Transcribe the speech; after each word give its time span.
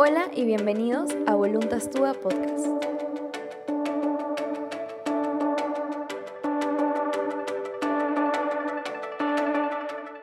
Hola 0.00 0.30
y 0.32 0.44
bienvenidos 0.44 1.10
a 1.26 1.34
Voluntas 1.34 1.90
Tua 1.90 2.12
Podcast. 2.12 2.68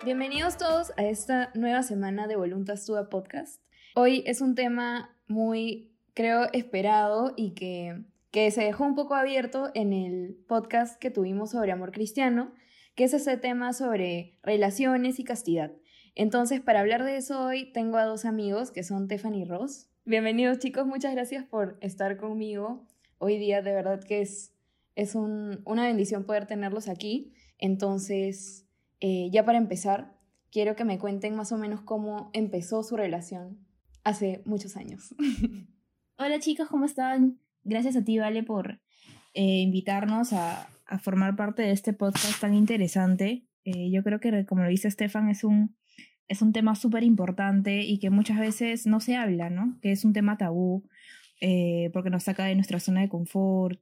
Bienvenidos 0.06 0.56
todos 0.56 0.94
a 0.96 1.04
esta 1.04 1.52
nueva 1.56 1.84
semana 1.84 2.26
de 2.26 2.38
Voluntas 2.38 2.86
Tua 2.86 3.10
Podcast. 3.10 3.62
Hoy 3.96 4.24
es 4.26 4.40
un 4.40 4.56
tema 4.56 5.14
muy, 5.28 5.92
creo, 6.14 6.48
esperado 6.54 7.34
y 7.36 7.54
que, 7.54 8.02
que 8.32 8.52
se 8.52 8.64
dejó 8.64 8.86
un 8.86 8.96
poco 8.96 9.16
abierto 9.16 9.72
en 9.74 9.92
el 9.92 10.38
podcast 10.48 10.98
que 10.98 11.12
tuvimos 11.12 11.52
sobre 11.52 11.74
amor 11.74 11.92
cristiano, 11.92 12.54
que 12.96 13.04
es 13.04 13.14
ese 13.14 13.36
tema 13.36 13.74
sobre 13.74 14.40
relaciones 14.42 15.20
y 15.20 15.26
castidad. 15.26 15.74
Entonces, 16.18 16.62
para 16.62 16.80
hablar 16.80 17.04
de 17.04 17.18
eso 17.18 17.46
hoy, 17.46 17.66
tengo 17.74 17.98
a 17.98 18.06
dos 18.06 18.24
amigos 18.24 18.72
que 18.72 18.84
son 18.84 19.10
y 19.12 19.44
Ross. 19.44 19.90
Bienvenidos 20.06 20.60
chicos, 20.60 20.88
muchas 20.88 21.14
gracias 21.14 21.44
por 21.44 21.78
estar 21.82 22.16
conmigo 22.16 22.88
hoy 23.18 23.38
día. 23.38 23.62
De 23.62 23.74
verdad 23.74 24.02
que 24.02 24.22
es, 24.22 24.54
es 24.96 25.14
una 25.14 25.88
bendición 25.88 26.24
poder 26.24 26.48
tenerlos 26.48 26.88
aquí. 26.88 27.34
Entonces, 27.58 28.66
eh, 29.02 29.30
ya 29.30 29.44
para 29.44 29.58
empezar, 29.58 30.16
quiero 30.52 30.78
que 30.78 30.86
me 30.86 31.00
cuenten 31.00 31.36
más 31.36 31.52
o 31.52 31.58
menos 31.58 31.82
cómo 31.82 32.30
empezó 32.32 32.82
su 32.82 32.96
relación 32.96 33.60
hace 34.06 34.42
muchos 34.46 34.78
años. 34.78 35.14
Hola 36.18 36.40
chicos, 36.40 36.70
¿cómo 36.70 36.86
están? 36.86 37.42
Gracias 37.66 37.98
a 37.98 38.06
ti, 38.06 38.20
Vale, 38.20 38.42
por 38.42 38.80
eh, 39.34 39.60
invitarnos 39.60 40.32
a, 40.32 40.70
a, 40.86 40.98
formar 40.98 41.36
parte 41.36 41.64
de 41.64 41.72
este 41.72 41.92
podcast 41.92 42.40
tan 42.40 42.54
interesante. 42.54 43.50
Eh, 43.66 43.92
yo 43.92 44.02
creo 44.02 44.22
que, 44.22 44.46
como 44.46 44.64
lo 44.64 44.70
dice 44.70 44.88
Estefan, 44.88 45.28
es 45.28 45.44
un, 45.44 45.76
es 46.28 46.42
un 46.42 46.54
tema 46.54 46.76
súper 46.76 47.04
importante 47.04 47.84
y 47.84 48.00
que 48.00 48.10
muchas 48.10 48.40
veces 48.40 48.88
no 48.88 49.00
se 49.00 49.16
habla, 49.16 49.50
¿no? 49.50 49.78
Que 49.82 49.92
es 49.92 50.06
un 50.06 50.14
tema 50.14 50.38
tabú 50.38 50.84
eh, 51.42 51.90
porque 51.94 52.10
nos 52.10 52.24
saca 52.24 52.46
de 52.46 52.56
nuestra 52.56 52.80
zona 52.80 53.02
de 53.02 53.10
confort 53.10 53.80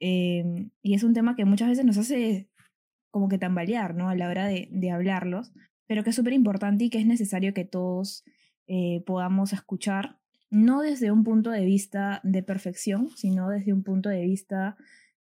em, 0.00 0.70
y 0.82 0.94
es 0.94 1.02
un 1.02 1.14
tema 1.14 1.36
que 1.36 1.44
muchas 1.44 1.68
veces 1.68 1.84
nos 1.84 1.98
hace 1.98 2.48
como 3.10 3.28
que 3.28 3.38
tambalear, 3.38 3.94
¿no? 3.94 4.08
A 4.08 4.14
la 4.14 4.28
hora 4.28 4.46
de, 4.46 4.68
de 4.70 4.90
hablarlos, 4.90 5.52
pero 5.86 6.04
que 6.04 6.10
es 6.10 6.16
súper 6.16 6.32
importante 6.32 6.84
y 6.84 6.90
que 6.90 6.98
es 6.98 7.06
necesario 7.06 7.54
que 7.54 7.64
todos 7.64 8.24
eh, 8.66 9.02
podamos 9.06 9.52
escuchar, 9.52 10.18
no 10.50 10.82
desde 10.82 11.10
un 11.10 11.24
punto 11.24 11.50
de 11.50 11.64
vista 11.64 12.20
de 12.22 12.42
perfección, 12.42 13.10
sino 13.16 13.48
desde 13.48 13.72
un 13.72 13.82
punto 13.82 14.08
de 14.08 14.22
vista 14.22 14.76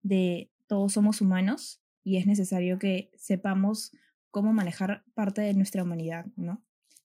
de 0.02 0.52
todos 0.68 0.94
somos 0.94 1.22
humanos 1.22 1.82
y 2.04 2.18
es 2.18 2.26
necesario 2.26 2.80
que 2.80 3.12
sepamos 3.16 3.92
cómo 4.32 4.54
manejar 4.54 5.04
parte 5.14 5.42
de 5.42 5.54
nuestra 5.54 5.84
humanidad, 5.84 6.26
¿no? 6.36 6.64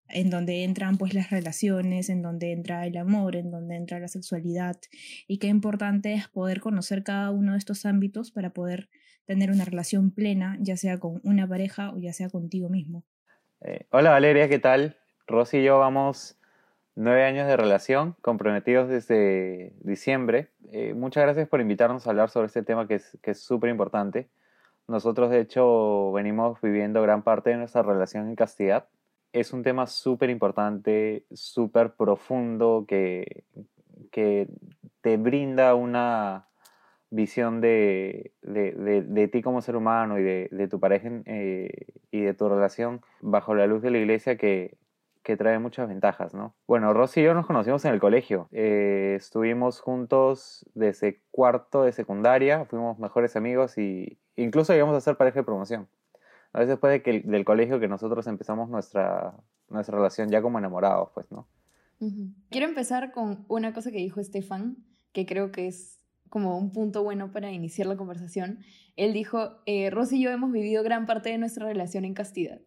En 0.08 0.30
donde 0.30 0.64
entran 0.64 0.98
pues 0.98 1.14
las 1.14 1.30
relaciones, 1.30 2.10
en 2.10 2.22
donde 2.22 2.52
entra 2.52 2.86
el 2.86 2.96
amor, 2.96 3.36
en 3.36 3.50
donde 3.50 3.76
entra 3.76 3.98
la 3.98 4.08
sexualidad 4.08 4.76
y 5.26 5.38
qué 5.38 5.46
importante 5.46 6.12
es 6.12 6.28
poder 6.28 6.60
conocer 6.60 7.02
cada 7.02 7.30
uno 7.30 7.52
de 7.52 7.58
estos 7.58 7.86
ámbitos 7.86 8.30
para 8.30 8.50
poder 8.50 8.88
tener 9.24 9.50
una 9.50 9.64
relación 9.64 10.10
plena, 10.10 10.58
ya 10.60 10.76
sea 10.76 10.98
con 10.98 11.20
una 11.24 11.48
pareja 11.48 11.92
o 11.92 11.98
ya 11.98 12.12
sea 12.12 12.28
contigo 12.28 12.68
mismo. 12.68 13.04
Eh, 13.62 13.86
hola 13.90 14.10
Valeria, 14.10 14.48
¿qué 14.48 14.58
tal? 14.58 14.96
Rosy 15.26 15.58
y 15.58 15.64
yo 15.64 15.78
vamos 15.78 16.36
nueve 16.94 17.24
años 17.24 17.46
de 17.46 17.56
relación, 17.56 18.16
comprometidos 18.20 18.88
desde 18.88 19.72
diciembre. 19.80 20.50
Eh, 20.72 20.92
muchas 20.94 21.22
gracias 21.22 21.48
por 21.48 21.60
invitarnos 21.60 22.06
a 22.06 22.10
hablar 22.10 22.28
sobre 22.28 22.48
este 22.48 22.62
tema 22.62 22.86
que 22.86 22.96
es 22.96 23.40
súper 23.40 23.70
importante. 23.70 24.28
Nosotros, 24.92 25.30
de 25.30 25.40
hecho, 25.40 26.12
venimos 26.12 26.60
viviendo 26.60 27.00
gran 27.00 27.22
parte 27.22 27.48
de 27.48 27.56
nuestra 27.56 27.82
relación 27.82 28.28
en 28.28 28.36
castidad. 28.36 28.88
Es 29.32 29.54
un 29.54 29.62
tema 29.62 29.86
súper 29.86 30.28
importante, 30.28 31.24
súper 31.32 31.94
profundo, 31.94 32.84
que, 32.86 33.44
que 34.10 34.48
te 35.00 35.16
brinda 35.16 35.74
una 35.74 36.46
visión 37.08 37.62
de, 37.62 38.34
de, 38.42 39.02
de, 39.02 39.28
ti 39.28 39.40
como 39.40 39.62
ser 39.62 39.76
humano 39.76 40.18
y 40.18 40.24
de, 40.24 40.68
tu 40.68 40.78
pareja 40.78 41.08
eh, 41.24 41.70
y 42.10 42.20
de 42.20 42.34
tu 42.34 42.50
relación 42.50 43.00
bajo 43.22 43.54
la 43.54 43.66
luz 43.66 43.80
de 43.80 43.92
la 43.92 43.98
iglesia 43.98 44.36
que, 44.36 44.76
que 45.22 45.36
trae 45.36 45.58
muchas 45.58 45.88
ventajas, 45.88 46.34
¿no? 46.34 46.54
Bueno, 46.66 46.92
Rosy 46.92 47.20
y 47.20 47.24
yo 47.24 47.34
nos 47.34 47.46
conocimos 47.46 47.84
en 47.84 47.94
el 47.94 48.00
colegio. 48.00 48.48
Eh, 48.52 49.14
estuvimos 49.16 49.80
juntos 49.80 50.68
desde 50.74 51.22
cuarto 51.30 51.84
de 51.84 51.92
secundaria, 51.92 52.64
fuimos 52.64 52.98
mejores 52.98 53.36
amigos 53.36 53.78
y 53.78 54.18
incluso 54.36 54.72
llegamos 54.72 54.96
a 54.96 55.00
ser 55.00 55.16
pareja 55.16 55.40
de 55.40 55.44
promoción. 55.44 55.88
A 56.52 56.58
veces 56.58 56.70
después 56.70 56.92
de 56.92 57.02
que, 57.02 57.20
del 57.20 57.44
colegio 57.44 57.80
que 57.80 57.88
nosotros 57.88 58.26
empezamos 58.26 58.68
nuestra, 58.68 59.34
nuestra 59.68 59.96
relación 59.96 60.28
ya 60.28 60.42
como 60.42 60.58
enamorados, 60.58 61.10
pues, 61.14 61.30
¿no? 61.30 61.48
Quiero 62.50 62.66
empezar 62.66 63.12
con 63.12 63.44
una 63.48 63.72
cosa 63.72 63.92
que 63.92 63.98
dijo 63.98 64.18
Estefan, 64.18 64.76
que 65.12 65.24
creo 65.24 65.52
que 65.52 65.68
es 65.68 66.00
como 66.28 66.58
un 66.58 66.72
punto 66.72 67.04
bueno 67.04 67.30
para 67.30 67.52
iniciar 67.52 67.86
la 67.86 67.96
conversación. 67.96 68.58
Él 68.96 69.12
dijo, 69.12 69.60
eh, 69.66 69.88
Rosy 69.90 70.16
y 70.16 70.22
yo 70.22 70.30
hemos 70.30 70.50
vivido 70.50 70.82
gran 70.82 71.06
parte 71.06 71.30
de 71.30 71.38
nuestra 71.38 71.66
relación 71.66 72.04
en 72.04 72.14
castidad. 72.14 72.60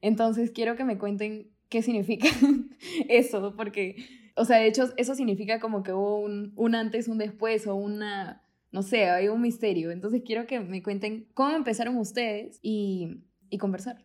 Entonces 0.00 0.50
quiero 0.50 0.76
que 0.76 0.84
me 0.84 0.96
cuenten 0.96 1.50
qué 1.70 1.82
significa 1.82 2.28
eso, 3.08 3.54
porque, 3.56 3.96
o 4.36 4.44
sea, 4.44 4.58
de 4.58 4.66
hecho, 4.66 4.90
eso 4.96 5.14
significa 5.14 5.60
como 5.60 5.82
que 5.82 5.92
hubo 5.94 6.20
un, 6.20 6.52
un 6.56 6.74
antes, 6.74 7.08
un 7.08 7.16
después, 7.16 7.66
o 7.66 7.74
una, 7.74 8.42
no 8.72 8.82
sé, 8.82 9.08
hay 9.08 9.28
un 9.28 9.40
misterio. 9.40 9.90
Entonces 9.90 10.22
quiero 10.26 10.46
que 10.46 10.60
me 10.60 10.82
cuenten 10.82 11.26
cómo 11.32 11.56
empezaron 11.56 11.96
ustedes 11.96 12.58
y, 12.62 13.22
y 13.48 13.56
conversar. 13.56 14.04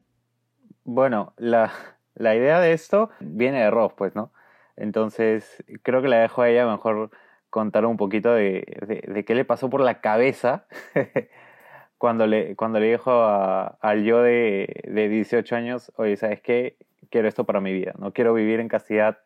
Bueno, 0.84 1.34
la, 1.38 1.74
la, 2.14 2.36
idea 2.36 2.62
de 2.62 2.72
esto 2.72 3.10
viene 3.20 3.60
de 3.60 3.72
Ross, 3.72 3.94
pues, 3.98 4.16
¿no? 4.16 4.32
Entonces, 4.78 5.64
creo 5.82 6.02
que 6.04 6.08
la 6.08 6.20
dejo 6.20 6.44
a 6.44 6.50
ella 6.50 6.68
mejor 6.68 7.10
contar 7.50 7.86
un 7.86 7.98
poquito 7.98 8.34
de, 8.34 9.02
de, 9.08 9.26
qué 9.26 9.34
le 9.34 9.46
pasó 9.46 9.70
por 9.70 9.82
la 9.82 10.02
cabeza 10.02 10.68
cuando 11.98 12.28
le, 12.28 12.56
cuando 12.56 12.80
le 12.80 12.92
dijo 12.92 13.12
al 13.14 14.04
yo 14.04 14.22
de, 14.22 14.84
de 14.88 15.10
18 15.10 15.56
años, 15.56 15.92
oye, 15.96 16.18
¿sabes 16.18 16.42
qué? 16.42 16.78
Quiero 17.10 17.28
esto 17.28 17.46
para 17.46 17.62
mi 17.62 17.74
vida, 17.74 17.94
no 18.00 18.14
quiero 18.14 18.34
vivir 18.34 18.60
en 18.60 18.68
castidad 18.68 19.18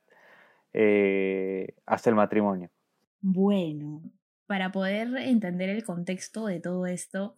eh, 0.74 1.76
hasta 1.86 2.10
el 2.10 2.16
matrimonio. 2.16 2.70
Bueno, 3.22 4.02
para 4.48 4.72
poder 4.72 5.16
entender 5.18 5.70
el 5.70 5.84
contexto 5.84 6.46
de 6.46 6.60
todo 6.60 6.86
esto, 6.86 7.36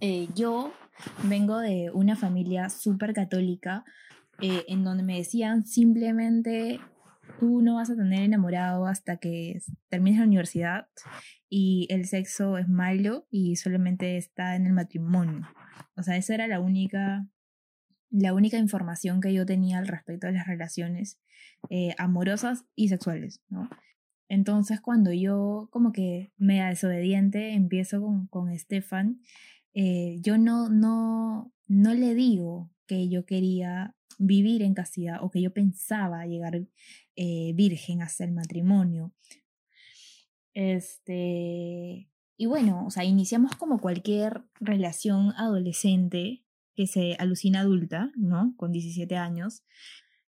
eh, 0.00 0.28
yo 0.34 0.72
vengo 1.24 1.58
de 1.58 1.90
una 1.92 2.16
familia 2.16 2.68
súper 2.68 3.14
católica 3.14 3.84
eh, 4.40 4.64
en 4.68 4.84
donde 4.84 5.02
me 5.02 5.16
decían 5.16 5.64
simplemente 5.66 6.80
tú 7.40 7.62
no 7.62 7.76
vas 7.76 7.90
a 7.90 7.96
tener 7.96 8.22
enamorado 8.22 8.86
hasta 8.86 9.16
que 9.16 9.60
termines 9.88 10.20
la 10.20 10.26
universidad 10.26 10.88
y 11.48 11.86
el 11.90 12.06
sexo 12.06 12.58
es 12.58 12.68
malo 12.68 13.26
y 13.30 13.56
solamente 13.56 14.16
está 14.16 14.56
en 14.56 14.66
el 14.66 14.72
matrimonio. 14.72 15.46
O 15.96 16.02
sea, 16.02 16.16
esa 16.16 16.34
era 16.34 16.46
la 16.46 16.60
única 16.60 17.26
la 18.18 18.32
única 18.32 18.58
información 18.58 19.20
que 19.20 19.32
yo 19.32 19.44
tenía 19.44 19.78
al 19.78 19.86
respecto 19.86 20.26
de 20.26 20.32
las 20.32 20.46
relaciones 20.46 21.20
eh, 21.70 21.94
amorosas 21.98 22.64
y 22.74 22.88
sexuales, 22.88 23.42
¿no? 23.48 23.68
Entonces 24.28 24.80
cuando 24.80 25.12
yo 25.12 25.68
como 25.70 25.92
que 25.92 26.32
me 26.36 26.62
desobediente 26.62 27.52
empiezo 27.52 28.00
con, 28.00 28.26
con 28.26 28.50
Estefan, 28.50 29.20
eh, 29.74 30.18
yo 30.20 30.38
no, 30.38 30.68
no, 30.68 31.52
no 31.66 31.94
le 31.94 32.14
digo 32.14 32.70
que 32.86 33.08
yo 33.08 33.24
quería 33.26 33.94
vivir 34.18 34.62
en 34.62 34.74
castidad 34.74 35.22
o 35.22 35.30
que 35.30 35.42
yo 35.42 35.52
pensaba 35.52 36.26
llegar 36.26 36.66
eh, 37.16 37.52
virgen 37.54 38.02
hasta 38.02 38.24
el 38.24 38.32
matrimonio. 38.32 39.12
Este, 40.54 42.10
y 42.38 42.46
bueno, 42.46 42.86
o 42.86 42.90
sea, 42.90 43.04
iniciamos 43.04 43.56
como 43.56 43.78
cualquier 43.78 44.42
relación 44.58 45.32
adolescente, 45.36 46.45
que 46.76 46.86
se 46.86 47.16
alucina 47.18 47.60
adulta, 47.60 48.12
¿no? 48.16 48.54
Con 48.56 48.70
17 48.70 49.16
años. 49.16 49.64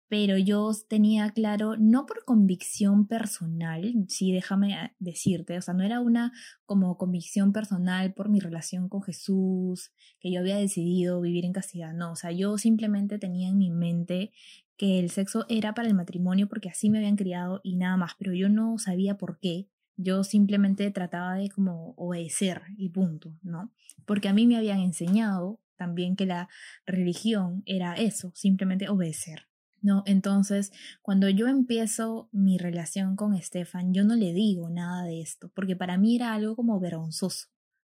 Pero 0.09 0.39
yo 0.39 0.71
tenía 0.89 1.31
claro, 1.31 1.77
no 1.77 2.07
por 2.07 2.25
convicción 2.25 3.09
personal, 3.09 3.93
sí, 4.07 4.31
déjame 4.31 4.93
decirte, 5.01 5.59
o 5.59 5.63
sea, 5.63 5.75
no 5.75 5.83
era 5.83 6.01
una 6.01 6.33
como 6.65 6.97
convicción 6.97 7.53
personal 7.53 8.15
por 8.15 8.29
mi 8.29 8.39
relación 8.39 8.89
con 8.89 9.03
Jesús, 9.03 9.91
que 10.21 10.31
yo 10.31 10.39
había 10.39 10.59
decidido 10.59 11.21
vivir 11.21 11.45
en 11.45 11.53
castidad, 11.53 11.93
no, 11.93 12.13
o 12.13 12.17
sea, 12.17 12.31
yo 12.31 12.57
simplemente 12.57 13.19
tenía 13.19 13.49
en 13.49 13.59
mi 13.59 13.73
mente 13.73 14.31
que 14.77 15.01
el 15.01 15.11
sexo 15.11 15.45
era 15.49 15.75
para 15.75 15.89
el 15.89 15.95
matrimonio 15.95 16.49
porque 16.49 16.69
así 16.69 16.89
me 16.89 16.99
habían 16.99 17.17
criado 17.17 17.61
y 17.65 17.75
nada 17.75 17.97
más, 17.97 18.13
pero 18.17 18.33
yo 18.33 18.49
no 18.49 18.79
sabía 18.79 19.19
por 19.19 19.41
qué, 19.41 19.69
yo 19.97 20.23
simplemente 20.23 20.89
trataba 20.93 21.35
de 21.35 21.49
como 21.49 21.95
obedecer 21.97 22.63
y 22.77 22.91
punto, 22.91 23.35
¿no? 23.43 23.73
Porque 24.05 24.29
a 24.29 24.33
mí 24.33 24.47
me 24.47 24.57
habían 24.57 24.79
enseñado 24.81 25.61
también 25.77 26.17
que 26.17 26.27
la 26.27 26.49
religión 26.87 27.63
era 27.67 27.95
eso, 27.95 28.33
simplemente 28.35 28.89
obedecer. 28.89 29.49
¿no? 29.83 30.03
Entonces, 30.07 30.73
cuando 31.03 31.29
yo 31.29 31.47
empiezo 31.47 32.29
mi 32.33 32.59
relación 32.59 33.15
con 33.15 33.35
Estefan, 33.35 33.95
yo 33.95 34.05
no 34.05 34.17
le 34.17 34.33
digo 34.33 34.69
nada 34.69 35.05
de 35.05 35.21
esto, 35.21 35.51
porque 35.55 35.77
para 35.77 35.97
mí 35.97 36.17
era 36.17 36.35
algo 36.35 36.57
como 36.57 36.81
vergonzoso, 36.81 37.49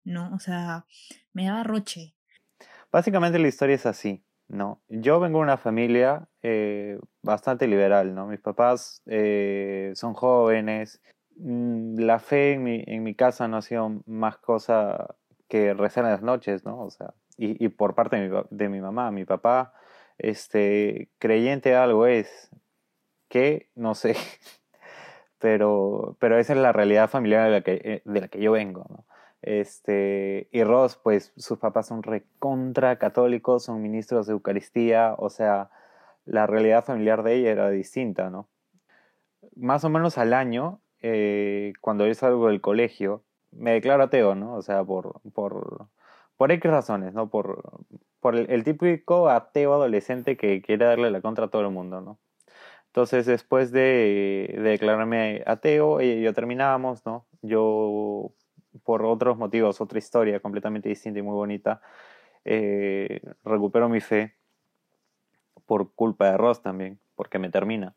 ¿no? 0.06 0.34
O 0.34 0.40
sea, 0.40 0.86
me 1.34 1.46
daba 1.46 1.64
roche. 1.64 2.16
Básicamente 2.92 3.40
la 3.40 3.48
historia 3.48 3.76
es 3.76 3.86
así. 3.86 4.24
¿no? 4.52 4.82
Yo 4.90 5.20
vengo 5.20 5.40
de 5.40 5.44
una 5.44 5.58
familia 5.58 6.28
eh, 6.42 7.00
bastante 7.24 7.68
liberal, 7.68 8.14
¿no? 8.14 8.28
Mis 8.28 8.42
papás 8.42 9.02
eh, 9.06 9.94
son 9.96 10.14
jóvenes. 10.14 11.02
Mm, 11.38 12.00
la 12.00 12.20
fe 12.20 12.54
en 12.54 12.64
mi, 12.64 12.84
en 12.86 13.04
mi 13.04 13.16
casa 13.16 13.48
no 13.48 13.58
ha 13.58 13.62
sido 13.62 14.04
más 14.06 14.38
cosa 14.38 15.16
que 15.48 15.74
rezar 15.74 16.04
en 16.06 16.12
las 16.12 16.22
noches, 16.22 16.66
¿no? 16.66 16.82
O 16.82 16.90
sea, 16.90 17.14
y, 17.42 17.70
por 17.70 17.96
parte 17.96 18.18
de 18.18 18.30
mi, 18.30 18.42
de 18.50 18.70
mi 18.70 18.82
mamá, 18.82 19.12
mi 19.12 19.26
papá, 19.26 19.74
este, 20.18 21.10
creyente 21.18 21.76
algo 21.76 22.06
es, 22.06 22.52
que 23.30 23.70
no 23.76 23.96
sé, 23.96 24.16
pero, 25.40 26.18
pero 26.20 26.38
esa 26.38 26.54
es 26.54 26.60
la 26.60 26.72
realidad 26.72 27.10
familiar 27.10 27.46
de 27.46 27.52
la 27.52 27.62
que, 27.62 27.82
eh, 27.84 28.02
de 28.06 28.22
la 28.22 28.28
que 28.28 28.42
yo 28.42 28.52
vengo. 28.52 29.06
Este, 29.42 30.48
y 30.52 30.64
Ross, 30.64 31.00
pues 31.02 31.34
sus 31.36 31.58
papás 31.58 31.88
son 31.88 32.04
recontra 32.04 32.98
católicos, 32.98 33.64
son 33.64 33.82
ministros 33.82 34.28
de 34.28 34.34
Eucaristía, 34.34 35.16
o 35.18 35.30
sea, 35.30 35.72
la 36.26 36.46
realidad 36.46 36.86
familiar 36.86 37.24
de 37.24 37.36
ella 37.36 37.52
era 37.52 37.70
distinta, 37.72 38.30
¿no? 38.30 38.48
Más 39.56 39.84
o 39.84 39.90
menos 39.90 40.18
al 40.20 40.34
año, 40.34 40.80
eh, 41.02 41.74
cuando 41.82 42.06
yo 42.06 42.14
salgo 42.14 42.50
del 42.50 42.62
colegio, 42.62 43.24
me 43.52 43.72
declaro 43.72 44.04
ateo, 44.04 44.36
¿no? 44.36 44.56
O 44.56 44.62
sea, 44.62 44.84
por, 44.84 45.22
por, 45.34 45.88
por 46.42 46.52
X 46.52 46.72
razones, 46.72 47.14
¿no? 47.14 47.30
Por, 47.30 47.62
por 48.20 48.36
el, 48.36 48.50
el 48.50 48.64
típico 48.64 49.30
ateo 49.30 49.76
adolescente 49.76 50.38
que 50.38 50.64
quiere 50.64 50.86
darle 50.86 51.12
la 51.12 51.22
contra 51.22 51.46
a 51.46 51.48
todo 51.50 51.62
el 51.62 51.70
mundo, 51.70 52.02
¿no? 52.02 52.18
Entonces, 52.88 53.28
después 53.28 53.72
de, 53.72 54.52
de 54.56 54.60
declararme 54.60 55.44
ateo, 55.46 56.00
ella 56.00 56.16
y 56.16 56.24
yo 56.24 56.34
terminábamos, 56.34 57.06
¿no? 57.06 57.28
Yo 57.44 58.32
por 58.84 59.06
otros 59.06 59.38
motivos, 59.38 59.82
otra 59.82 60.00
historia 60.00 60.40
completamente 60.40 60.90
distinta 60.90 61.20
y 61.20 61.22
muy 61.22 61.36
bonita, 61.36 61.80
eh, 62.44 63.22
recupero 63.44 63.88
mi 63.88 64.02
fe 64.02 64.36
por 65.68 65.94
culpa 65.94 66.32
de 66.32 66.38
Ross 66.38 66.64
también, 66.64 67.00
porque 67.14 67.38
me 67.38 67.52
termina. 67.52 67.94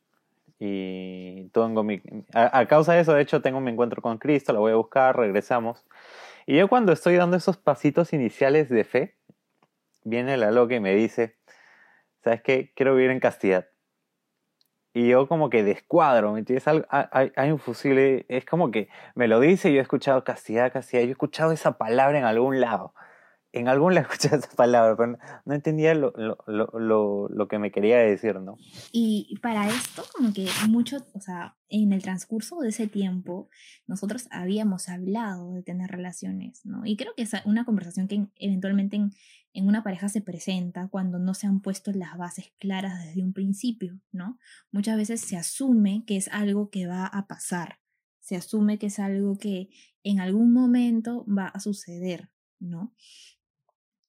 Y 0.59 1.49
tengo 1.49 1.83
mi, 1.83 2.03
a, 2.35 2.59
a, 2.59 2.67
causa 2.67 2.93
de 2.93 3.01
eso, 3.01 3.15
de 3.15 3.23
hecho, 3.23 3.41
tengo 3.41 3.59
mi 3.61 3.71
encuentro 3.71 4.03
con 4.03 4.19
Cristo, 4.19 4.53
la 4.53 4.59
voy 4.59 4.73
a 4.73 4.77
buscar, 4.77 5.17
regresamos. 5.17 5.87
Y 6.47 6.57
yo 6.57 6.69
cuando 6.69 6.93
estoy 6.93 7.17
dando 7.17 7.37
esos 7.37 7.57
pasitos 7.57 8.13
iniciales 8.13 8.69
de 8.69 8.85
fe, 8.85 9.19
viene 10.05 10.37
la 10.37 10.51
loca 10.51 10.75
y 10.75 10.81
me 10.81 10.95
dice, 10.95 11.37
¿sabes 12.23 12.43
qué? 12.43 12.73
Quiero 12.75 12.95
vivir 12.95 13.11
en 13.11 13.21
castidad. 13.21 13.69
Y 14.93 15.09
yo 15.09 15.27
como 15.27 15.51
que 15.51 15.65
descuadro, 15.65 16.33
¿me 16.33 16.39
entiendes? 16.41 16.69
Hay, 16.69 17.33
hay, 17.35 17.51
un 17.51 17.59
fusible, 17.59 18.27
es 18.29 18.45
como 18.45 18.71
que 18.71 18.89
me 19.17 19.27
lo 19.27 19.41
dice 19.41 19.73
yo 19.73 19.81
he 19.81 19.83
escuchado 19.83 20.23
castidad, 20.23 20.73
castidad, 20.73 21.03
yo 21.03 21.09
he 21.09 21.13
escuchado 21.13 21.51
esa 21.51 21.79
palabra 21.79 22.19
en 22.19 22.25
algún 22.25 22.61
lado. 22.61 22.95
En 23.55 23.69
algún 23.69 23.95
lado 23.95 24.09
he 24.09 24.13
escuchado 24.13 24.41
esa 24.41 24.51
palabra, 24.57 24.97
pero 24.97 25.19
no 25.45 25.55
entendía 25.55 25.95
lo, 25.95 26.13
lo, 26.17 26.37
lo, 26.47 27.29
lo, 27.29 27.49
que 27.49 27.61
me 27.61 27.71
quería 27.71 27.99
decir, 27.99 28.41
¿no? 28.41 28.57
Y 28.91 29.39
para 29.41 29.69
esto, 29.69 30.03
como 30.13 30.33
que 30.33 30.49
mucho, 30.69 30.99
o 31.13 31.21
sea, 31.21 31.57
en 31.69 31.93
el 31.93 32.03
transcurso 32.03 32.59
de 32.59 32.71
ese 32.71 32.89
tiempo, 32.89 33.49
nosotros 33.87 34.27
habíamos 34.33 34.89
hablado 34.89 35.53
de 35.53 35.63
tener 35.63 35.89
relaciones, 35.89 36.67
¿no? 36.67 36.85
Y 36.85 36.97
creo 36.97 37.15
que 37.17 37.23
es 37.23 37.33
una 37.45 37.65
conversación 37.65 38.09
que 38.09 38.27
eventualmente 38.37 38.97
en, 38.97 39.13
en 39.53 39.69
una 39.69 39.85
pareja 39.85 40.09
se 40.09 40.21
presenta 40.21 40.89
cuando 40.89 41.21
no 41.21 41.33
se 41.33 41.47
han 41.47 41.61
puesto 41.61 41.93
las 41.93 42.19
bases 42.19 42.53
claras 42.59 43.05
desde 43.07 43.23
un 43.23 43.33
principio, 43.33 44.01
¿no? 44.11 44.39
Muchas 44.73 44.97
veces 44.97 45.21
se 45.21 45.37
asume 45.37 46.03
que 46.07 46.17
es 46.17 46.27
algo 46.29 46.71
que 46.71 46.89
va 46.89 47.07
a 47.07 47.29
pasar, 47.29 47.79
se 48.19 48.35
asume 48.35 48.79
que 48.79 48.87
es 48.87 48.99
algo 48.99 49.39
que 49.39 49.69
en 50.03 50.19
algún 50.19 50.53
momento 50.53 51.25
va 51.27 51.47
a 51.47 51.61
suceder, 51.61 52.31
¿no? 52.59 52.95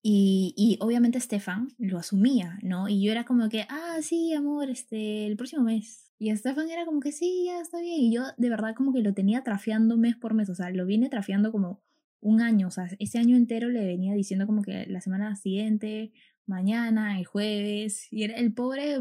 Y, 0.07 0.53
y 0.55 0.77
obviamente 0.81 1.19
Stefan 1.19 1.69
lo 1.79 1.97
asumía, 1.97 2.59
¿no? 2.61 2.87
Y 2.87 3.03
yo 3.03 3.11
era 3.11 3.25
como 3.25 3.49
que, 3.49 3.65
ah, 3.69 3.97
sí, 4.03 4.33
amor, 4.33 4.69
este, 4.69 5.25
el 5.25 5.35
próximo 5.35 5.63
mes. 5.63 6.11
Y 6.19 6.29
Stefan 6.35 6.69
era 6.69 6.85
como 6.85 6.99
que, 6.99 7.11
sí, 7.11 7.45
ya 7.47 7.59
está 7.59 7.81
bien. 7.81 8.01
Y 8.01 8.13
yo 8.13 8.21
de 8.37 8.49
verdad 8.51 8.75
como 8.75 8.93
que 8.93 9.01
lo 9.01 9.15
tenía 9.15 9.43
trafiando 9.43 9.97
mes 9.97 10.15
por 10.15 10.35
mes, 10.35 10.47
o 10.51 10.53
sea, 10.53 10.69
lo 10.69 10.85
vine 10.85 11.09
trafiando 11.09 11.51
como 11.51 11.81
un 12.21 12.39
año, 12.39 12.67
o 12.67 12.71
sea, 12.71 12.87
ese 12.99 13.17
año 13.17 13.35
entero 13.35 13.69
le 13.69 13.83
venía 13.83 14.13
diciendo 14.13 14.45
como 14.45 14.61
que 14.61 14.85
la 14.85 15.01
semana 15.01 15.35
siguiente, 15.37 16.13
mañana, 16.45 17.17
el 17.17 17.25
jueves, 17.25 18.07
y 18.11 18.25
era 18.25 18.35
el 18.35 18.53
pobre, 18.53 18.99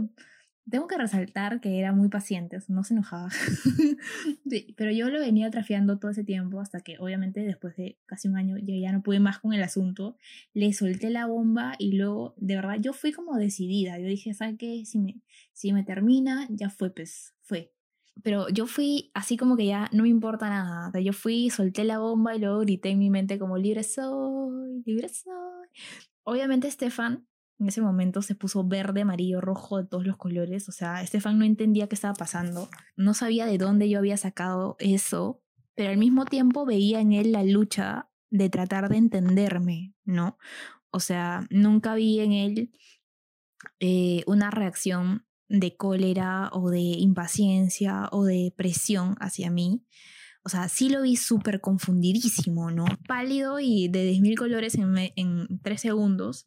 tengo 0.71 0.87
que 0.87 0.97
resaltar 0.97 1.61
que 1.61 1.79
era 1.79 1.93
muy 1.93 2.09
paciente, 2.09 2.59
no 2.69 2.85
se 2.85 2.95
enojaba, 2.95 3.29
sí, 4.49 4.75
pero 4.77 4.91
yo 4.91 5.11
lo 5.11 5.21
venía 5.21 5.51
trafiando 5.51 5.99
todo 5.99 6.11
ese 6.11 6.25
tiempo 6.25 6.61
hasta 6.61 6.81
que 6.81 6.99
obviamente 6.99 7.41
después 7.41 7.77
de 7.77 7.99
casi 8.07 8.29
un 8.29 8.37
año 8.37 8.57
yo 8.59 8.75
ya 8.75 8.93
no 8.93 9.03
pude 9.03 9.21
más 9.21 9.41
con 9.41 9.53
el 9.53 9.63
asunto, 9.63 10.17
le 10.55 10.73
solté 10.73 11.11
la 11.11 11.27
bomba 11.27 11.75
y 11.79 11.93
luego, 11.93 12.35
de 12.39 12.57
verdad, 12.57 12.77
yo 12.81 12.93
fui 12.93 13.13
como 13.13 13.37
decidida, 13.37 13.99
yo 13.99 14.07
dije, 14.07 14.33
¿sabes 14.35 14.57
qué? 14.59 14.85
Si 14.87 14.99
me, 14.99 15.21
si 15.53 15.73
me 15.73 15.85
termina, 15.85 16.47
ya 16.51 16.71
fue, 16.71 16.91
pues, 16.91 17.35
fue, 17.43 17.75
pero 18.23 18.49
yo 18.49 18.67
fui 18.67 19.11
así 19.15 19.37
como 19.37 19.57
que 19.57 19.67
ya 19.67 19.89
no 19.93 20.05
me 20.05 20.09
importa 20.09 20.49
nada. 20.49 20.89
O 20.89 20.93
sea, 20.93 21.01
yo 21.01 21.13
fui, 21.13 21.51
solté 21.51 21.85
la 21.85 21.99
bomba 21.99 22.35
y 22.37 22.39
luego 22.39 22.61
grité 22.61 22.91
en 22.91 22.99
mi 22.99 23.11
mente 23.11 23.39
como 23.39 23.59
libre 23.59 23.83
soy, 23.83 24.83
libre 24.87 25.09
soy. 25.09 25.69
Obviamente 26.23 26.69
Estefan 26.69 27.27
en 27.59 27.69
ese 27.69 27.81
momento 27.81 28.23
se 28.23 28.35
puso 28.35 28.65
verde, 28.65 29.03
amarillo, 29.03 29.41
rojo, 29.41 29.79
de 29.79 29.87
todos 29.87 30.07
los 30.07 30.17
colores. 30.17 30.69
O 30.69 30.73
sea, 30.73 31.03
Estefan 31.03 31.39
no 31.39 31.45
entendía 31.45 31.89
qué 31.89 31.95
estaba 31.95 32.15
pasando. 32.15 32.69
No 32.97 33.15
sabía 33.15 33.47
de 33.47 33.59
dónde 33.59 33.89
yo 33.89 33.99
había 33.99 34.17
sacado 34.17 34.77
eso, 34.79 35.43
pero 35.75 35.91
al 35.91 35.99
mismo 35.99 36.25
tiempo 36.25 36.67
veía 36.67 37.01
en 37.01 37.13
él 37.13 37.33
la 37.33 37.45
lucha 37.45 38.11
de 38.31 38.51
tratar 38.51 38.89
de 38.89 38.97
entenderme, 38.97 39.95
¿no? 40.05 40.39
O 40.91 41.01
sea, 41.01 41.47
nunca 41.51 41.95
vi 41.95 42.21
en 42.21 42.33
él 42.33 42.73
eh, 43.81 44.23
una 44.27 44.51
reacción 44.51 45.27
de 45.49 45.77
cólera 45.77 46.51
o 46.53 46.71
de 46.71 46.81
impaciencia 46.81 48.09
o 48.11 48.25
de 48.25 48.53
presión 48.57 49.17
hacia 49.21 49.51
mí. 49.51 49.85
O 50.45 50.49
sea, 50.49 50.69
sí 50.69 50.89
lo 50.89 51.03
vi 51.03 51.17
súper 51.17 51.61
confundidísimo, 51.61 52.71
¿no? 52.71 52.85
Pálido 53.07 53.61
y 53.61 53.89
de 53.89 54.13
10.000 54.13 54.37
colores 54.37 54.75
en, 54.75 54.95
en 55.17 55.61
tres 55.63 55.81
segundos. 55.81 56.47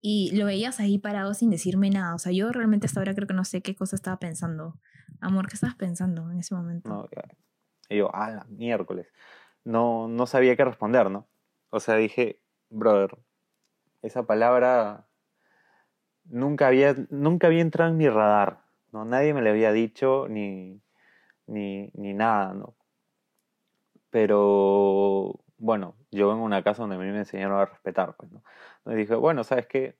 Y 0.00 0.36
lo 0.36 0.46
veías 0.46 0.78
ahí 0.80 0.98
parado 0.98 1.34
sin 1.34 1.50
decirme 1.50 1.90
nada. 1.90 2.14
O 2.14 2.18
sea, 2.18 2.32
yo 2.32 2.50
realmente 2.52 2.86
hasta 2.86 3.00
ahora 3.00 3.14
creo 3.14 3.26
que 3.26 3.34
no 3.34 3.44
sé 3.44 3.62
qué 3.62 3.74
cosa 3.74 3.96
estaba 3.96 4.18
pensando. 4.18 4.78
Amor, 5.20 5.48
¿qué 5.48 5.54
estabas 5.54 5.76
pensando 5.76 6.30
en 6.30 6.38
ese 6.38 6.54
momento? 6.54 7.08
Y 7.88 7.96
yo, 7.96 8.10
ah, 8.14 8.46
miércoles. 8.48 9.08
No, 9.64 10.08
no 10.08 10.26
sabía 10.26 10.56
qué 10.56 10.64
responder, 10.64 11.10
¿no? 11.10 11.28
O 11.70 11.80
sea, 11.80 11.96
dije, 11.96 12.40
brother, 12.70 13.18
esa 14.02 14.24
palabra 14.24 15.08
nunca 16.24 16.68
había, 16.68 16.94
nunca 17.10 17.48
había 17.48 17.62
entrado 17.62 17.90
en 17.90 17.96
mi 17.96 18.08
radar, 18.08 18.62
¿no? 18.92 19.04
Nadie 19.04 19.34
me 19.34 19.42
lo 19.42 19.50
había 19.50 19.72
dicho 19.72 20.26
ni, 20.28 20.80
ni, 21.46 21.90
ni 21.94 22.14
nada, 22.14 22.54
¿no? 22.54 22.76
Pero, 24.10 25.40
bueno, 25.58 25.96
yo 26.10 26.28
vengo 26.28 26.42
a 26.42 26.46
una 26.46 26.62
casa 26.62 26.82
donde 26.82 26.96
a 26.96 26.98
mí 26.98 27.10
me 27.10 27.18
enseñaron 27.18 27.58
a 27.58 27.66
respetar, 27.66 28.16
pues, 28.16 28.30
¿no? 28.30 28.42
Entonces 28.78 28.98
dije, 28.98 29.14
bueno, 29.16 29.44
¿sabes 29.44 29.66
qué? 29.66 29.97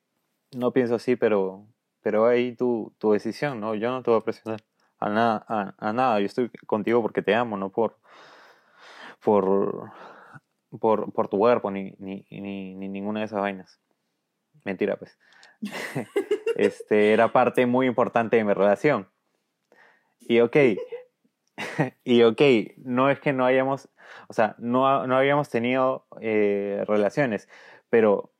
No 0.53 0.73
pienso 0.73 0.95
así, 0.95 1.17
pero, 1.17 1.67
pero 2.03 2.27
ahí 2.27 2.55
tu, 2.57 2.95
tu 2.99 3.13
decisión, 3.13 3.61
¿no? 3.61 3.75
Yo 3.75 3.91
no 3.91 4.03
te 4.03 4.11
voy 4.11 4.21
a 4.21 4.25
presionar 4.25 4.63
a 4.99 5.09
nada, 5.11 5.45
a, 5.49 5.75
a 5.79 5.93
nada, 5.93 6.21
yo 6.21 6.27
estoy 6.27 6.51
contigo 6.67 7.03
porque 7.03 7.23
te 7.23 7.35
amo, 7.35 7.57
no 7.57 7.71
por, 7.71 7.99
por, 9.23 9.93
por, 10.81 11.13
por 11.13 11.29
tu 11.29 11.39
cuerpo, 11.39 11.71
ni, 11.71 11.95
ni, 11.99 12.27
ni, 12.31 12.75
ni 12.75 12.89
ninguna 12.89 13.21
de 13.21 13.27
esas 13.27 13.41
vainas. 13.41 13.81
Mentira, 14.65 14.97
pues. 14.97 15.19
este, 16.57 17.13
era 17.13 17.33
parte 17.33 17.67
muy 17.67 17.87
importante 17.87 18.37
de 18.37 18.45
mi 18.45 18.53
relación. 18.53 19.09
Y 20.21 20.41
ok, 20.41 20.57
y 22.05 22.23
ok, 22.23 22.43
no 22.79 23.11
es 23.11 23.21
que 23.21 23.33
no 23.33 23.45
hayamos, 23.45 23.89
o 24.29 24.33
sea, 24.33 24.55
no, 24.59 25.07
no 25.07 25.17
habíamos 25.17 25.49
tenido 25.49 26.07
eh, 26.21 26.85
relaciones, 26.87 27.49
pero 27.89 28.33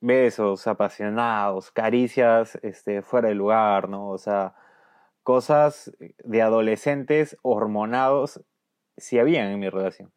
besos 0.00 0.66
apasionados, 0.66 1.70
caricias 1.70 2.58
este, 2.62 3.02
fuera 3.02 3.28
de 3.28 3.34
lugar, 3.34 3.88
¿no? 3.88 4.08
O 4.10 4.18
sea, 4.18 4.54
cosas 5.22 5.92
de 6.24 6.42
adolescentes 6.42 7.36
hormonados 7.42 8.42
sí 8.96 9.18
habían 9.18 9.48
en 9.48 9.60
mi 9.60 9.68
relación, 9.68 10.12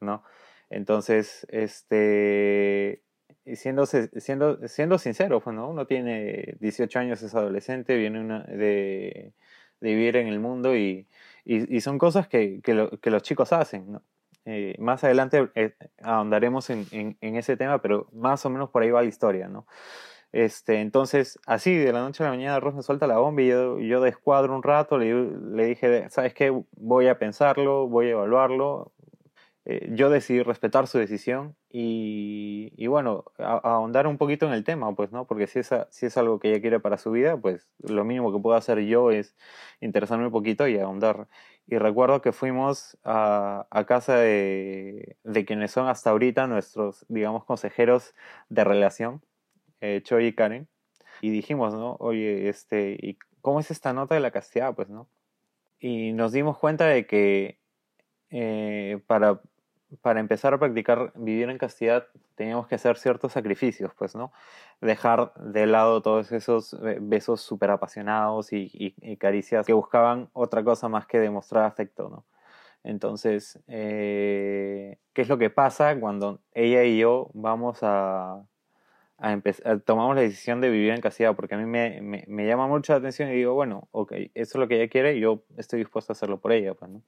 ¿no? 0.00 0.24
Entonces, 0.70 1.46
este, 1.50 3.02
siendo, 3.54 3.86
siendo, 3.86 4.66
siendo 4.68 4.98
sincero, 4.98 5.40
pues, 5.40 5.54
¿no? 5.54 5.68
uno 5.68 5.86
tiene 5.86 6.56
18 6.60 6.98
años, 6.98 7.22
es 7.22 7.34
adolescente, 7.34 7.96
viene 7.96 8.20
una, 8.20 8.44
de, 8.44 9.32
de, 9.80 9.88
vivir 9.94 10.16
en 10.16 10.28
el 10.28 10.40
mundo 10.40 10.76
y, 10.76 11.06
y, 11.44 11.80
son 11.80 11.98
cosas 11.98 12.26
que, 12.28 12.60
que, 12.62 12.88
que, 13.02 13.10
los 13.10 13.22
chicos 13.22 13.52
hacen. 13.52 13.92
¿no? 13.92 14.02
Eh, 14.46 14.76
más 14.78 15.02
adelante 15.04 15.50
eh, 15.54 15.74
ahondaremos 16.02 16.68
en, 16.70 16.86
en, 16.90 17.16
en, 17.20 17.36
ese 17.36 17.56
tema, 17.56 17.80
pero 17.80 18.08
más 18.12 18.44
o 18.44 18.50
menos 18.50 18.70
por 18.70 18.82
ahí 18.82 18.90
va 18.90 19.02
la 19.02 19.08
historia. 19.08 19.48
¿no? 19.48 19.66
Este, 20.32 20.80
entonces, 20.80 21.38
así, 21.46 21.76
de 21.76 21.92
la 21.92 22.00
noche 22.00 22.24
a 22.24 22.26
la 22.26 22.32
mañana, 22.32 22.58
Ross 22.58 22.74
me 22.74 22.82
suelta 22.82 23.06
la 23.06 23.18
bomba 23.18 23.42
y 23.42 23.48
yo, 23.48 23.78
yo 23.78 24.00
descuadro 24.00 24.54
un 24.54 24.64
rato, 24.64 24.98
le, 24.98 25.30
le 25.30 25.64
dije, 25.64 26.10
¿sabes 26.10 26.34
qué? 26.34 26.52
Voy 26.72 27.06
a 27.06 27.18
pensarlo, 27.20 27.86
voy 27.86 28.08
a 28.08 28.10
evaluarlo. 28.10 28.92
Eh, 29.64 29.88
yo 29.92 30.10
decidí 30.10 30.42
respetar 30.42 30.88
su 30.88 30.98
decisión 30.98 31.56
y, 31.76 32.72
y 32.76 32.86
bueno, 32.86 33.24
ahondar 33.36 34.06
un 34.06 34.16
poquito 34.16 34.46
en 34.46 34.52
el 34.52 34.62
tema, 34.62 34.94
pues, 34.94 35.10
¿no? 35.10 35.26
Porque 35.26 35.48
si 35.48 35.58
es, 35.58 35.70
si 35.90 36.06
es 36.06 36.16
algo 36.16 36.38
que 36.38 36.50
ella 36.50 36.60
quiere 36.60 36.78
para 36.78 36.98
su 36.98 37.10
vida, 37.10 37.36
pues 37.36 37.68
lo 37.80 38.04
mínimo 38.04 38.32
que 38.32 38.40
puedo 38.40 38.56
hacer 38.56 38.78
yo 38.82 39.10
es 39.10 39.34
interesarme 39.80 40.26
un 40.26 40.30
poquito 40.30 40.68
y 40.68 40.78
ahondar. 40.78 41.26
Y 41.66 41.78
recuerdo 41.78 42.22
que 42.22 42.30
fuimos 42.30 42.96
a, 43.02 43.66
a 43.70 43.86
casa 43.86 44.16
de, 44.16 45.16
de 45.24 45.44
quienes 45.44 45.72
son 45.72 45.88
hasta 45.88 46.10
ahorita 46.10 46.46
nuestros, 46.46 47.06
digamos, 47.08 47.44
consejeros 47.44 48.14
de 48.48 48.62
relación, 48.62 49.24
eh, 49.80 50.00
Choi 50.04 50.26
y 50.26 50.32
Karen, 50.32 50.68
y 51.22 51.30
dijimos, 51.30 51.74
¿no? 51.74 51.96
Oye, 51.98 52.48
este, 52.48 52.96
¿y 53.00 53.18
cómo 53.40 53.58
es 53.58 53.72
esta 53.72 53.92
nota 53.92 54.14
de 54.14 54.20
la 54.20 54.30
castidad, 54.30 54.76
pues, 54.76 54.90
¿no? 54.90 55.08
Y 55.80 56.12
nos 56.12 56.30
dimos 56.30 56.56
cuenta 56.56 56.86
de 56.86 57.04
que 57.08 57.58
eh, 58.30 59.00
para, 59.08 59.40
para 60.02 60.20
empezar 60.20 60.54
a 60.54 60.58
practicar 60.58 61.12
vivir 61.14 61.50
en 61.50 61.58
castidad 61.58 62.06
teníamos 62.34 62.66
que 62.66 62.74
hacer 62.74 62.96
ciertos 62.96 63.32
sacrificios, 63.32 63.92
pues, 63.96 64.14
¿no? 64.14 64.32
Dejar 64.80 65.32
de 65.34 65.66
lado 65.66 66.02
todos 66.02 66.32
esos 66.32 66.74
eh, 66.74 66.98
besos 67.00 67.40
súper 67.40 67.70
apasionados 67.70 68.52
y, 68.52 68.94
caricias 69.18 69.66
que 69.66 69.72
buscaban 69.72 70.28
otra 70.32 70.64
cosa 70.64 70.88
más 70.88 71.06
que 71.06 71.18
demostrar 71.20 71.64
afecto, 71.64 72.08
¿no? 72.08 72.24
Entonces, 72.84 73.60
eh, 73.68 74.98
¿qué 75.14 75.22
es 75.22 75.28
lo 75.28 75.38
que 75.38 75.50
pasa 75.50 75.98
cuando 75.98 76.40
ella 76.52 76.84
y 76.84 76.98
yo 76.98 77.30
vamos 77.32 77.78
a, 77.82 78.44
a 79.18 79.32
empezar, 79.32 79.80
tomamos 79.80 80.16
la 80.16 80.22
decisión 80.22 80.60
de 80.60 80.70
vivir 80.70 80.92
en 80.92 81.00
castidad? 81.00 81.34
Porque 81.36 81.54
a 81.54 81.58
mí 81.58 81.66
me 81.66 82.46
llama 82.46 82.66
mucho 82.68 82.92
la 82.92 82.98
atención 82.98 83.30
y 83.30 83.34
digo, 83.34 83.54
bueno, 83.54 83.88
ok, 83.92 84.12
eso 84.12 84.30
es 84.34 84.54
lo 84.56 84.68
que 84.68 84.76
ella 84.76 84.90
quiere 84.90 85.16
y 85.16 85.20
yo 85.20 85.44
estoy 85.56 85.78
dispuesto 85.80 86.12
a 86.12 86.14
hacerlo 86.14 86.40
por 86.40 86.52
ella, 86.52 86.74
pues, 86.74 86.90
¿no? 86.90 87.02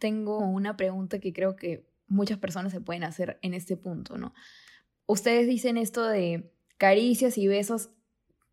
Tengo 0.00 0.38
una 0.38 0.76
pregunta 0.76 1.20
que 1.20 1.32
creo 1.32 1.54
que 1.54 1.86
muchas 2.08 2.38
personas 2.38 2.72
se 2.72 2.80
pueden 2.80 3.04
hacer 3.04 3.38
en 3.42 3.54
este 3.54 3.76
punto, 3.76 4.18
¿no? 4.18 4.34
Ustedes 5.06 5.46
dicen 5.46 5.76
esto 5.76 6.04
de 6.04 6.52
caricias 6.76 7.38
y 7.38 7.46
besos 7.46 7.90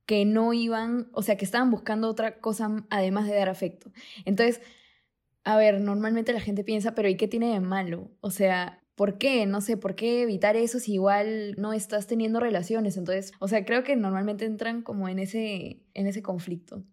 que 0.05 0.25
no 0.25 0.53
iban, 0.53 1.09
o 1.13 1.23
sea, 1.23 1.37
que 1.37 1.45
estaban 1.45 1.71
buscando 1.71 2.07
otra 2.09 2.39
cosa 2.39 2.85
además 2.89 3.27
de 3.27 3.35
dar 3.35 3.49
afecto. 3.49 3.91
Entonces, 4.25 4.61
a 5.43 5.57
ver, 5.57 5.81
normalmente 5.81 6.33
la 6.33 6.41
gente 6.41 6.63
piensa, 6.63 6.93
pero 6.93 7.09
¿y 7.09 7.17
qué 7.17 7.27
tiene 7.27 7.53
de 7.53 7.61
malo? 7.61 8.11
O 8.21 8.29
sea, 8.29 8.83
¿por 8.95 9.17
qué? 9.17 9.45
No 9.45 9.61
sé, 9.61 9.77
¿por 9.77 9.95
qué 9.95 10.23
evitar 10.23 10.57
eso 10.57 10.79
si 10.79 10.93
igual 10.93 11.55
no 11.57 11.71
estás 11.71 12.07
teniendo 12.07 12.39
relaciones? 12.39 12.97
Entonces, 12.97 13.31
o 13.39 13.47
sea, 13.47 13.63
creo 13.63 13.83
que 13.83 13.95
normalmente 13.95 14.45
entran 14.45 14.81
como 14.81 15.07
en 15.07 15.19
ese, 15.19 15.79
en 15.93 16.07
ese 16.07 16.21
conflicto. 16.21 16.83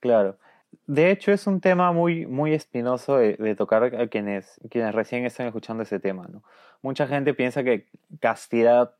Claro. 0.00 0.38
De 0.86 1.10
hecho, 1.10 1.32
es 1.32 1.46
un 1.46 1.60
tema 1.60 1.92
muy, 1.92 2.26
muy 2.26 2.52
espinoso 2.54 3.16
de, 3.18 3.54
tocar 3.56 3.84
a 3.84 4.06
quienes, 4.08 4.60
quienes 4.70 4.94
recién 4.94 5.24
están 5.24 5.46
escuchando 5.46 5.82
ese 5.82 6.00
tema, 6.00 6.26
¿no? 6.28 6.42
Mucha 6.82 7.06
gente 7.06 7.34
piensa 7.34 7.62
que 7.62 7.86
castidad 8.20 8.94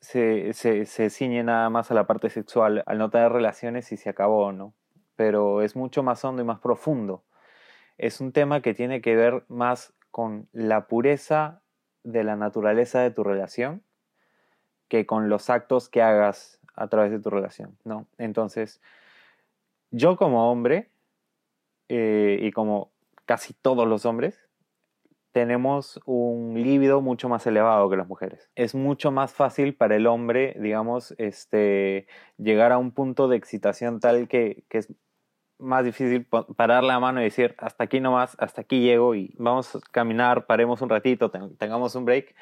se, 0.00 0.52
se, 0.52 0.86
se 0.86 1.10
ciñe 1.10 1.42
nada 1.42 1.68
más 1.70 1.90
a 1.90 1.94
la 1.94 2.06
parte 2.06 2.30
sexual, 2.30 2.82
al 2.86 2.98
no 2.98 3.10
tener 3.10 3.32
relaciones 3.32 3.90
y 3.92 3.96
se 3.96 4.08
acabó, 4.08 4.52
¿no? 4.52 4.74
Pero 5.16 5.62
es 5.62 5.74
mucho 5.74 6.02
más 6.02 6.24
hondo 6.24 6.42
y 6.42 6.44
más 6.44 6.60
profundo. 6.60 7.24
Es 7.98 8.20
un 8.20 8.32
tema 8.32 8.60
que 8.60 8.74
tiene 8.74 9.00
que 9.00 9.16
ver 9.16 9.44
más 9.48 9.94
con 10.10 10.48
la 10.52 10.86
pureza 10.86 11.60
de 12.04 12.24
la 12.24 12.36
naturaleza 12.36 13.00
de 13.00 13.10
tu 13.10 13.24
relación 13.24 13.82
que 14.88 15.06
con 15.06 15.28
los 15.28 15.50
actos 15.50 15.88
que 15.88 16.02
hagas 16.02 16.60
a 16.74 16.88
través 16.88 17.10
de 17.10 17.18
tu 17.18 17.30
relación, 17.30 17.76
¿no? 17.84 18.06
Entonces, 18.18 18.80
yo 19.90 20.16
como 20.16 20.50
hombre, 20.50 20.90
eh, 21.88 22.38
y 22.42 22.52
como 22.52 22.92
casi 23.24 23.54
todos 23.54 23.86
los 23.86 24.06
hombres, 24.06 24.48
tenemos 25.32 26.00
un 26.06 26.54
líbido 26.54 27.02
mucho 27.02 27.28
más 27.28 27.46
elevado 27.46 27.90
que 27.90 27.96
las 27.98 28.08
mujeres. 28.08 28.50
Es 28.54 28.74
mucho 28.74 29.10
más 29.10 29.34
fácil 29.34 29.74
para 29.76 29.96
el 29.96 30.06
hombre, 30.06 30.56
digamos, 30.58 31.14
este, 31.18 32.06
llegar 32.38 32.72
a 32.72 32.78
un 32.78 32.90
punto 32.92 33.28
de 33.28 33.36
excitación 33.36 34.00
tal 34.00 34.28
que, 34.28 34.64
que 34.70 34.78
es 34.78 34.94
más 35.58 35.84
difícil 35.84 36.26
parar 36.56 36.84
la 36.84 37.00
mano 37.00 37.20
y 37.20 37.24
decir, 37.24 37.54
hasta 37.58 37.84
aquí 37.84 38.00
nomás, 38.00 38.36
hasta 38.40 38.62
aquí 38.62 38.80
llego 38.80 39.14
y 39.14 39.34
vamos 39.38 39.76
a 39.76 39.80
caminar, 39.92 40.46
paremos 40.46 40.80
un 40.82 40.88
ratito, 40.88 41.30
ten- 41.30 41.56
tengamos 41.58 41.94
un 41.96 42.06
break, 42.06 42.34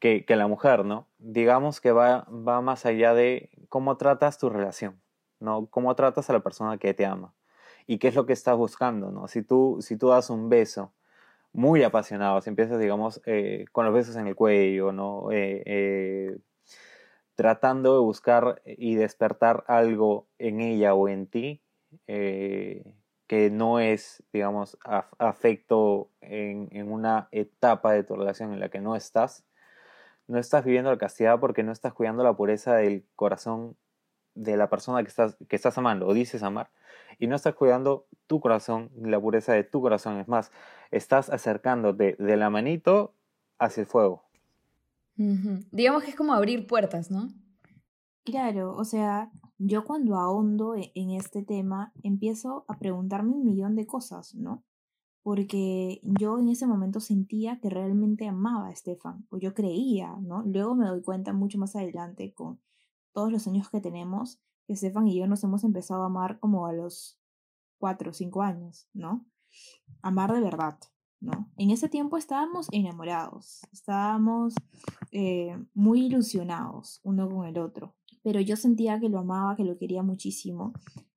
que, 0.00 0.24
que 0.24 0.36
la 0.36 0.48
mujer, 0.48 0.84
¿no? 0.84 1.08
Digamos 1.18 1.80
que 1.80 1.92
va, 1.92 2.26
va 2.30 2.60
más 2.60 2.86
allá 2.86 3.14
de 3.14 3.50
cómo 3.68 3.96
tratas 3.98 4.38
tu 4.38 4.50
relación, 4.50 5.00
¿no? 5.40 5.66
Cómo 5.68 5.94
tratas 5.94 6.28
a 6.30 6.34
la 6.34 6.40
persona 6.40 6.78
que 6.78 6.94
te 6.94 7.06
ama 7.06 7.35
y 7.86 7.98
qué 7.98 8.08
es 8.08 8.14
lo 8.14 8.26
que 8.26 8.32
estás 8.32 8.56
buscando, 8.56 9.10
¿no? 9.12 9.28
Si 9.28 9.42
tú, 9.42 9.78
si 9.80 9.96
tú 9.96 10.08
das 10.08 10.30
un 10.30 10.48
beso 10.48 10.92
muy 11.52 11.82
apasionado, 11.84 12.40
si 12.42 12.50
empiezas, 12.50 12.78
digamos, 12.80 13.22
eh, 13.26 13.66
con 13.72 13.86
los 13.86 13.94
besos 13.94 14.16
en 14.16 14.28
el 14.28 14.36
cuello, 14.36 14.92
¿no? 14.92 15.30
Eh, 15.32 15.62
eh, 15.66 16.38
tratando 17.34 17.94
de 17.94 18.00
buscar 18.00 18.62
y 18.64 18.94
despertar 18.96 19.64
algo 19.68 20.28
en 20.38 20.60
ella 20.60 20.94
o 20.94 21.08
en 21.08 21.26
ti 21.26 21.62
que 23.26 23.50
no 23.50 23.80
es, 23.80 24.22
digamos, 24.32 24.78
af- 24.84 25.08
afecto 25.18 26.10
en, 26.20 26.68
en 26.72 26.90
una 26.92 27.28
etapa 27.32 27.92
de 27.92 28.04
tu 28.04 28.14
relación 28.16 28.52
en 28.52 28.60
la 28.60 28.68
que 28.68 28.80
no 28.80 28.94
estás, 28.96 29.44
no 30.28 30.38
estás 30.38 30.64
viviendo 30.64 30.90
la 30.90 30.98
castidad 30.98 31.40
porque 31.40 31.62
no 31.64 31.72
estás 31.72 31.94
cuidando 31.94 32.24
la 32.24 32.34
pureza 32.36 32.76
del 32.76 33.06
corazón 33.16 33.76
de 34.34 34.56
la 34.56 34.70
persona 34.70 35.02
que 35.02 35.08
estás, 35.10 35.36
que 35.48 35.56
estás 35.56 35.78
amando 35.78 36.06
o 36.08 36.14
dices 36.14 36.42
amar. 36.42 36.70
Y 37.18 37.26
no 37.26 37.36
estás 37.36 37.54
cuidando 37.54 38.06
tu 38.26 38.40
corazón, 38.40 38.90
la 39.00 39.20
pureza 39.20 39.52
de 39.52 39.64
tu 39.64 39.80
corazón. 39.80 40.18
Es 40.18 40.28
más, 40.28 40.52
estás 40.90 41.30
acercándote 41.30 42.16
de 42.18 42.36
la 42.36 42.50
manito 42.50 43.14
hacia 43.58 43.82
el 43.82 43.86
fuego. 43.86 44.24
Digamos 45.72 46.02
que 46.02 46.10
es 46.10 46.16
como 46.16 46.34
abrir 46.34 46.66
puertas, 46.66 47.10
¿no? 47.10 47.28
Claro, 48.24 48.74
o 48.74 48.84
sea, 48.84 49.30
yo 49.58 49.84
cuando 49.84 50.16
ahondo 50.16 50.74
e- 50.74 50.92
en 50.94 51.10
este 51.12 51.42
tema 51.42 51.92
empiezo 52.02 52.64
a 52.68 52.78
preguntarme 52.78 53.30
un 53.32 53.44
millón 53.44 53.76
de 53.76 53.86
cosas, 53.86 54.34
¿no? 54.34 54.64
Porque 55.22 56.00
yo 56.02 56.38
en 56.38 56.48
ese 56.48 56.66
momento 56.66 57.00
sentía 57.00 57.58
que 57.60 57.70
realmente 57.70 58.28
amaba 58.28 58.68
a 58.68 58.72
Estefan, 58.72 59.26
o 59.30 59.38
yo 59.38 59.54
creía, 59.54 60.16
¿no? 60.20 60.42
Luego 60.42 60.74
me 60.74 60.86
doy 60.86 61.02
cuenta 61.02 61.32
mucho 61.32 61.58
más 61.58 61.76
adelante 61.76 62.34
con 62.34 62.60
todos 63.12 63.32
los 63.32 63.46
años 63.46 63.70
que 63.70 63.80
tenemos, 63.80 64.40
que 64.66 64.74
Estefan 64.74 65.08
y 65.08 65.18
yo 65.18 65.26
nos 65.26 65.42
hemos 65.44 65.64
empezado 65.64 66.02
a 66.02 66.06
amar 66.06 66.38
como 66.38 66.66
a 66.66 66.72
los 66.72 67.18
cuatro 67.78 68.10
o 68.10 68.14
cinco 68.14 68.42
años, 68.42 68.88
¿no? 68.92 69.26
Amar 70.02 70.32
de 70.32 70.40
verdad, 70.40 70.78
¿no? 71.20 71.50
En 71.56 71.70
ese 71.70 71.88
tiempo 71.88 72.16
estábamos 72.16 72.68
enamorados, 72.72 73.60
estábamos 73.72 74.54
eh, 75.12 75.56
muy 75.74 76.06
ilusionados 76.06 77.00
uno 77.04 77.28
con 77.28 77.46
el 77.46 77.58
otro, 77.58 77.94
pero 78.22 78.40
yo 78.40 78.56
sentía 78.56 78.98
que 79.00 79.08
lo 79.08 79.18
amaba, 79.18 79.56
que 79.56 79.64
lo 79.64 79.78
quería 79.78 80.02
muchísimo 80.02 80.72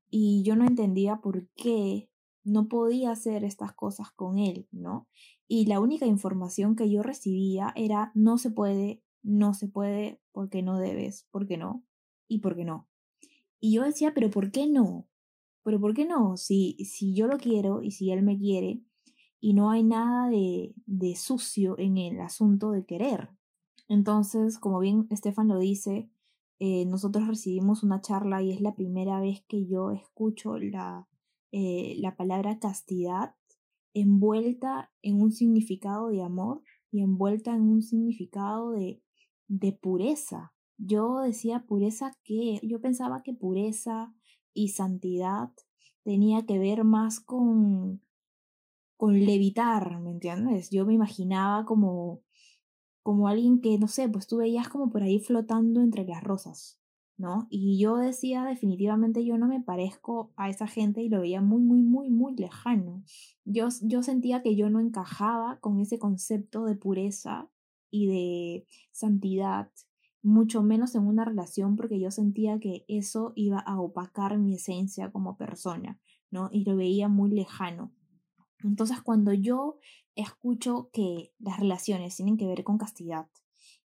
y 0.09 0.43
yo 0.43 0.55
no 0.55 0.65
entendía 0.65 1.17
por 1.17 1.47
qué 1.55 2.09
no 2.43 2.67
podía 2.67 3.11
hacer 3.11 3.43
estas 3.43 3.73
cosas 3.73 4.11
con 4.11 4.37
él, 4.37 4.67
¿no? 4.71 5.07
Y 5.47 5.65
la 5.65 5.79
única 5.79 6.05
información 6.05 6.75
que 6.75 6.89
yo 6.89 7.03
recibía 7.03 7.73
era 7.75 8.11
no 8.15 8.37
se 8.37 8.51
puede, 8.51 9.03
no 9.23 9.53
se 9.53 9.67
puede, 9.67 10.21
porque 10.31 10.61
no 10.61 10.79
debes, 10.79 11.27
porque 11.31 11.57
no, 11.57 11.83
y 12.27 12.39
porque 12.39 12.65
no. 12.65 12.88
Y 13.59 13.73
yo 13.73 13.83
decía, 13.83 14.13
pero 14.13 14.29
¿por 14.29 14.51
qué 14.51 14.67
no? 14.67 15.07
Pero 15.63 15.79
¿por 15.79 15.93
qué 15.93 16.05
no? 16.05 16.37
Si, 16.37 16.77
si 16.85 17.13
yo 17.13 17.27
lo 17.27 17.37
quiero 17.37 17.81
y 17.81 17.91
si 17.91 18.11
él 18.11 18.23
me 18.23 18.37
quiere 18.37 18.81
y 19.41 19.53
no 19.53 19.69
hay 19.69 19.83
nada 19.83 20.29
de, 20.29 20.73
de 20.85 21.15
sucio 21.15 21.77
en 21.77 21.97
el 21.97 22.19
asunto 22.21 22.71
de 22.71 22.85
querer. 22.85 23.29
Entonces, 23.87 24.59
como 24.59 24.79
bien 24.79 25.07
Estefan 25.09 25.47
lo 25.47 25.59
dice, 25.59 26.09
eh, 26.59 26.85
nosotros 26.85 27.27
recibimos 27.27 27.83
una 27.83 28.01
charla 28.01 28.41
y 28.41 28.51
es 28.51 28.61
la 28.61 28.75
primera 28.75 29.21
vez 29.21 29.43
que 29.47 29.65
yo 29.65 29.91
escucho 29.91 30.57
la, 30.57 31.07
eh, 31.51 31.95
la 31.99 32.15
palabra 32.15 32.59
castidad 32.59 33.35
envuelta 33.93 34.91
en 35.01 35.21
un 35.21 35.31
significado 35.31 36.09
de 36.09 36.21
amor 36.21 36.61
y 36.91 37.01
envuelta 37.01 37.55
en 37.55 37.61
un 37.61 37.81
significado 37.81 38.71
de, 38.71 39.01
de 39.47 39.71
pureza. 39.71 40.53
Yo 40.79 41.19
decía 41.19 41.65
pureza 41.67 42.17
que, 42.23 42.59
yo 42.63 42.79
pensaba 42.79 43.21
que 43.21 43.33
pureza 43.33 44.13
y 44.53 44.69
santidad 44.69 45.51
tenía 46.03 46.45
que 46.45 46.57
ver 46.57 46.85
más 46.85 47.19
con, 47.19 48.01
con 48.95 49.25
levitar, 49.25 49.99
¿me 49.99 50.11
entiendes? 50.11 50.69
Yo 50.69 50.85
me 50.85 50.93
imaginaba 50.93 51.65
como, 51.65 52.21
como 53.03 53.27
alguien 53.27 53.59
que, 53.59 53.77
no 53.77 53.87
sé, 53.87 54.07
pues 54.07 54.25
tú 54.25 54.37
veías 54.37 54.69
como 54.69 54.89
por 54.89 55.03
ahí 55.03 55.19
flotando 55.19 55.81
entre 55.81 56.05
las 56.05 56.23
rosas, 56.23 56.79
¿no? 57.17 57.47
Y 57.49 57.77
yo 57.77 57.97
decía, 57.97 58.45
definitivamente 58.45 59.25
yo 59.25 59.37
no 59.37 59.47
me 59.47 59.61
parezco 59.61 60.31
a 60.37 60.49
esa 60.49 60.67
gente 60.67 61.01
y 61.01 61.09
lo 61.09 61.19
veía 61.19 61.41
muy, 61.41 61.61
muy, 61.61 61.81
muy, 61.81 62.09
muy 62.09 62.35
lejano. 62.35 63.03
Yo, 63.43 63.67
yo 63.81 64.01
sentía 64.01 64.41
que 64.41 64.55
yo 64.55 64.69
no 64.69 64.79
encajaba 64.79 65.59
con 65.59 65.79
ese 65.81 65.99
concepto 65.99 66.63
de 66.63 66.75
pureza 66.75 67.49
y 67.91 68.07
de 68.07 68.67
santidad, 68.91 69.71
mucho 70.21 70.63
menos 70.63 70.95
en 70.95 71.05
una 71.07 71.25
relación 71.25 71.75
porque 71.75 71.99
yo 71.99 72.11
sentía 72.11 72.59
que 72.59 72.85
eso 72.87 73.33
iba 73.35 73.59
a 73.59 73.79
opacar 73.79 74.37
mi 74.37 74.55
esencia 74.55 75.11
como 75.11 75.37
persona, 75.37 75.99
¿no? 76.31 76.49
Y 76.51 76.65
lo 76.65 76.75
veía 76.75 77.07
muy 77.07 77.31
lejano. 77.31 77.93
Entonces, 78.63 79.01
cuando 79.01 79.33
yo 79.33 79.77
escucho 80.15 80.89
que 80.91 81.31
las 81.39 81.59
relaciones 81.59 82.15
tienen 82.15 82.37
que 82.37 82.47
ver 82.47 82.63
con 82.63 82.77
castidad 82.77 83.29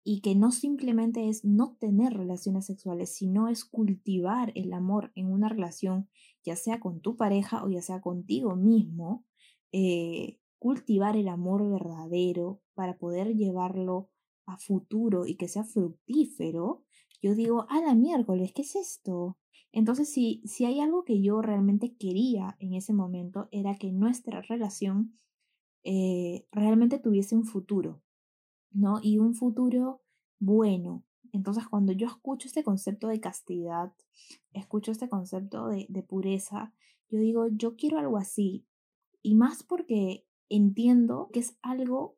y 0.05 0.21
que 0.21 0.35
no 0.35 0.53
simplemente 0.53 1.29
es 1.29 1.45
no 1.45 1.77
tener 1.79 2.15
relaciones 2.15 2.67
sexuales, 2.67 3.15
sino 3.15 3.49
es 3.49 3.65
cultivar 3.65 4.53
el 4.55 4.73
amor 4.73 5.13
en 5.15 5.31
una 5.31 5.49
relación, 5.49 6.09
ya 6.45 6.57
sea 6.57 6.81
con 6.81 7.01
tu 7.01 7.17
pareja 7.17 7.65
o 7.65 7.69
ya 7.69 7.83
sea 7.83 8.01
contigo 8.01 8.57
mismo, 8.57 9.25
eh, 9.73 10.39
cultivar 10.59 11.17
el 11.17 11.29
amor 11.29 11.69
verdadero 11.69 12.61
para 12.75 12.97
poder 12.97 13.35
llevarlo 13.35 14.10
a 14.51 14.59
futuro 14.59 15.27
y 15.27 15.37
que 15.37 15.49
sea 15.49 15.65
fructífero, 15.65 16.85
yo 17.23 17.35
digo, 17.35 17.67
a 17.69 17.81
la 17.81 17.95
miércoles, 17.95 18.53
¿qué 18.55 18.63
es 18.63 18.77
esto? 18.77 19.39
Entonces, 19.73 20.13
si, 20.13 20.43
si 20.47 20.65
hay 20.65 20.81
algo 20.81 21.05
que 21.05 21.21
yo 21.23 21.43
realmente 21.43 21.95
quería 21.97 22.57
en 22.59 22.75
ese 22.75 22.93
momento, 22.93 23.49
era 23.53 23.77
que 23.77 23.93
nuestra 23.93 24.43
relación 24.43 25.19
eh, 25.85 26.47
realmente 26.51 26.99
tuviese 26.99 27.37
un 27.37 27.45
futuro, 27.45 28.03
¿no? 28.73 28.99
Y 29.03 29.19
un 29.19 29.35
futuro 29.35 30.03
bueno. 30.39 31.05
Entonces, 31.33 31.69
cuando 31.69 31.93
yo 31.93 32.07
escucho 32.07 32.49
este 32.49 32.65
concepto 32.65 33.09
de 33.09 33.21
castidad, 33.21 33.93
escucho 34.53 34.91
este 34.91 35.09
concepto 35.09 35.69
de, 35.69 35.87
de 35.89 36.03
pureza, 36.03 36.75
yo 37.09 37.21
digo, 37.21 37.47
yo 37.49 37.77
quiero 37.77 37.99
algo 37.99 38.17
así. 38.17 38.67
Y 39.23 39.35
más 39.35 39.63
porque 39.63 40.27
entiendo 40.49 41.29
que 41.33 41.41
es 41.41 41.57
algo 41.63 42.17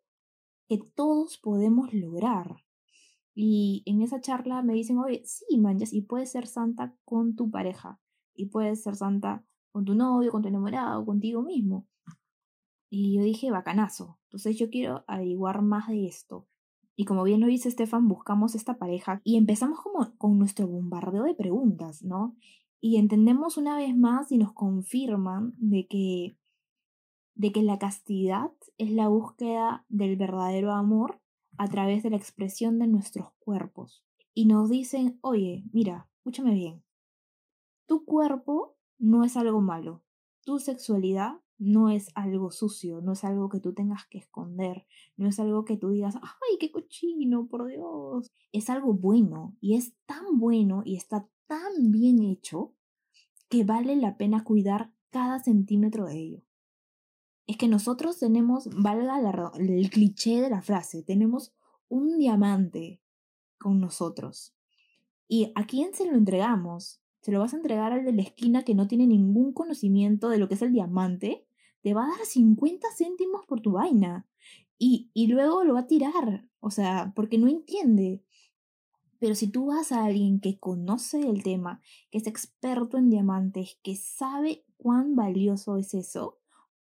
que 0.79 0.85
todos 0.95 1.39
podemos 1.39 1.93
lograr. 1.93 2.57
Y 3.35 3.83
en 3.87 4.03
esa 4.03 4.21
charla 4.21 4.63
me 4.63 4.75
dicen, 4.75 4.99
oye, 4.99 5.23
sí, 5.25 5.59
manjas, 5.59 5.93
y 5.93 6.03
puedes 6.03 6.31
ser 6.31 6.47
santa 6.47 6.97
con 7.05 7.35
tu 7.35 7.51
pareja, 7.51 8.01
y 8.35 8.47
puedes 8.47 8.83
ser 8.83 8.97
santa 8.97 9.45
con 9.71 9.85
tu 9.85 9.95
novio, 9.95 10.31
con 10.31 10.43
tu 10.43 10.49
enamorado, 10.49 11.05
contigo 11.05 11.43
mismo. 11.43 11.87
Y 12.91 13.17
yo 13.17 13.23
dije, 13.23 13.51
bacanazo. 13.51 14.19
Entonces 14.25 14.59
yo 14.59 14.71
quiero 14.71 15.05
averiguar 15.07 15.63
más 15.63 15.89
de 15.89 16.07
esto. 16.07 16.47
Y 16.95 17.05
como 17.05 17.25
bien 17.25 17.41
lo 17.41 17.47
dice 17.47 17.69
Estefan, 17.69 18.07
buscamos 18.07 18.55
esta 18.55 18.79
pareja 18.79 19.21
y 19.25 19.37
empezamos 19.37 19.81
como 19.81 20.15
con 20.19 20.39
nuestro 20.39 20.69
bombardeo 20.69 21.25
de 21.25 21.35
preguntas, 21.35 22.03
¿no? 22.03 22.37
Y 22.81 22.97
entendemos 22.97 23.57
una 23.57 23.77
vez 23.77 23.97
más 23.97 24.31
y 24.31 24.39
nos 24.39 24.53
confirman 24.53 25.55
de 25.57 25.87
que, 25.87 26.37
de 27.35 27.53
que 27.53 27.63
la 27.63 27.79
castidad 27.79 28.53
es 28.79 28.91
la 28.91 29.09
búsqueda 29.09 29.85
del 29.89 30.17
verdadero 30.17 30.73
amor 30.73 31.21
a 31.59 31.69
través 31.69 32.03
de 32.03 32.11
la 32.11 32.17
expresión 32.17 32.79
de 32.79 32.87
nuestros 32.87 33.33
cuerpos. 33.39 34.05
Y 34.35 34.47
nos 34.47 34.71
dicen, 34.71 35.19
oye, 35.21 35.65
mira, 35.73 36.09
escúchame 36.17 36.55
bien, 36.55 36.83
tu 37.87 38.05
cuerpo 38.05 38.77
no 38.99 39.25
es 39.25 39.37
algo 39.37 39.61
malo, 39.61 40.03
tu 40.45 40.59
sexualidad 40.59 41.41
no 41.59 41.91
es 41.91 42.11
algo 42.15 42.51
sucio, 42.51 43.01
no 43.03 43.13
es 43.13 43.23
algo 43.23 43.49
que 43.49 43.61
tú 43.61 43.73
tengas 43.73 44.07
que 44.07 44.19
esconder, 44.19 44.85
no 45.17 45.29
es 45.29 45.39
algo 45.39 45.65
que 45.65 45.77
tú 45.77 45.91
digas, 45.91 46.17
ay, 46.17 46.59
qué 46.59 46.73
cochino, 46.73 47.47
por 47.47 47.69
Dios. 47.69 48.33
Es 48.51 48.69
algo 48.69 48.95
bueno 48.95 49.57
y 49.61 49.77
es 49.77 49.95
tan 50.07 50.39
bueno 50.41 50.83
y 50.85 50.97
está 50.97 51.29
tan 51.47 51.93
bien 51.93 52.21
hecho 52.23 52.75
que 53.49 53.63
vale 53.63 53.95
la 53.95 54.17
pena 54.17 54.43
cuidar 54.43 54.93
cada 55.11 55.39
centímetro 55.39 56.07
de 56.07 56.19
ello. 56.19 56.43
Es 57.53 57.59
que 57.59 57.69
nosotros 57.69 58.19
tenemos, 58.19 58.71
valga 58.73 59.21
el 59.59 59.91
cliché 59.91 60.41
de 60.41 60.49
la 60.49 60.63
frase, 60.63 61.03
tenemos 61.03 61.53
un 61.91 62.17
diamante 62.17 63.03
con 63.59 63.79
nosotros. 63.79 64.55
¿Y 65.29 65.53
a 65.55 65.67
quién 65.67 65.93
se 65.93 66.07
lo 66.07 66.17
entregamos? 66.17 67.03
¿Se 67.21 67.31
lo 67.31 67.41
vas 67.41 67.53
a 67.53 67.57
entregar 67.57 67.93
al 67.93 68.07
de 68.07 68.15
la 68.15 68.23
esquina 68.23 68.63
que 68.65 68.75
no 68.75 68.87
tiene 68.87 69.07
ningún 69.07 69.53
conocimiento 69.53 70.31
de 70.31 70.39
lo 70.39 70.49
que 70.49 70.55
es 70.55 70.63
el 70.63 70.73
diamante? 70.73 71.47
te 71.83 71.95
va 71.95 72.05
a 72.05 72.09
dar 72.09 72.25
50 72.25 72.87
céntimos 72.97 73.45
por 73.45 73.61
tu 73.61 73.73
vaina. 73.73 74.27
Y, 74.79 75.11
y 75.13 75.27
luego 75.27 75.65
lo 75.65 75.75
va 75.75 75.81
a 75.81 75.87
tirar, 75.87 76.49
o 76.61 76.71
sea, 76.71 77.13
porque 77.15 77.39
no 77.39 77.49
entiende. 77.49 78.23
Pero 79.19 79.35
si 79.35 79.49
tú 79.49 79.67
vas 79.67 79.93
a 79.93 80.05
alguien 80.05 80.41
que 80.41 80.59
conoce 80.59 81.21
el 81.21 81.43
tema, 81.43 81.81
que 82.11 82.19
es 82.19 82.27
experto 82.27 82.99
en 82.99 83.11
diamantes, 83.11 83.79
que 83.83 83.95
sabe 83.95 84.65
cuán 84.77 85.15
valioso 85.15 85.77
es 85.77 85.95
eso, 85.95 86.42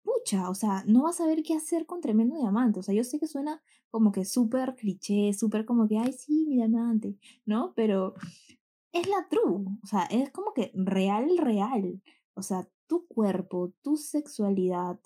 pucha, 0.09 0.49
o 0.49 0.55
sea, 0.55 0.83
no 0.87 1.03
vas 1.03 1.19
a 1.19 1.23
saber 1.23 1.43
qué 1.43 1.55
hacer 1.55 1.85
con 1.85 2.01
tremendo 2.01 2.37
diamante. 2.37 2.79
O 2.79 2.83
sea, 2.83 2.95
yo 2.95 3.03
sé 3.03 3.19
que 3.19 3.27
suena 3.27 3.61
como 3.89 4.11
que 4.11 4.25
súper 4.25 4.75
cliché, 4.75 5.33
súper 5.33 5.65
como 5.65 5.87
que, 5.87 5.97
ay, 5.97 6.13
sí, 6.13 6.45
mi 6.47 6.55
diamante, 6.55 7.15
¿no? 7.45 7.73
Pero 7.75 8.13
es 8.91 9.07
la 9.07 9.27
true, 9.29 9.65
o 9.83 9.87
sea, 9.87 10.03
es 10.05 10.31
como 10.31 10.53
que 10.53 10.71
real, 10.73 11.37
real. 11.37 12.01
O 12.35 12.41
sea, 12.41 12.67
tu 12.87 13.07
cuerpo, 13.07 13.73
tu 13.81 13.97
sexualidad, 13.97 14.99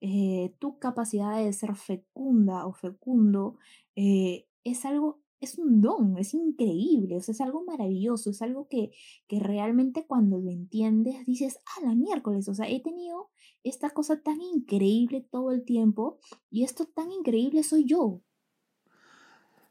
eh, 0.00 0.54
tu 0.58 0.78
capacidad 0.78 1.36
de 1.36 1.52
ser 1.52 1.76
fecunda 1.76 2.66
o 2.66 2.72
fecundo, 2.72 3.58
eh, 3.96 4.46
es 4.64 4.84
algo, 4.84 5.20
es 5.40 5.58
un 5.58 5.80
don, 5.80 6.18
es 6.18 6.34
increíble, 6.34 7.16
o 7.16 7.20
sea, 7.20 7.32
es 7.32 7.40
algo 7.40 7.64
maravilloso, 7.64 8.30
es 8.30 8.42
algo 8.42 8.68
que, 8.68 8.90
que 9.26 9.40
realmente 9.40 10.06
cuando 10.06 10.38
lo 10.38 10.50
entiendes 10.50 11.24
dices, 11.26 11.60
ah, 11.66 11.86
la 11.86 11.94
miércoles, 11.94 12.48
o 12.48 12.54
sea, 12.54 12.68
he 12.68 12.80
tenido 12.80 13.30
esta 13.64 13.90
cosa 13.90 14.20
tan 14.20 14.40
increíble 14.40 15.26
todo 15.30 15.50
el 15.50 15.64
tiempo 15.64 16.18
y 16.50 16.64
esto 16.64 16.86
tan 16.86 17.10
increíble 17.10 17.62
soy 17.62 17.84
yo. 17.84 18.20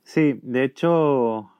Sí, 0.03 0.39
de 0.41 0.63
hecho, 0.63 1.51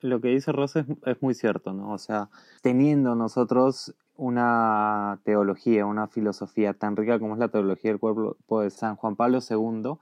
lo 0.00 0.20
que 0.20 0.28
dice 0.28 0.52
Rosa 0.52 0.86
es, 1.06 1.22
muy 1.22 1.34
cierto, 1.34 1.72
¿no? 1.72 1.92
O 1.92 1.98
sea, 1.98 2.28
teniendo 2.62 3.14
nosotros 3.14 3.94
una 4.16 5.20
teología, 5.24 5.86
una 5.86 6.06
filosofía 6.08 6.74
tan 6.74 6.96
rica 6.96 7.18
como 7.18 7.34
es 7.34 7.38
la 7.38 7.48
teología 7.48 7.90
del 7.90 8.00
cuerpo 8.00 8.60
de 8.60 8.70
San 8.70 8.96
Juan 8.96 9.16
Pablo 9.16 9.38
II, 9.48 9.94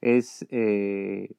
es 0.00 0.46
eh, 0.50 1.34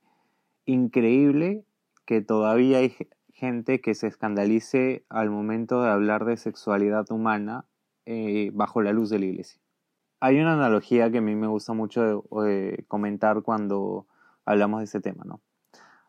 increíble 0.65 1.65
que 2.05 2.21
todavía 2.21 2.79
hay 2.79 2.95
gente 3.33 3.81
que 3.81 3.95
se 3.95 4.07
escandalice 4.07 5.05
al 5.09 5.29
momento 5.29 5.81
de 5.81 5.89
hablar 5.89 6.25
de 6.25 6.37
sexualidad 6.37 7.09
humana 7.11 7.65
eh, 8.05 8.51
bajo 8.53 8.81
la 8.81 8.93
luz 8.93 9.09
de 9.09 9.19
la 9.19 9.25
iglesia. 9.25 9.61
Hay 10.19 10.39
una 10.39 10.53
analogía 10.53 11.11
que 11.11 11.17
a 11.17 11.21
mí 11.21 11.35
me 11.35 11.47
gusta 11.47 11.73
mucho 11.73 12.23
comentar 12.87 13.41
cuando 13.41 14.07
hablamos 14.45 14.79
de 14.79 14.85
ese 14.85 15.01
tema, 15.01 15.23
¿no? 15.25 15.41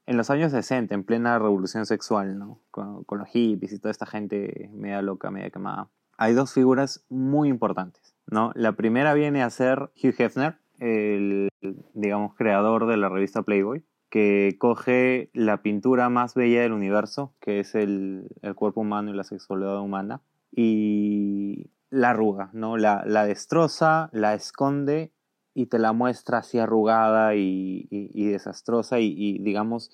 En 0.06 0.16
los 0.16 0.30
años 0.30 0.52
60, 0.52 0.94
en 0.94 1.02
plena 1.02 1.38
revolución 1.38 1.86
sexual, 1.86 2.38
¿no? 2.38 2.60
Con, 2.70 3.04
con 3.04 3.18
los 3.18 3.28
hippies 3.28 3.72
y 3.72 3.78
toda 3.78 3.90
esta 3.90 4.06
gente 4.06 4.70
media 4.72 5.02
loca, 5.02 5.30
media 5.30 5.50
quemada, 5.50 5.88
hay 6.16 6.34
dos 6.34 6.52
figuras 6.52 7.04
muy 7.08 7.48
importantes, 7.48 8.14
¿no? 8.26 8.52
La 8.54 8.72
primera 8.72 9.14
viene 9.14 9.42
a 9.42 9.50
ser 9.50 9.90
Hugh 9.96 10.14
Hefner, 10.16 10.58
el, 10.78 11.48
digamos, 11.94 12.34
creador 12.34 12.86
de 12.86 12.96
la 12.96 13.08
revista 13.08 13.42
Playboy, 13.42 13.84
que 14.14 14.54
coge 14.60 15.28
la 15.32 15.60
pintura 15.60 16.08
más 16.08 16.36
bella 16.36 16.62
del 16.62 16.70
universo, 16.70 17.32
que 17.40 17.58
es 17.58 17.74
el, 17.74 18.28
cuerpo 18.54 18.82
humano 18.82 19.10
y 19.10 19.16
la 19.16 19.24
sexualidad 19.24 19.80
humana, 19.80 20.20
y 20.52 21.72
la 21.90 22.10
arruga, 22.10 22.48
¿no? 22.52 22.76
La, 22.76 23.02
la 23.04 23.24
destroza, 23.24 24.10
la 24.12 24.34
esconde 24.34 25.10
y 25.52 25.66
te 25.66 25.80
la 25.80 25.92
muestra 25.92 26.38
así 26.38 26.60
arrugada 26.60 27.34
y, 27.34 27.88
desastrosa 28.14 29.00
y, 29.00 29.40
digamos, 29.40 29.90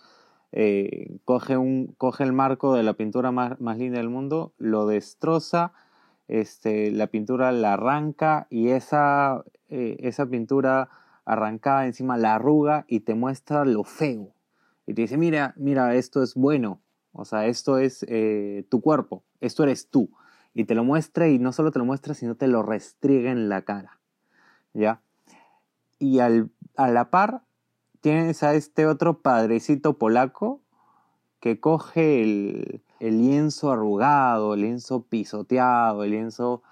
eh, 0.52 1.16
coge, 1.24 1.56
un, 1.56 1.94
coge 1.96 2.24
el 2.24 2.34
marco 2.34 2.74
de 2.74 2.82
la 2.82 2.92
pintura 2.92 3.32
más, 3.32 3.58
más 3.58 3.78
linda 3.78 4.00
del 4.00 4.10
mundo, 4.10 4.52
lo 4.58 4.86
destroza, 4.86 5.72
este, 6.28 6.90
la 6.90 7.06
pintura 7.06 7.52
la 7.52 7.72
arranca 7.72 8.48
y 8.50 8.68
esa, 8.68 9.44
eh, 9.70 9.96
esa 10.00 10.26
pintura 10.26 10.90
arrancada 11.32 11.86
encima 11.86 12.16
la 12.16 12.34
arruga 12.34 12.84
y 12.88 13.00
te 13.00 13.14
muestra 13.14 13.64
lo 13.64 13.84
feo. 13.84 14.34
Y 14.86 14.94
te 14.94 15.02
dice, 15.02 15.16
mira, 15.16 15.54
mira, 15.56 15.94
esto 15.94 16.22
es 16.22 16.34
bueno. 16.34 16.80
O 17.12 17.24
sea, 17.24 17.46
esto 17.46 17.78
es 17.78 18.04
eh, 18.08 18.66
tu 18.68 18.80
cuerpo, 18.80 19.22
esto 19.40 19.62
eres 19.62 19.88
tú. 19.88 20.10
Y 20.54 20.64
te 20.64 20.74
lo 20.74 20.82
muestra 20.82 21.28
y 21.28 21.38
no 21.38 21.52
solo 21.52 21.70
te 21.70 21.78
lo 21.78 21.84
muestra, 21.84 22.14
sino 22.14 22.34
te 22.34 22.48
lo 22.48 22.62
restriega 22.62 23.30
en 23.30 23.48
la 23.48 23.62
cara. 23.62 24.00
¿Ya? 24.74 25.02
Y 25.98 26.18
al, 26.18 26.50
a 26.76 26.88
la 26.88 27.10
par 27.10 27.42
tienes 28.00 28.42
a 28.42 28.54
este 28.54 28.86
otro 28.86 29.20
padrecito 29.22 29.98
polaco 29.98 30.60
que 31.38 31.60
coge 31.60 32.22
el, 32.22 32.82
el 32.98 33.18
lienzo 33.18 33.70
arrugado, 33.70 34.54
el 34.54 34.62
lienzo 34.62 35.02
pisoteado, 35.02 36.02
el 36.02 36.10
lienzo 36.10 36.62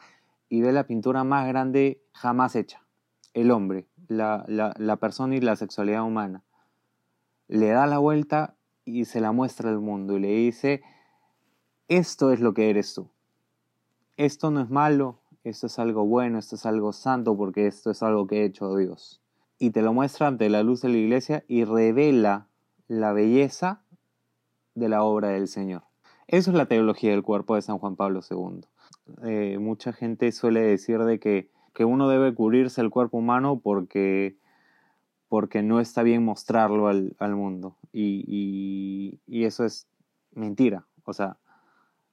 y 0.49 0.63
ve 0.63 0.73
la 0.73 0.87
pintura 0.87 1.25
más 1.25 1.47
grande 1.47 2.03
jamás 2.13 2.57
hecha, 2.57 2.83
el 3.35 3.51
hombre, 3.51 3.87
la, 4.09 4.45
la, 4.47 4.97
persona 4.97 5.37
y 5.37 5.41
la 5.41 5.57
sexualidad 5.57 6.05
humana. 6.05 6.43
Le 7.47 7.69
da 7.69 7.87
la 7.87 7.99
vuelta 7.99 8.57
y 8.85 9.05
se 9.05 9.21
la 9.21 9.33
muestra 9.33 9.71
al 9.71 9.81
mundo 9.81 10.17
y 10.17 10.21
le 10.21 10.29
dice, 10.29 10.83
esto 11.89 12.33
es 12.33 12.41
lo 12.41 12.55
que 12.55 12.71
eres 12.71 12.95
tú. 12.95 13.09
Esto 14.17 14.51
no 14.51 14.61
es 14.61 14.71
malo, 14.71 15.21
esto 15.45 15.67
es 15.67 15.79
algo 15.79 16.05
bueno, 16.05 16.39
esto 16.39 16.57
es 16.57 16.67
algo 16.67 16.93
santo 16.93 17.37
porque 17.37 17.67
esto 17.67 17.91
es 17.91 18.03
algo 18.03 18.27
que 18.27 18.41
ha 18.41 18.45
hecho 18.45 18.77
Dios. 18.77 19.21
Y 19.59 19.71
te 19.71 19.83
lo 19.83 19.93
muestra 19.93 20.27
ante 20.27 20.49
la 20.49 20.63
luz 20.63 20.83
de 20.83 20.89
la 20.89 20.97
iglesia 20.97 21.45
y 21.49 21.65
revela 21.65 22.49
la 22.89 23.13
belleza 23.13 23.83
de 24.75 24.89
la 24.89 25.03
obra 25.03 25.29
del 25.29 25.49
Señor. 25.49 25.83
Eso 26.27 26.51
es 26.51 26.57
la 26.57 26.67
teología 26.67 27.11
del 27.11 27.23
cuerpo 27.23 27.55
de 27.55 27.63
San 27.63 27.79
Juan 27.79 27.97
Pablo 27.97 28.21
II. 28.29 28.61
Eh, 29.25 29.59
mucha 29.59 29.93
gente 29.93 30.31
suele 30.33 30.61
decir 30.61 31.03
de 31.05 31.19
que, 31.19 31.51
que, 31.75 31.85
uno 31.85 32.09
debe 32.09 32.35
cubrirse 32.35 32.81
el 32.81 32.91
cuerpo 32.91 33.19
humano 33.19 33.61
porque, 33.63 34.37
porque 35.29 35.63
no 35.63 35.81
está 35.81 36.03
bien 36.03 36.25
mostrarlo 36.25 36.89
al, 36.89 37.17
al 37.19 37.37
mundo. 37.37 37.77
Y, 37.93 39.21
y, 39.27 39.45
eso 39.45 39.65
es 39.65 39.89
mentira. 40.33 40.87
O 41.05 41.13
sea, 41.13 41.39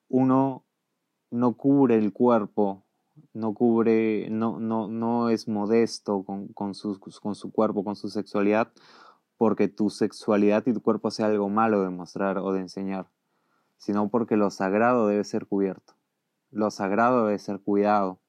uno 0.09 0.63
no 1.31 1.53
cubre 1.53 1.97
el 1.97 2.13
cuerpo, 2.13 2.83
no 3.33 3.53
cubre, 3.53 4.29
no, 4.29 4.59
no, 4.59 4.87
no 4.87 5.29
es 5.29 5.47
modesto 5.47 6.23
con, 6.23 6.47
con, 6.49 6.73
con 7.21 7.35
su 7.35 7.51
cuerpo, 7.51 7.83
con 7.83 7.95
su 7.95 8.09
sexualidad, 8.09 8.71
porque 9.37 9.67
tu 9.67 9.89
sexualidad 9.89 10.65
y 10.65 10.73
tu 10.73 10.81
cuerpo 10.81 11.11
sea 11.11 11.27
algo 11.27 11.49
malo 11.49 11.81
de 11.81 11.89
mostrar 11.89 12.37
o 12.37 12.53
de 12.53 12.61
enseñar, 12.61 13.09
sino 13.77 14.09
porque 14.09 14.37
lo 14.37 14.49
sagrado 14.49 15.07
debe 15.07 15.23
ser 15.23 15.45
cubierto, 15.45 15.93
lo 16.51 16.71
sagrado 16.71 17.25
debe 17.25 17.39
ser 17.39 17.59
cuidado, 17.59 18.19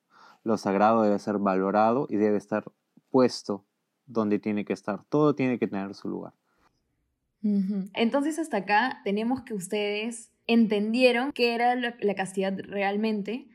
lo 0.47 0.57
sagrado 0.57 1.03
debe 1.03 1.19
ser 1.19 1.39
valorado 1.39 2.07
y 2.09 2.17
debe 2.17 2.37
estar 2.37 2.65
puesto 3.11 3.65
donde 4.07 4.39
tiene 4.39 4.65
que 4.65 4.73
estar, 4.73 5.03
todo 5.09 5.35
tiene 5.35 5.59
que 5.59 5.67
tener 5.67 5.93
su 5.95 6.09
lugar. 6.09 6.33
Entonces 7.95 8.39
hasta 8.39 8.59
acá 8.59 9.01
tenemos 9.05 9.43
que 9.43 9.55
ustedes 9.55 10.31
entendieron 10.47 11.33
qué 11.33 11.55
era 11.55 11.75
la 11.75 12.15
castidad 12.15 12.57
realmente 12.59 13.49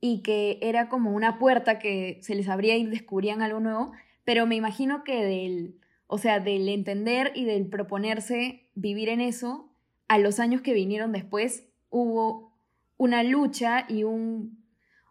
y 0.00 0.22
que 0.22 0.58
era 0.62 0.88
como 0.88 1.12
una 1.12 1.38
puerta 1.38 1.80
que 1.80 2.18
se 2.22 2.36
les 2.36 2.48
abría 2.48 2.76
y 2.76 2.86
descubrían 2.86 3.42
algo 3.42 3.58
nuevo, 3.58 3.92
pero 4.24 4.46
me 4.46 4.54
imagino 4.54 5.02
que 5.02 5.24
del, 5.24 5.80
o 6.06 6.18
sea, 6.18 6.38
del 6.38 6.68
entender 6.68 7.32
y 7.34 7.44
del 7.46 7.66
proponerse 7.66 8.68
vivir 8.74 9.08
en 9.08 9.20
eso, 9.20 9.72
a 10.06 10.18
los 10.18 10.38
años 10.38 10.60
que 10.60 10.72
vinieron 10.72 11.10
después 11.10 11.68
hubo 11.90 12.52
una 12.96 13.24
lucha 13.24 13.86
y 13.88 14.04
un, 14.04 14.58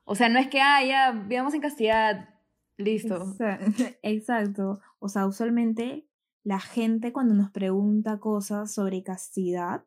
o 0.09 0.15
sea, 0.15 0.29
no 0.29 0.39
es 0.39 0.47
que, 0.47 0.61
ah, 0.61 0.83
ya, 0.85 1.11
vivamos 1.11 1.53
en 1.53 1.59
castidad, 1.59 2.29
listo. 2.77 3.35
Exacto, 4.01 4.79
o 4.99 5.09
sea, 5.09 5.27
usualmente 5.27 6.07
la 6.43 6.61
gente 6.61 7.11
cuando 7.11 7.33
nos 7.33 7.51
pregunta 7.51 8.17
cosas 8.19 8.73
sobre 8.73 9.03
castidad, 9.03 9.83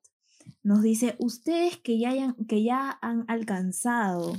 nos 0.62 0.82
dice, 0.82 1.16
ustedes 1.20 1.78
que 1.78 1.98
ya, 1.98 2.10
hayan, 2.10 2.34
que 2.46 2.62
ya 2.62 2.98
han 3.00 3.24
alcanzado 3.28 4.34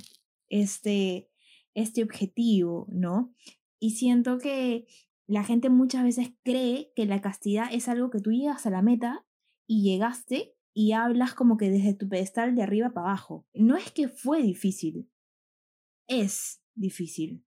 este, 0.49 1.31
este 1.73 2.03
objetivo, 2.03 2.85
¿no? 2.91 3.33
Y 3.79 3.91
siento 3.91 4.37
que 4.37 4.85
la 5.25 5.43
gente 5.43 5.71
muchas 5.71 6.03
veces 6.03 6.31
cree 6.43 6.91
que 6.95 7.07
la 7.07 7.21
castidad 7.21 7.69
es 7.71 7.87
algo 7.87 8.11
que 8.11 8.19
tú 8.19 8.31
llegas 8.31 8.67
a 8.67 8.69
la 8.69 8.83
meta 8.83 9.25
y 9.65 9.81
llegaste 9.81 10.53
y 10.75 10.91
hablas 10.91 11.33
como 11.33 11.57
que 11.57 11.71
desde 11.71 11.95
tu 11.95 12.07
pedestal 12.07 12.55
de 12.55 12.61
arriba 12.61 12.91
para 12.91 13.07
abajo. 13.07 13.47
No 13.55 13.77
es 13.77 13.91
que 13.91 14.07
fue 14.07 14.43
difícil, 14.43 15.09
es 16.11 16.61
difícil. 16.75 17.45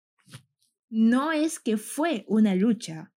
No 0.89 1.33
es 1.33 1.61
que 1.61 1.77
fue 1.77 2.25
una 2.29 2.55
lucha, 2.55 3.13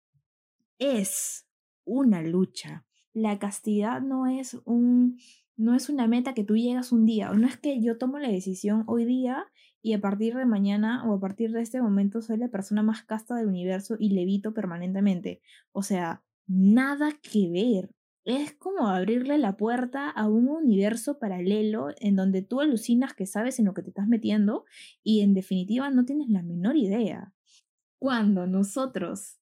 es 0.78 1.46
una 1.84 2.20
lucha. 2.22 2.84
La 3.12 3.38
castidad 3.38 4.02
no 4.02 4.26
es 4.26 4.58
un 4.64 5.18
no 5.56 5.74
es 5.74 5.88
una 5.88 6.06
meta 6.06 6.34
que 6.34 6.44
tú 6.44 6.56
llegas 6.56 6.92
un 6.92 7.06
día, 7.06 7.30
no 7.30 7.46
es 7.46 7.56
que 7.56 7.80
yo 7.80 7.96
tomo 7.96 8.18
la 8.18 8.28
decisión 8.28 8.84
hoy 8.86 9.06
día 9.06 9.46
y 9.80 9.94
a 9.94 10.00
partir 10.00 10.34
de 10.34 10.44
mañana 10.44 11.08
o 11.08 11.14
a 11.14 11.20
partir 11.20 11.52
de 11.52 11.62
este 11.62 11.80
momento 11.80 12.20
soy 12.20 12.36
la 12.36 12.48
persona 12.48 12.82
más 12.82 13.04
casta 13.04 13.36
del 13.36 13.46
universo 13.46 13.96
y 13.98 14.10
levito 14.10 14.52
permanentemente. 14.52 15.40
O 15.72 15.82
sea, 15.82 16.24
nada 16.46 17.12
que 17.22 17.48
ver. 17.48 17.90
Es 18.26 18.54
como 18.54 18.88
abrirle 18.88 19.38
la 19.38 19.56
puerta 19.56 20.10
a 20.10 20.28
un 20.28 20.48
universo 20.48 21.20
paralelo 21.20 21.90
en 22.00 22.16
donde 22.16 22.42
tú 22.42 22.60
alucinas 22.60 23.14
que 23.14 23.24
sabes 23.24 23.60
en 23.60 23.66
lo 23.66 23.72
que 23.72 23.82
te 23.82 23.90
estás 23.90 24.08
metiendo 24.08 24.64
y 25.04 25.20
en 25.20 25.32
definitiva 25.32 25.90
no 25.90 26.04
tienes 26.04 26.28
la 26.28 26.42
menor 26.42 26.76
idea. 26.76 27.32
Cuando 28.00 28.48
nosotros 28.48 29.38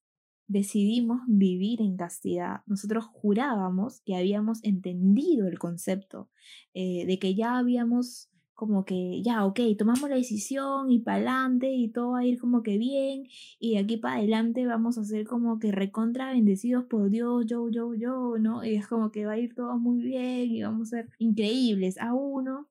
decidimos 0.48 1.22
vivir 1.26 1.80
en 1.80 1.96
castidad, 1.96 2.60
nosotros 2.66 3.06
jurábamos 3.06 4.02
que 4.02 4.16
habíamos 4.16 4.62
entendido 4.62 5.48
el 5.48 5.58
concepto, 5.58 6.28
eh, 6.74 7.06
de 7.06 7.18
que 7.18 7.34
ya 7.34 7.56
habíamos 7.56 8.28
como 8.54 8.84
que 8.84 9.22
ya, 9.22 9.44
ok, 9.44 9.60
tomamos 9.78 10.08
la 10.08 10.16
decisión 10.16 10.90
y 10.90 11.00
para 11.00 11.16
adelante 11.16 11.72
y 11.72 11.88
todo 11.88 12.12
va 12.12 12.20
a 12.20 12.24
ir 12.24 12.40
como 12.40 12.62
que 12.62 12.78
bien 12.78 13.26
y 13.58 13.72
de 13.74 13.78
aquí 13.78 13.96
para 13.96 14.16
adelante 14.16 14.66
vamos 14.66 14.96
a 14.98 15.04
ser 15.04 15.26
como 15.26 15.58
que 15.58 15.72
recontra 15.72 16.32
bendecidos 16.32 16.84
por 16.84 17.10
Dios, 17.10 17.44
yo, 17.46 17.68
yo, 17.68 17.94
yo, 17.94 18.38
¿no? 18.38 18.64
Y 18.64 18.76
es 18.76 18.86
como 18.86 19.10
que 19.10 19.26
va 19.26 19.32
a 19.32 19.38
ir 19.38 19.54
todo 19.54 19.76
muy 19.78 20.02
bien 20.02 20.50
y 20.50 20.62
vamos 20.62 20.88
a 20.88 20.98
ser 20.98 21.10
increíbles 21.18 21.98
a 21.98 22.14
uno. 22.14 22.68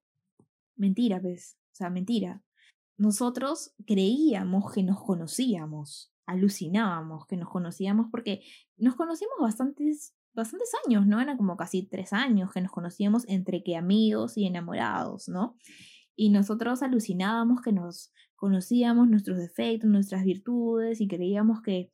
Mentira, 0.76 1.22
pues, 1.22 1.58
o 1.74 1.76
sea, 1.76 1.90
mentira. 1.90 2.42
Nosotros 2.98 3.74
creíamos 3.86 4.72
que 4.72 4.84
nos 4.84 5.04
conocíamos, 5.04 6.14
alucinábamos 6.26 7.26
que 7.28 7.38
nos 7.38 7.50
conocíamos 7.50 8.08
porque 8.12 8.44
nos 8.78 8.96
conocíamos 8.96 9.38
bastantes 9.40 10.16
bastantes 10.34 10.72
años, 10.86 11.06
¿no? 11.08 11.22
Eran 11.22 11.38
como 11.38 11.58
casi 11.58 11.84
tres 11.84 12.14
años 12.14 12.52
que 12.52 12.62
nos 12.62 12.72
conocíamos 12.72 13.28
entre 13.28 13.64
que 13.64 13.76
amigos 13.76 14.38
y 14.38 14.46
enamorados, 14.46 15.30
¿no? 15.30 15.56
Y 16.16 16.30
nosotros 16.30 16.84
alucinábamos 16.84 17.62
que 17.62 17.72
nos 17.72 18.12
conocíamos 18.36 19.10
nuestros 19.10 19.38
defectos, 19.38 19.90
nuestras 19.90 20.24
virtudes 20.24 21.02
y 21.02 21.08
creíamos 21.08 21.62
que 21.62 21.92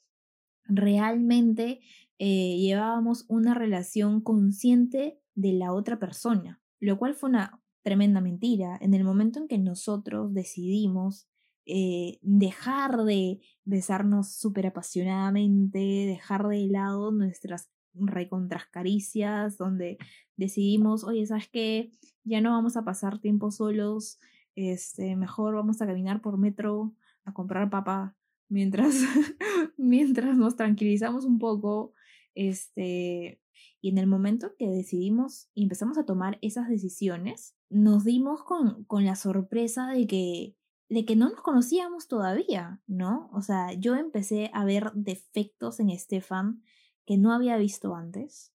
realmente 0.65 1.80
eh, 2.17 2.58
llevábamos 2.58 3.25
una 3.28 3.54
relación 3.54 4.21
consciente 4.21 5.19
de 5.36 5.54
la 5.54 5.73
otra 5.73 5.99
persona, 5.99 6.62
lo 6.80 6.97
cual 6.97 7.15
fue 7.15 7.30
una 7.30 7.62
tremenda 7.82 8.21
mentira. 8.21 8.78
En 8.82 8.93
el 8.93 9.04
momento 9.04 9.39
en 9.39 9.47
que 9.47 9.58
nosotros 9.58 10.34
decidimos 10.34 11.28
eh, 11.65 12.17
dejar 12.21 13.04
de 13.04 13.41
besarnos 13.63 14.34
súper 14.34 14.67
apasionadamente, 14.67 15.78
dejar 15.78 16.47
de 16.47 16.67
lado 16.67 17.12
nuestras 17.12 17.69
recontras 17.93 18.65
caricias, 18.67 19.58
donde 19.58 19.97
decidimos, 20.38 21.04
oye, 21.04 21.25
¿sabes 21.25 21.49
qué? 21.49 21.91
Ya 22.23 22.41
no 22.41 22.52
vamos 22.52 22.78
a 22.78 22.84
pasar 22.84 23.19
tiempo 23.19 23.52
solos, 23.52 24.19
este, 24.56 25.15
mejor 25.15 25.56
vamos 25.56 25.82
a 25.82 25.88
caminar 25.88 26.21
por 26.21 26.38
metro 26.38 26.93
a 27.25 27.34
comprar 27.34 27.69
papa 27.69 28.15
mientras, 28.49 28.95
mientras 29.78 30.38
nos 30.38 30.56
tranquilizamos 30.56 31.25
un 31.25 31.39
poco, 31.39 31.93
este, 32.36 33.41
y 33.82 33.89
en 33.89 33.97
el 33.97 34.08
momento 34.08 34.56
que 34.58 34.69
decidimos 34.69 35.49
y 35.54 35.63
empezamos 35.63 35.97
a 35.97 36.06
tomar 36.06 36.38
esas 36.41 36.67
decisiones, 36.67 37.56
nos 37.69 38.04
dimos 38.04 38.43
con, 38.43 38.84
con 38.86 39.06
la 39.06 39.15
sorpresa 39.15 39.88
de 39.88 40.08
que, 40.08 40.56
de 40.89 41.06
que 41.06 41.15
no 41.15 41.30
nos 41.30 41.41
conocíamos 41.41 42.08
todavía, 42.08 42.82
¿no? 42.88 43.30
O 43.32 43.41
sea, 43.41 43.73
yo 43.73 43.95
empecé 43.95 44.49
a 44.54 44.65
ver 44.65 44.91
defectos 44.93 45.80
en 45.80 45.89
Estefan 45.89 46.63
que 47.10 47.17
no 47.17 47.34
había 47.34 47.58
visto 47.58 47.95
antes, 47.95 48.54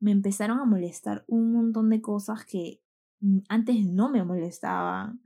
me 0.00 0.10
empezaron 0.10 0.58
a 0.58 0.64
molestar 0.64 1.24
un 1.28 1.52
montón 1.52 1.88
de 1.88 2.00
cosas 2.00 2.44
que 2.44 2.82
antes 3.48 3.86
no 3.86 4.10
me 4.10 4.24
molestaban. 4.24 5.22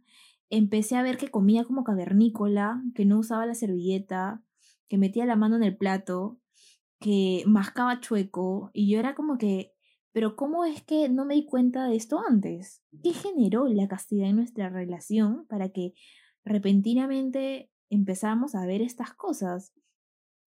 Empecé 0.51 0.97
a 0.97 1.03
ver 1.03 1.17
que 1.17 1.31
comía 1.31 1.65
como 1.65 1.85
cavernícola, 1.85 2.83
que 2.95 3.07
no 3.07 3.19
usaba 3.19 3.47
la 3.47 3.55
servilleta, 3.55 4.43
que 4.89 4.99
metía 4.99 5.25
la 5.25 5.37
mano 5.37 5.57
en 5.57 5.63
el 5.63 5.75
plato, 5.75 6.39
que 7.01 7.45
mascaba 7.47 8.01
chueco, 8.01 8.71
y 8.75 8.91
yo 8.91 8.99
era 8.99 9.15
como 9.15 9.39
que, 9.39 9.73
pero 10.13 10.37
¿cómo 10.37 10.67
es 10.67 10.83
que 10.83 11.09
no 11.09 11.25
me 11.25 11.33
di 11.33 11.47
cuenta 11.47 11.87
de 11.89 11.97
esto 11.97 12.21
antes? 12.29 12.83
¿Qué 13.03 13.15
generó 13.15 13.69
la 13.69 13.89
castidad 13.89 14.29
en 14.29 14.37
nuestra 14.37 14.69
relación 14.69 15.47
para 15.47 15.71
que 15.71 15.95
repentinamente 16.45 17.71
empezamos 17.89 18.55
a 18.55 18.67
ver 18.67 18.83
estas 18.83 19.15
cosas? 19.15 19.73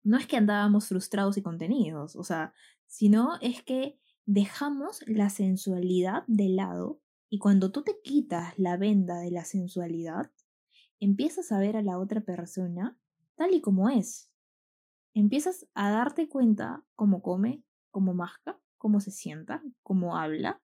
No 0.07 0.17
es 0.17 0.25
que 0.25 0.37
andábamos 0.37 0.87
frustrados 0.87 1.37
y 1.37 1.41
contenidos, 1.41 2.15
o 2.15 2.23
sea, 2.23 2.53
sino 2.85 3.33
es 3.41 3.61
que 3.61 3.99
dejamos 4.25 5.03
la 5.05 5.29
sensualidad 5.29 6.23
de 6.27 6.47
lado 6.47 7.01
y 7.29 7.39
cuando 7.39 7.73
tú 7.73 7.83
te 7.83 7.99
quitas 8.01 8.57
la 8.57 8.77
venda 8.77 9.19
de 9.19 9.31
la 9.31 9.43
sensualidad, 9.43 10.31
empiezas 11.01 11.51
a 11.51 11.59
ver 11.59 11.75
a 11.75 11.81
la 11.81 11.99
otra 11.99 12.21
persona 12.21 12.97
tal 13.35 13.53
y 13.53 13.59
como 13.59 13.89
es. 13.89 14.31
Empiezas 15.13 15.67
a 15.73 15.91
darte 15.91 16.29
cuenta 16.29 16.85
cómo 16.95 17.21
come, 17.21 17.63
cómo 17.91 18.13
masca, 18.13 18.57
cómo 18.77 19.01
se 19.01 19.11
sienta, 19.11 19.61
cómo 19.83 20.15
habla. 20.15 20.61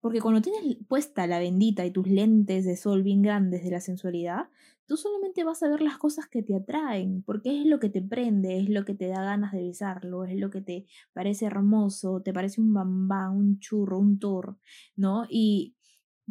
Porque 0.00 0.20
cuando 0.20 0.42
tienes 0.42 0.76
puesta 0.86 1.26
la 1.26 1.40
bendita 1.40 1.84
y 1.84 1.90
tus 1.90 2.06
lentes 2.06 2.64
de 2.64 2.76
sol 2.76 3.02
bien 3.02 3.22
grandes 3.22 3.64
de 3.64 3.70
la 3.72 3.80
sensualidad, 3.80 4.48
tú 4.90 4.96
solamente 4.96 5.44
vas 5.44 5.62
a 5.62 5.68
ver 5.68 5.82
las 5.82 5.98
cosas 5.98 6.26
que 6.26 6.42
te 6.42 6.56
atraen, 6.56 7.22
porque 7.22 7.60
es 7.60 7.64
lo 7.64 7.78
que 7.78 7.90
te 7.90 8.02
prende, 8.02 8.58
es 8.58 8.68
lo 8.68 8.84
que 8.84 8.92
te 8.92 9.06
da 9.06 9.22
ganas 9.22 9.52
de 9.52 9.62
besarlo, 9.62 10.24
es 10.24 10.36
lo 10.36 10.50
que 10.50 10.62
te 10.62 10.86
parece 11.12 11.46
hermoso, 11.46 12.22
te 12.22 12.32
parece 12.32 12.60
un 12.60 12.74
bambán, 12.74 13.36
un 13.36 13.60
churro, 13.60 14.00
un 14.00 14.18
tor, 14.18 14.58
¿no? 14.96 15.26
Y 15.30 15.76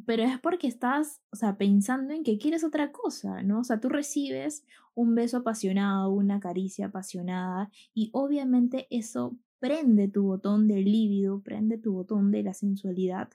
pero 0.05 0.23
es 0.23 0.37
porque 0.41 0.67
estás, 0.67 1.21
o 1.31 1.37
sea, 1.37 1.57
pensando 1.57 2.13
en 2.13 2.25
que 2.25 2.37
quieres 2.37 2.65
otra 2.65 2.91
cosa, 2.91 3.43
¿no? 3.43 3.61
O 3.61 3.63
sea, 3.63 3.79
tú 3.79 3.87
recibes 3.87 4.65
un 4.93 5.15
beso 5.15 5.37
apasionado, 5.37 6.11
una 6.11 6.41
caricia 6.41 6.87
apasionada 6.87 7.71
y 7.93 8.09
obviamente 8.11 8.87
eso 8.89 9.37
prende 9.59 10.09
tu 10.09 10.23
botón 10.23 10.67
del 10.67 10.83
líbido, 10.83 11.41
prende 11.41 11.77
tu 11.77 11.93
botón 11.93 12.29
de 12.31 12.43
la 12.43 12.53
sensualidad 12.53 13.29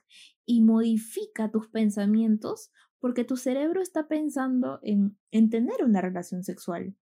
y 0.45 0.61
modifica 0.61 1.49
tus 1.49 1.67
pensamientos 1.67 2.71
porque 3.05 3.23
tu 3.23 3.37
cerebro 3.37 3.83
está 3.83 4.07
pensando 4.07 4.79
en, 4.81 5.15
en 5.29 5.51
tener 5.51 5.83
una 5.83 6.01
relación 6.01 6.43
sexual. 6.43 6.95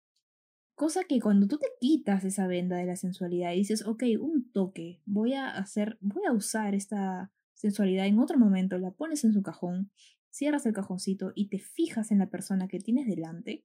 Cosa 0.76 1.06
que 1.06 1.22
cuando 1.22 1.48
tú 1.48 1.58
te 1.58 1.68
quitas 1.80 2.26
esa 2.26 2.46
venda 2.46 2.76
de 2.76 2.84
la 2.84 2.98
sensualidad 2.98 3.54
y 3.54 3.60
dices, 3.60 3.88
ok, 3.88 4.04
un 4.20 4.52
toque, 4.52 5.00
voy 5.06 5.32
a 5.32 5.52
hacer, 5.52 5.98
voy 6.02 6.24
a 6.28 6.34
usar 6.34 6.76
esta 6.76 7.32
sensualidad 7.54 8.06
en 8.06 8.20
otro 8.20 8.38
momento, 8.38 8.78
la 8.80 8.92
pones 8.92 9.24
en 9.24 9.32
su 9.32 9.42
cajón, 9.44 9.92
cierras 10.30 10.66
el 10.66 10.74
cajoncito 10.74 11.32
y 11.36 11.48
te 11.48 11.60
fijas 11.60 12.12
en 12.12 12.20
la 12.20 12.30
persona 12.30 12.68
que 12.68 12.82
tienes 12.82 13.08
delante, 13.08 13.64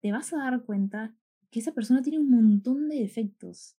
te 0.00 0.12
vas 0.12 0.32
a 0.32 0.36
dar 0.36 0.62
cuenta 0.62 1.16
que 1.50 1.58
esa 1.58 1.72
persona 1.72 2.00
tiene 2.00 2.20
un 2.20 2.30
montón 2.30 2.88
de 2.88 3.00
defectos. 3.00 3.76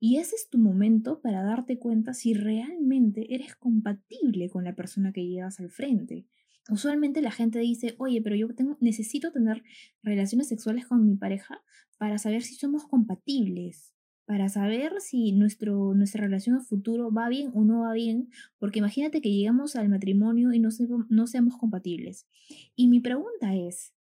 Y 0.00 0.16
ese 0.16 0.34
es 0.34 0.48
tu 0.50 0.58
momento 0.58 1.20
para 1.20 1.44
darte 1.44 1.78
cuenta 1.78 2.14
si 2.14 2.34
realmente 2.34 3.32
eres 3.32 3.54
compatible 3.54 4.50
con 4.50 4.64
la 4.64 4.74
persona 4.74 5.12
que 5.12 5.24
llevas 5.24 5.60
al 5.60 5.70
frente. 5.70 6.26
Usualmente 6.68 7.22
la 7.22 7.30
gente 7.30 7.58
dice, 7.58 7.94
oye, 7.98 8.20
pero 8.22 8.36
yo 8.36 8.54
tengo, 8.54 8.76
necesito 8.80 9.32
tener 9.32 9.62
relaciones 10.02 10.48
sexuales 10.48 10.86
con 10.86 11.06
mi 11.06 11.16
pareja 11.16 11.62
para 11.96 12.18
saber 12.18 12.42
si 12.42 12.56
somos 12.56 12.84
compatibles, 12.86 13.94
para 14.26 14.50
saber 14.50 15.00
si 15.00 15.32
nuestro, 15.32 15.94
nuestra 15.94 16.22
relación 16.22 16.56
a 16.56 16.60
futuro 16.60 17.10
va 17.10 17.30
bien 17.30 17.50
o 17.54 17.64
no 17.64 17.80
va 17.80 17.94
bien, 17.94 18.28
porque 18.58 18.80
imagínate 18.80 19.22
que 19.22 19.32
llegamos 19.32 19.76
al 19.76 19.88
matrimonio 19.88 20.52
y 20.52 20.58
no, 20.60 20.68
no 21.08 21.26
seamos 21.26 21.56
compatibles. 21.56 22.28
Y 22.76 22.88
mi 22.88 23.00
pregunta 23.00 23.54
es, 23.54 23.94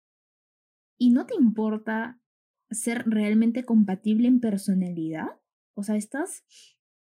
¿y 0.98 1.12
no 1.12 1.28
te 1.28 1.36
importa 1.36 2.20
ser 2.72 3.04
realmente 3.06 3.64
compatible 3.64 4.28
en 4.28 4.40
personalidad? 4.40 5.28
O 5.76 5.84
sea, 5.84 5.96
estás 5.96 6.44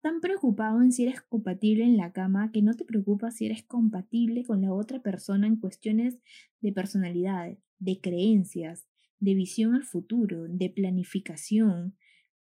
tan 0.00 0.20
preocupado 0.20 0.82
en 0.82 0.92
si 0.92 1.04
eres 1.04 1.20
compatible 1.20 1.84
en 1.84 1.96
la 1.96 2.12
cama 2.12 2.50
que 2.52 2.62
no 2.62 2.74
te 2.74 2.84
preocupa 2.84 3.30
si 3.30 3.46
eres 3.46 3.62
compatible 3.62 4.44
con 4.44 4.62
la 4.62 4.72
otra 4.72 5.00
persona 5.00 5.46
en 5.46 5.56
cuestiones 5.56 6.18
de 6.60 6.72
personalidad, 6.72 7.56
de 7.78 8.00
creencias, 8.00 8.86
de 9.18 9.34
visión 9.34 9.74
al 9.74 9.84
futuro, 9.84 10.46
de 10.48 10.70
planificación. 10.70 11.96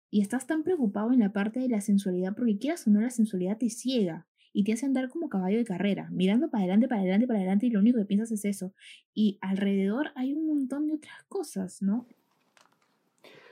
Y 0.10 0.22
estás 0.22 0.48
tan 0.48 0.64
preocupado 0.64 1.12
en 1.12 1.20
la 1.20 1.34
parte 1.34 1.60
de 1.60 1.70
la 1.70 1.82
sensualidad 1.82 2.36
porque 2.36 2.58
quieras 2.58 2.88
o 2.88 2.90
no 2.90 3.02
la 3.02 3.10
sensualidad 3.10 3.58
te 3.58 3.70
ciega 3.70 4.26
y 4.52 4.64
te 4.64 4.74
hace 4.74 4.86
andar 4.86 5.10
como 5.10 5.30
caballo 5.30 5.58
de 5.58 5.66
carrera, 5.66 6.10
mirando 6.12 6.50
para 6.50 6.64
adelante, 6.64 6.88
para 6.88 7.02
adelante, 7.02 7.28
para 7.28 7.40
adelante 7.40 7.68
y 7.68 7.70
lo 7.70 7.80
único 7.80 8.00
que 8.00 8.06
piensas 8.06 8.32
es 8.32 8.46
eso. 8.46 8.74
Y 9.14 9.38
alrededor 9.42 10.12
hay 10.16 10.34
un 10.34 10.48
montón 10.48 10.88
de 10.88 10.96
otras 10.96 11.24
cosas, 11.28 11.82
¿no? 11.82 12.08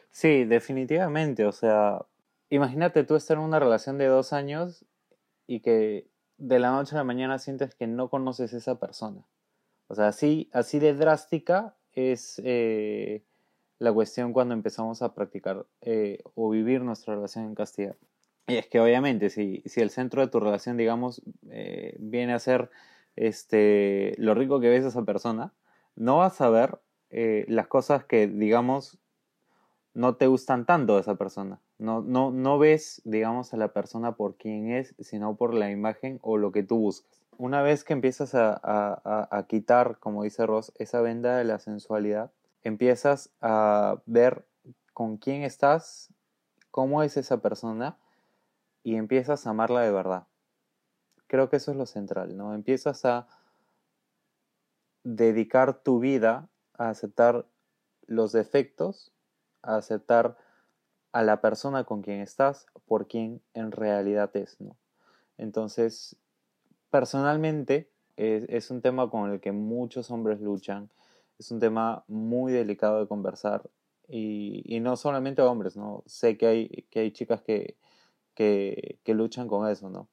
Sí, 0.09 0.45
definitivamente. 0.45 1.45
O 1.45 1.51
sea, 1.51 1.99
imagínate 2.49 3.03
tú 3.03 3.15
estar 3.15 3.37
en 3.37 3.43
una 3.43 3.59
relación 3.59 3.97
de 3.97 4.05
dos 4.05 4.33
años 4.33 4.85
y 5.47 5.61
que 5.61 6.09
de 6.37 6.59
la 6.59 6.71
noche 6.71 6.95
a 6.95 6.99
la 6.99 7.03
mañana 7.03 7.39
sientes 7.39 7.75
que 7.75 7.87
no 7.87 8.09
conoces 8.09 8.53
a 8.53 8.57
esa 8.57 8.79
persona. 8.79 9.25
O 9.87 9.95
sea, 9.95 10.09
así, 10.09 10.49
así 10.53 10.79
de 10.79 10.93
drástica 10.93 11.75
es 11.93 12.41
eh, 12.43 13.23
la 13.79 13.91
cuestión 13.93 14.33
cuando 14.33 14.53
empezamos 14.53 15.01
a 15.01 15.13
practicar 15.13 15.65
eh, 15.81 16.19
o 16.35 16.49
vivir 16.49 16.81
nuestra 16.81 17.15
relación 17.15 17.45
en 17.45 17.55
castidad. 17.55 17.95
Y 18.47 18.55
es 18.57 18.67
que 18.67 18.79
obviamente 18.79 19.29
si, 19.29 19.63
si 19.65 19.81
el 19.81 19.89
centro 19.89 20.21
de 20.21 20.27
tu 20.27 20.39
relación, 20.39 20.77
digamos, 20.77 21.21
eh, 21.49 21.95
viene 21.99 22.33
a 22.33 22.39
ser 22.39 22.69
este, 23.15 24.13
lo 24.17 24.35
rico 24.35 24.59
que 24.59 24.69
ves 24.69 24.85
a 24.85 24.89
esa 24.89 25.03
persona, 25.03 25.53
no 25.95 26.17
vas 26.17 26.39
a 26.41 26.49
ver 26.49 26.79
las 27.09 27.67
cosas 27.67 28.03
que, 28.03 28.27
digamos, 28.27 28.99
no 29.93 30.17
te 30.17 30.27
gustan 30.27 30.65
tanto 30.65 30.95
de 30.95 31.01
esa 31.01 31.15
persona. 31.15 31.61
No, 31.79 32.01
no, 32.01 32.31
no 32.31 32.57
ves, 32.57 33.01
digamos, 33.05 33.53
a 33.53 33.57
la 33.57 33.73
persona 33.73 34.15
por 34.15 34.35
quien 34.35 34.71
es, 34.71 34.95
sino 34.99 35.35
por 35.35 35.53
la 35.53 35.69
imagen 35.69 36.19
o 36.21 36.37
lo 36.37 36.51
que 36.51 36.63
tú 36.63 36.79
buscas. 36.79 37.21
Una 37.37 37.61
vez 37.61 37.83
que 37.83 37.93
empiezas 37.93 38.33
a, 38.33 38.59
a, 38.63 39.47
quitar, 39.47 39.99
como 39.99 40.23
dice 40.23 40.47
Ross, 40.47 40.73
esa 40.77 41.01
venda 41.01 41.37
de 41.37 41.43
la 41.43 41.59
sensualidad, 41.59 42.31
empiezas 42.63 43.29
a 43.41 44.01
ver 44.07 44.47
con 44.93 45.17
quién 45.17 45.43
estás, 45.43 46.11
cómo 46.71 47.03
es 47.03 47.15
esa 47.15 47.37
persona 47.37 47.97
y 48.81 48.95
empiezas 48.95 49.45
a 49.45 49.51
amarla 49.51 49.81
de 49.81 49.91
verdad. 49.91 50.25
Creo 51.27 51.49
que 51.49 51.57
eso 51.57 51.69
es 51.69 51.77
lo 51.77 51.85
central, 51.85 52.35
¿no? 52.35 52.55
Empiezas 52.55 53.05
a 53.05 53.27
dedicar 55.03 55.83
tu 55.83 55.99
vida 55.99 56.49
a 56.73 56.89
aceptar 56.89 57.45
los 58.07 58.31
defectos 58.31 59.11
a 59.61 59.75
aceptar 59.75 60.37
a 61.17 61.23
la 61.23 61.41
persona 61.41 61.83
con 61.83 62.03
quien 62.03 62.21
estás 62.21 62.67
por 62.85 63.07
quien 63.07 63.41
en 63.55 63.71
realidad 63.71 64.29
es, 64.37 64.61
¿no? 64.61 64.77
Entonces, 65.39 66.15
personalmente 66.91 67.89
es, 68.17 68.69
un 68.69 68.83
tema 68.83 69.09
con 69.09 69.31
el 69.31 69.39
que 69.39 69.51
muchos 69.51 70.11
hombres 70.11 70.39
luchan, 70.41 70.91
es 71.39 71.49
un 71.49 71.59
tema 71.59 72.03
muy 72.07 72.53
delicado 72.53 72.99
de 72.99 73.07
conversar 73.07 73.67
y, 74.07 74.79
no 74.79 74.95
solamente 74.95 75.41
hombres, 75.41 75.75
¿no? 75.75 76.03
Sé 76.05 76.37
que 76.37 76.45
hay, 76.45 76.85
que 76.91 76.99
hay 76.99 77.11
chicas 77.11 77.41
que, 77.41 77.77
que, 78.35 78.99
luchan 79.07 79.47
con 79.47 79.67
eso, 79.67 79.89
¿no? 79.89 80.09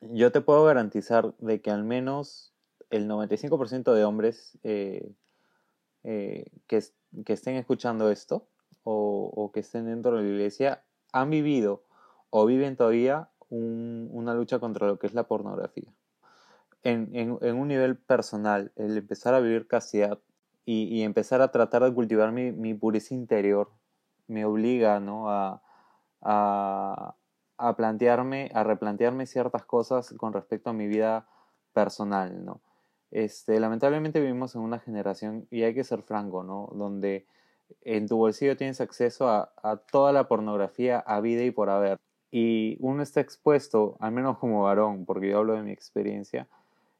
Yo 0.00 0.30
te 0.30 0.42
puedo 0.42 0.62
garantizar 0.62 1.34
de 1.38 1.60
que 1.60 1.72
al 1.72 1.82
menos 1.82 2.54
el 2.90 3.08
95% 3.08 3.94
de 3.94 4.04
hombres 4.04 4.56
eh, 4.62 5.10
eh, 6.04 6.52
que, 6.68 6.84
que 7.26 7.32
estén 7.32 7.56
escuchando 7.56 8.08
esto 8.08 8.46
o, 8.84 9.50
que 9.52 9.60
estén 9.60 9.86
dentro 9.86 10.16
de 10.16 10.22
la 10.22 10.28
iglesia 10.28 10.84
han 11.12 11.30
vivido 11.30 11.84
o 12.30 12.46
viven 12.46 12.76
todavía 12.76 13.28
una 13.50 14.34
lucha 14.34 14.58
contra 14.58 14.86
lo 14.86 14.98
que 14.98 15.06
es 15.06 15.14
la 15.14 15.24
pornografía. 15.24 15.92
En, 16.82 17.38
un 17.40 17.68
nivel 17.68 17.96
personal, 17.96 18.72
el 18.76 18.96
empezar 18.96 19.34
a 19.34 19.40
vivir 19.40 19.68
castidad 19.68 20.18
y, 20.64 21.02
empezar 21.02 21.42
a 21.42 21.50
tratar 21.52 21.84
de 21.84 21.92
cultivar 21.92 22.32
mi, 22.32 22.74
pureza 22.74 23.14
interior 23.14 23.70
me 24.26 24.44
obliga 24.44 24.98
¿no? 25.00 25.30
a, 25.30 25.62
a, 26.22 27.76
plantearme, 27.76 28.50
a 28.54 28.64
replantearme 28.64 29.26
ciertas 29.26 29.64
cosas 29.64 30.14
con 30.16 30.32
respecto 30.32 30.70
a 30.70 30.72
mi 30.72 30.86
vida 30.86 31.26
personal, 31.72 32.44
¿no? 32.44 32.60
Este, 33.10 33.60
lamentablemente 33.60 34.20
vivimos 34.20 34.54
en 34.54 34.62
una 34.62 34.78
generación, 34.78 35.46
y 35.50 35.64
hay 35.64 35.74
que 35.74 35.84
ser 35.84 36.02
franco, 36.02 36.42
¿no? 36.42 36.70
Donde 36.74 37.26
en 37.82 38.08
tu 38.08 38.16
bolsillo 38.16 38.56
tienes 38.56 38.80
acceso 38.80 39.28
a, 39.28 39.52
toda 39.90 40.12
la 40.12 40.28
pornografía 40.28 40.98
a 40.98 41.20
vida 41.20 41.42
y 41.44 41.50
por 41.50 41.70
haber. 41.70 41.98
Y 42.30 42.76
uno 42.80 43.02
está 43.02 43.20
expuesto, 43.20 43.96
al 44.00 44.12
menos 44.12 44.38
como 44.38 44.62
varón, 44.62 45.04
porque 45.04 45.30
yo 45.30 45.38
hablo 45.38 45.54
de 45.54 45.62
mi 45.62 45.72
experiencia, 45.72 46.48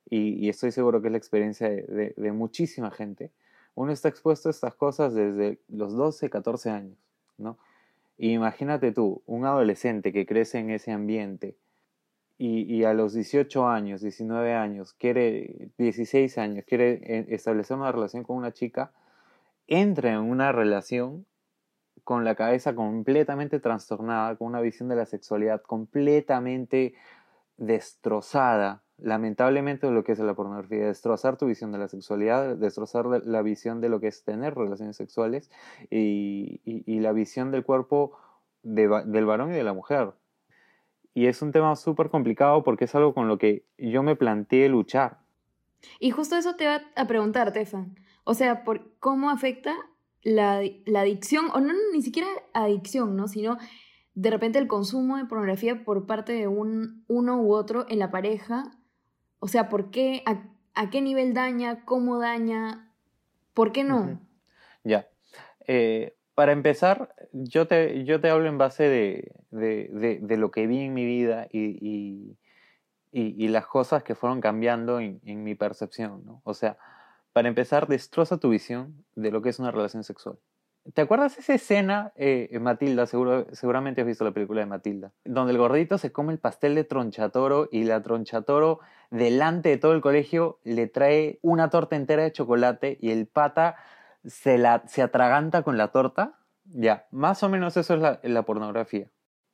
y, 0.09 0.49
estoy 0.49 0.73
seguro 0.73 1.01
que 1.01 1.09
es 1.09 1.13
la 1.13 1.19
experiencia 1.19 1.69
de, 1.71 2.33
muchísima 2.33 2.91
gente, 2.91 3.31
uno 3.75 3.93
está 3.93 4.09
expuesto 4.09 4.49
a 4.49 4.53
estas 4.53 4.75
cosas 4.75 5.15
desde 5.15 5.59
los 5.69 5.95
12, 5.95 6.29
14 6.29 6.71
años, 6.71 6.99
¿no? 7.39 7.59
Y 8.19 8.33
imagínate 8.33 8.93
tú, 8.93 9.23
un 9.27 9.47
adolescente 9.47 10.13
que 10.13 10.27
crece 10.27 10.59
en 10.59 10.71
ese 10.71 10.93
ambiente, 10.93 11.57
y, 12.45 12.83
a 12.83 12.93
los 12.93 13.15
18 13.15 13.69
años, 13.69 14.01
19 14.01 14.53
años, 14.55 14.95
quiere, 14.95 15.71
16 15.79 16.39
años, 16.39 16.65
quiere 16.67 17.01
eh, 17.05 17.27
establecer 17.29 17.77
una 17.77 17.93
relación 17.93 18.25
con 18.25 18.37
una 18.37 18.53
chica, 18.53 18.93
entra 19.67 20.13
en 20.13 20.21
una 20.21 20.53
relación 20.53 21.27
con 22.05 22.25
la 22.25 22.35
cabeza 22.35 22.75
completamente 22.75 23.61
trastornada, 23.61 24.37
con 24.37 24.49
una 24.49 24.61
visión 24.61 24.89
de 24.89 24.97
la 24.97 25.07
sexualidad 25.07 25.63
completamente 25.63 26.95
destrozada, 27.57 28.83
lamentablemente 28.99 29.89
lo 29.91 30.03
que 30.03 30.13
es 30.13 30.19
la 30.19 30.35
pornografía, 30.35 30.87
destrozar 30.87 31.37
tu 31.37 31.47
visión 31.47 31.71
de 31.71 31.79
la 31.79 31.89
sexualidad, 31.89 32.57
destrozar 32.57 33.07
la 33.07 33.43
visión 33.43 33.81
de 33.81 33.89
lo 33.89 34.01
que 34.01 34.09
es 34.09 34.25
tener 34.25 34.55
relaciones 34.55 34.97
sexuales 34.97 35.51
y, 35.91 36.61
la 37.01 37.13
visión 37.13 37.51
del 37.51 37.65
cuerpo 37.65 38.17
del 38.63 39.27
varón 39.27 39.51
y 39.51 39.55
de 39.55 39.65
la 39.65 39.73
mujer 39.73 40.13
y 41.15 41.27
es 41.27 41.43
un 41.43 41.53
tema 41.53 41.77
súper 41.77 42.11
complicado 42.11 42.63
porque 42.63 42.87
es 42.87 42.95
algo 42.95 43.15
con 43.15 43.29
lo 43.29 43.39
que 43.39 43.65
yo 43.79 44.03
me 44.03 44.17
planteé 44.17 44.69
luchar. 44.69 45.19
Y 45.99 46.11
justo 46.11 46.37
eso 46.37 46.55
te 46.55 46.67
va 46.67 46.81
a 46.97 47.07
preguntar, 47.07 47.53
Tefan. 47.53 47.97
O 48.25 48.35
sea, 48.35 48.65
por 48.65 48.99
cómo 48.99 49.31
afecta 49.31 49.75
la, 50.23 50.63
la, 50.87 51.01
adicción, 51.01 51.47
o 51.53 51.61
no 51.61 51.73
ni 51.93 52.03
siquiera 52.03 52.29
adicción, 52.53 53.17
¿no? 53.17 53.29
Sino 53.29 53.59
de 54.15 54.31
repente 54.31 54.59
el 54.59 54.69
consumo 54.69 55.17
de 55.17 55.25
pornografía 55.25 55.85
por 55.85 56.07
parte 56.07 56.33
de 56.33 56.47
un, 56.47 57.05
uno 57.09 57.41
u 57.41 57.53
otro 57.53 57.87
en 57.89 57.99
la 57.99 58.11
pareja. 58.11 58.65
O 59.39 59.49
sea, 59.49 59.69
¿por 59.69 59.91
qué? 59.91 60.23
¿A, 60.75 60.91
qué 60.91 61.01
nivel 61.01 61.35
daña? 61.35 61.85
¿Cómo 61.85 62.19
daña? 62.19 62.93
¿Por 63.55 63.73
qué 63.73 63.85
no? 63.85 64.21
Ya. 64.85 65.09
Eh, 65.67 66.17
para 66.35 66.53
empezar, 66.53 67.15
yo 67.33 67.67
te, 67.67 68.05
yo 68.05 68.21
te 68.21 68.31
hablo 68.31 68.49
en 68.49 68.59
base 68.59 68.85
de, 68.85 69.33
de, 69.51 70.19
de, 70.23 70.37
lo 70.37 70.51
que 70.51 70.67
vi 70.67 70.81
en 70.81 70.95
mi 70.95 71.05
vida 71.05 71.47
y, 71.51 72.39
y, 73.13 73.45
y, 73.45 73.49
las 73.49 73.67
cosas 73.67 74.03
que 74.03 74.15
fueron 74.15 74.41
cambiando 74.41 74.99
en, 74.99 75.21
en, 75.25 75.45
mi 75.45 75.55
percepción, 75.55 76.25
¿no? 76.25 76.41
O 76.45 76.55
sea, 76.55 76.79
para 77.33 77.49
empezar, 77.49 77.89
destroza 77.89 78.39
tu 78.39 78.51
visión 78.51 79.05
de 79.15 79.31
lo 79.31 79.43
que 79.43 79.49
es 79.49 79.59
una 79.59 79.71
relación 79.71 80.05
sexual. 80.05 80.39
¿Te 80.95 81.01
acuerdas 81.01 81.39
esa 81.39 81.55
escena, 81.55 82.13
eh, 82.17 82.59
Matilda? 82.61 83.07
Seguramente 83.07 84.01
has 84.01 84.07
visto 84.07 84.25
la 84.25 84.33
película 84.33 84.61
de 84.61 84.67
Matilda, 84.67 85.13
donde 85.25 85.53
el 85.53 85.59
gordito 85.59 85.97
se 85.97 86.11
come 86.11 86.33
el 86.33 86.41
pastel 86.41 86.75
de 86.75 86.83
tronchatoro 86.83 87.69
y 87.71 87.85
la 87.85 88.03
tronchatoro 88.03 88.81
delante 89.11 89.69
de 89.69 89.79
todo 89.79 89.93
el 89.93 90.01
colegio 90.01 90.59
le 90.65 90.89
trae 90.89 91.39
una 91.41 91.71
torta 91.71 91.95
entera 91.95 92.25
de 92.25 92.33
chocolate 92.33 92.99
y 93.01 93.13
el 93.13 93.29
pata 93.29 93.77
se, 94.25 94.59
la, 94.59 94.83
se 94.89 95.03
atraganta 95.03 95.63
con 95.63 95.77
la 95.77 95.89
torta 95.93 96.39
Ya, 96.65 97.07
más 97.13 97.43
o 97.45 97.49
menos 97.49 97.77
eso 97.77 97.95
es 97.95 98.01
la, 98.01 98.19
la 98.23 98.43
pornografía. 98.43 99.09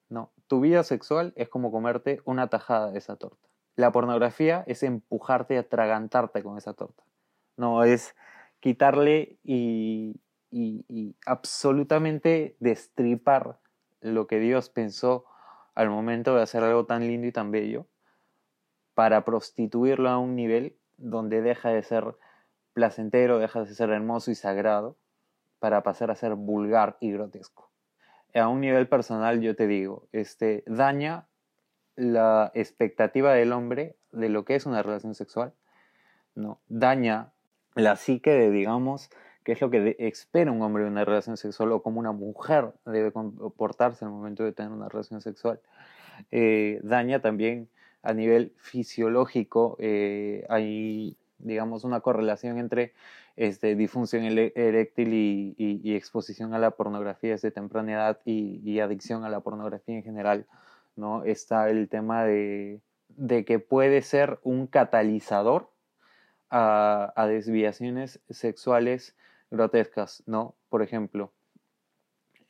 No, 0.08 0.32
tu 0.46 0.60
vida 0.60 0.82
sexual 0.82 1.34
es 1.36 1.50
como 1.50 1.70
comerte 1.70 2.22
una 2.24 2.48
tajada 2.48 2.90
de 2.90 2.98
esa 2.98 3.16
torta. 3.16 3.46
La 3.76 3.92
pornografía 3.92 4.64
es 4.66 4.82
empujarte 4.82 5.54
y 5.54 5.56
atragantarte 5.58 6.42
con 6.42 6.56
esa 6.56 6.72
torta. 6.72 7.02
No, 7.58 7.84
es 7.84 8.14
quitarle 8.60 9.36
y, 9.42 10.20
y, 10.50 11.16
absolutamente 11.26 12.56
destripar 12.60 13.58
lo 14.00 14.26
que 14.26 14.38
Dios 14.38 14.70
pensó 14.70 15.24
al 15.74 15.90
momento 15.90 16.34
de 16.34 16.42
hacer 16.42 16.62
algo 16.62 16.86
tan 16.86 17.06
lindo 17.06 17.26
y 17.26 17.32
tan 17.32 17.50
bello 17.50 17.86
para 18.94 19.24
prostituirlo 19.24 20.08
a 20.08 20.18
un 20.18 20.36
nivel 20.36 20.76
donde 20.96 21.42
deja 21.42 21.70
de 21.70 21.82
ser 21.82 22.16
placentero, 22.72 23.38
deja 23.38 23.64
de 23.64 23.74
ser 23.74 23.90
hermoso 23.90 24.30
y 24.30 24.36
sagrado 24.36 24.96
para 25.58 25.82
pasar 25.82 26.12
a 26.12 26.16
ser 26.16 26.36
vulgar 26.36 26.96
y 27.00 27.12
grotesco. 27.12 27.70
A 28.34 28.46
un 28.46 28.60
nivel 28.60 28.88
personal 28.88 29.40
yo 29.40 29.56
te 29.56 29.66
digo, 29.66 30.08
este 30.12 30.62
daña 30.66 31.26
la 31.96 32.52
expectativa 32.54 33.32
del 33.34 33.52
hombre 33.52 33.96
de 34.12 34.28
lo 34.28 34.44
que 34.44 34.54
es 34.54 34.64
una 34.66 34.82
relación 34.82 35.16
sexual, 35.16 35.54
no, 36.36 36.60
daña 36.68 37.32
la 37.78 37.96
psique 37.96 38.30
de, 38.30 38.50
digamos, 38.50 39.10
qué 39.44 39.52
es 39.52 39.60
lo 39.60 39.70
que 39.70 39.96
espera 39.98 40.52
un 40.52 40.60
hombre 40.62 40.84
de 40.84 40.90
una 40.90 41.04
relación 41.04 41.36
sexual 41.36 41.72
o 41.72 41.82
como 41.82 42.00
una 42.00 42.12
mujer 42.12 42.72
debe 42.84 43.12
comportarse 43.12 44.04
en 44.04 44.10
el 44.10 44.16
momento 44.16 44.44
de 44.44 44.52
tener 44.52 44.72
una 44.72 44.88
relación 44.88 45.20
sexual. 45.20 45.60
Eh, 46.30 46.80
daña 46.82 47.20
también 47.20 47.68
a 48.02 48.12
nivel 48.12 48.52
fisiológico, 48.58 49.76
eh, 49.78 50.44
hay, 50.48 51.16
digamos, 51.38 51.84
una 51.84 52.00
correlación 52.00 52.58
entre 52.58 52.92
este, 53.36 53.76
disfunción 53.76 54.24
eréctil 54.24 55.14
y, 55.14 55.54
y, 55.56 55.94
exposición 55.94 56.54
a 56.54 56.58
la 56.58 56.72
pornografía 56.72 57.30
desde 57.30 57.52
temprana 57.52 57.92
edad 57.92 58.20
y, 58.24 58.60
y, 58.64 58.80
adicción 58.80 59.24
a 59.24 59.30
la 59.30 59.40
pornografía 59.40 59.94
en 59.94 60.02
general, 60.02 60.46
¿no? 60.96 61.22
Está 61.22 61.70
el 61.70 61.88
tema 61.88 62.24
de, 62.24 62.80
de 63.10 63.44
que 63.44 63.60
puede 63.60 64.02
ser 64.02 64.40
un 64.42 64.66
catalizador 64.66 65.70
a, 66.50 67.12
a, 67.16 67.26
desviaciones 67.26 68.20
sexuales 68.30 69.16
grotescas, 69.50 70.22
¿no? 70.26 70.54
Por 70.68 70.82
ejemplo, 70.82 71.32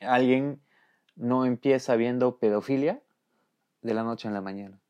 alguien 0.01 0.61
no 1.17 1.45
empieza 1.45 1.97
viendo 1.97 2.39
pedofilia 2.39 3.03
de 3.83 3.95
la 3.95 4.05
noche 4.05 4.29
en 4.29 4.35
la 4.35 4.41
mañana. 4.41 4.81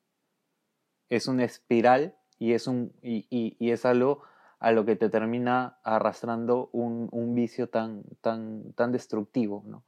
Es 1.08 1.26
una 1.26 1.44
espiral 1.44 2.16
y 2.38 2.52
es, 2.52 2.66
un, 2.66 2.92
y, 3.02 3.26
y 3.30 3.70
es 3.70 3.84
algo 3.84 4.22
a 4.60 4.72
lo 4.72 4.84
que 4.84 4.96
te 4.96 5.08
termina 5.08 5.78
arrastrando 5.84 6.68
un, 6.72 7.08
un 7.12 7.34
vicio 7.34 7.68
tan, 7.68 8.02
tan, 8.20 8.72
tan 8.72 8.92
destructivo, 8.92 9.62
¿no? 9.66 9.84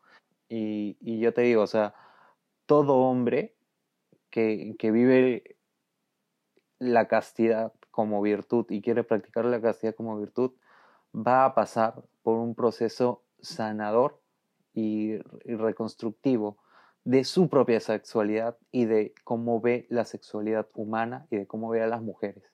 Y, 0.49 0.97
y, 1.01 1.19
yo 1.21 1.33
te 1.33 1.43
digo, 1.43 1.63
o 1.63 1.67
sea, 1.67 1.95
todo 2.67 2.97
hombre 2.99 3.55
que, 4.31 4.75
que 4.79 4.91
vive 4.91 5.57
la 6.79 7.07
castidad 7.07 7.73
como 7.91 8.23
virtud 8.23 8.67
y 8.69 8.81
quiere 8.83 9.05
practicar 9.05 9.45
la 9.45 9.61
castidad 9.61 9.95
como 9.95 10.19
virtud, 10.19 10.53
va 11.15 11.45
a 11.45 11.55
pasar 11.55 12.03
por 12.23 12.39
un 12.39 12.55
proceso 12.55 13.25
sanador 13.41 14.21
y, 14.75 15.17
reconstructivo 15.45 16.59
de 17.05 17.25
su 17.25 17.49
propia 17.49 17.81
sexualidad 17.81 18.57
y 18.71 18.85
de 18.85 19.15
cómo 19.25 19.61
ve 19.61 19.87
la 19.89 20.05
sexualidad 20.05 20.69
humana 20.75 21.27
y 21.31 21.37
de 21.37 21.47
cómo 21.47 21.71
ve 21.71 21.83
a 21.83 21.87
las 21.87 22.03
mujeres. 22.03 22.45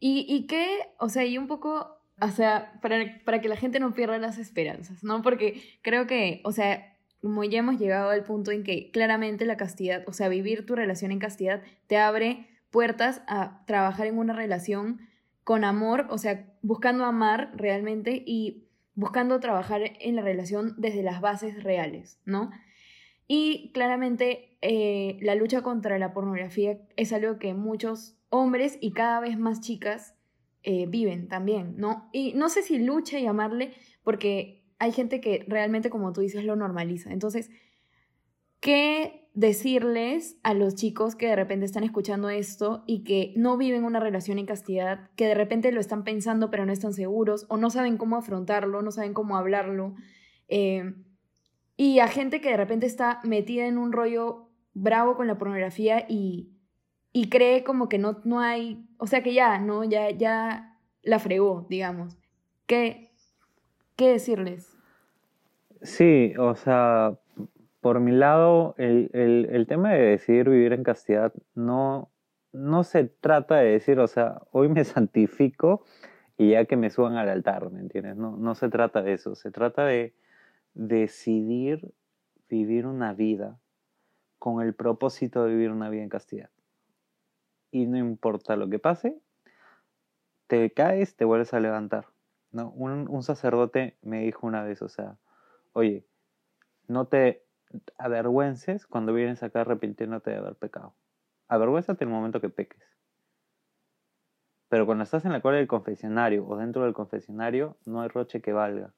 Y, 0.00 0.26
y 0.28 0.46
qué, 0.46 0.78
o 0.98 1.08
sea, 1.08 1.24
y 1.24 1.38
un 1.38 1.46
poco, 1.46 1.98
o 2.20 2.28
sea, 2.28 2.78
para, 2.82 3.20
para 3.24 3.40
que 3.40 3.48
la 3.48 3.56
gente 3.56 3.80
no 3.80 3.94
pierda 3.94 4.18
las 4.18 4.38
esperanzas, 4.38 5.04
¿no? 5.04 5.22
Porque 5.22 5.62
creo 5.82 6.06
que, 6.06 6.40
o 6.44 6.52
sea, 6.52 6.96
como 7.20 7.44
ya 7.44 7.58
hemos 7.58 7.78
llegado 7.78 8.10
al 8.10 8.24
punto 8.24 8.50
en 8.50 8.62
que 8.62 8.90
claramente 8.90 9.46
la 9.46 9.56
castidad, 9.56 10.04
o 10.06 10.12
sea, 10.12 10.28
vivir 10.28 10.66
tu 10.66 10.74
relación 10.74 11.12
en 11.12 11.18
castidad 11.18 11.62
te 11.86 11.96
abre 11.98 12.48
puertas 12.70 13.22
a 13.26 13.64
trabajar 13.66 14.06
en 14.06 14.18
una 14.18 14.32
relación 14.32 15.00
con 15.44 15.64
amor, 15.64 16.06
o 16.10 16.18
sea, 16.18 16.52
buscando 16.62 17.04
amar 17.04 17.52
realmente 17.54 18.22
y 18.26 18.66
buscando 18.94 19.38
trabajar 19.40 19.82
en 20.00 20.16
la 20.16 20.22
relación 20.22 20.74
desde 20.78 21.02
las 21.02 21.20
bases 21.20 21.62
reales, 21.62 22.20
¿no? 22.24 22.50
Y 23.28 23.70
claramente 23.72 24.56
eh, 24.62 25.18
la 25.20 25.34
lucha 25.34 25.62
contra 25.62 25.98
la 25.98 26.12
pornografía 26.12 26.78
es 26.96 27.12
algo 27.12 27.38
que 27.38 27.54
muchos 27.54 28.16
hombres 28.28 28.78
y 28.80 28.92
cada 28.92 29.20
vez 29.20 29.38
más 29.38 29.60
chicas 29.60 30.14
eh, 30.62 30.86
viven 30.88 31.28
también, 31.28 31.76
¿no? 31.76 32.08
Y 32.12 32.32
no 32.34 32.48
sé 32.48 32.62
si 32.62 32.78
lucha 32.78 33.18
llamarle, 33.18 33.72
porque 34.02 34.64
hay 34.78 34.92
gente 34.92 35.20
que 35.20 35.44
realmente, 35.46 35.90
como 35.90 36.12
tú 36.12 36.20
dices, 36.20 36.44
lo 36.44 36.56
normaliza. 36.56 37.12
Entonces, 37.12 37.50
¿qué 38.60 39.28
decirles 39.34 40.38
a 40.42 40.54
los 40.54 40.74
chicos 40.74 41.14
que 41.14 41.26
de 41.26 41.36
repente 41.36 41.66
están 41.66 41.84
escuchando 41.84 42.30
esto 42.30 42.84
y 42.86 43.04
que 43.04 43.34
no 43.36 43.56
viven 43.56 43.84
una 43.84 44.00
relación 44.00 44.38
en 44.38 44.46
castidad, 44.46 45.10
que 45.14 45.26
de 45.26 45.34
repente 45.34 45.72
lo 45.72 45.80
están 45.80 46.04
pensando 46.04 46.50
pero 46.50 46.64
no 46.64 46.72
están 46.72 46.94
seguros 46.94 47.46
o 47.48 47.56
no 47.58 47.68
saben 47.70 47.98
cómo 47.98 48.16
afrontarlo, 48.16 48.82
no 48.82 48.90
saben 48.90 49.12
cómo 49.12 49.36
hablarlo? 49.36 49.94
Eh, 50.48 50.94
y 51.76 51.98
a 51.98 52.08
gente 52.08 52.40
que 52.40 52.50
de 52.50 52.56
repente 52.56 52.86
está 52.86 53.20
metida 53.24 53.66
en 53.66 53.76
un 53.76 53.92
rollo 53.92 54.48
bravo 54.72 55.16
con 55.16 55.26
la 55.26 55.36
pornografía 55.36 56.06
y 56.08 56.56
y 57.16 57.30
cree 57.30 57.64
como 57.64 57.88
que 57.88 57.96
no, 57.96 58.20
no 58.24 58.40
hay, 58.40 58.86
o 58.98 59.06
sea 59.06 59.22
que 59.22 59.32
ya, 59.32 59.58
¿no? 59.58 59.84
Ya, 59.84 60.10
ya 60.10 60.76
la 61.02 61.18
fregó, 61.18 61.66
digamos. 61.70 62.18
¿Qué, 62.66 63.10
qué 63.96 64.08
decirles? 64.08 64.76
Sí, 65.80 66.34
o 66.38 66.54
sea, 66.56 67.18
por 67.86 68.00
mi 68.00 68.10
lado, 68.10 68.74
el, 68.78 69.64
tema 69.68 69.92
de 69.92 70.00
decidir 70.00 70.50
vivir 70.50 70.72
en 70.72 70.82
castidad 70.82 71.32
no, 71.54 72.10
se 72.82 73.04
trata 73.04 73.58
de 73.58 73.70
decir, 73.70 74.00
o 74.00 74.08
sea, 74.08 74.42
hoy 74.50 74.68
me 74.68 74.82
santifico 74.84 75.84
y 76.36 76.50
ya 76.50 76.64
que 76.64 76.76
me 76.76 76.90
suban 76.90 77.14
al 77.14 77.28
altar, 77.28 77.70
¿me 77.70 77.78
entiendes? 77.78 78.16
No, 78.16 78.54
se 78.56 78.70
trata 78.70 79.02
de 79.02 79.12
eso, 79.12 79.36
se 79.36 79.52
trata 79.52 79.84
de 79.84 80.16
decidir 80.74 81.94
vivir 82.48 82.86
una 82.86 83.14
vida 83.14 83.56
con 84.40 84.66
el 84.66 84.74
propósito 84.74 85.44
de 85.44 85.52
vivir 85.52 85.70
una 85.70 85.88
vida 85.88 86.02
en 86.02 86.08
castidad 86.08 86.50
y 87.70 87.86
no 87.86 87.98
importa 87.98 88.56
lo 88.56 88.68
que 88.68 88.80
pase, 88.80 89.16
te 90.48 90.72
caes, 90.72 91.14
te 91.14 91.24
vuelves 91.24 91.54
a 91.54 91.60
levantar. 91.60 92.06
un, 92.50 93.22
sacerdote 93.22 93.96
me 94.02 94.22
dijo 94.22 94.44
una 94.44 94.64
vez, 94.64 94.82
o 94.82 94.88
sea, 94.88 95.18
oye, 95.72 96.04
no 96.88 97.06
te 97.06 97.45
avergüences 97.98 98.86
cuando 98.86 99.12
vienes 99.12 99.42
acá 99.42 99.62
arrepintiéndote 99.62 100.30
de 100.30 100.36
haber 100.36 100.56
pecado. 100.56 100.94
Avergüénzate 101.48 102.04
el 102.04 102.10
momento 102.10 102.40
que 102.40 102.48
peques. 102.48 102.82
Pero 104.68 104.86
cuando 104.86 105.04
estás 105.04 105.24
en 105.24 105.32
la 105.32 105.40
cola 105.40 105.58
del 105.58 105.68
confesionario 105.68 106.46
o 106.46 106.56
dentro 106.56 106.84
del 106.84 106.92
confesionario, 106.92 107.76
no 107.84 108.02
hay 108.02 108.08
roche 108.08 108.40
que 108.40 108.52
valga. 108.52 108.92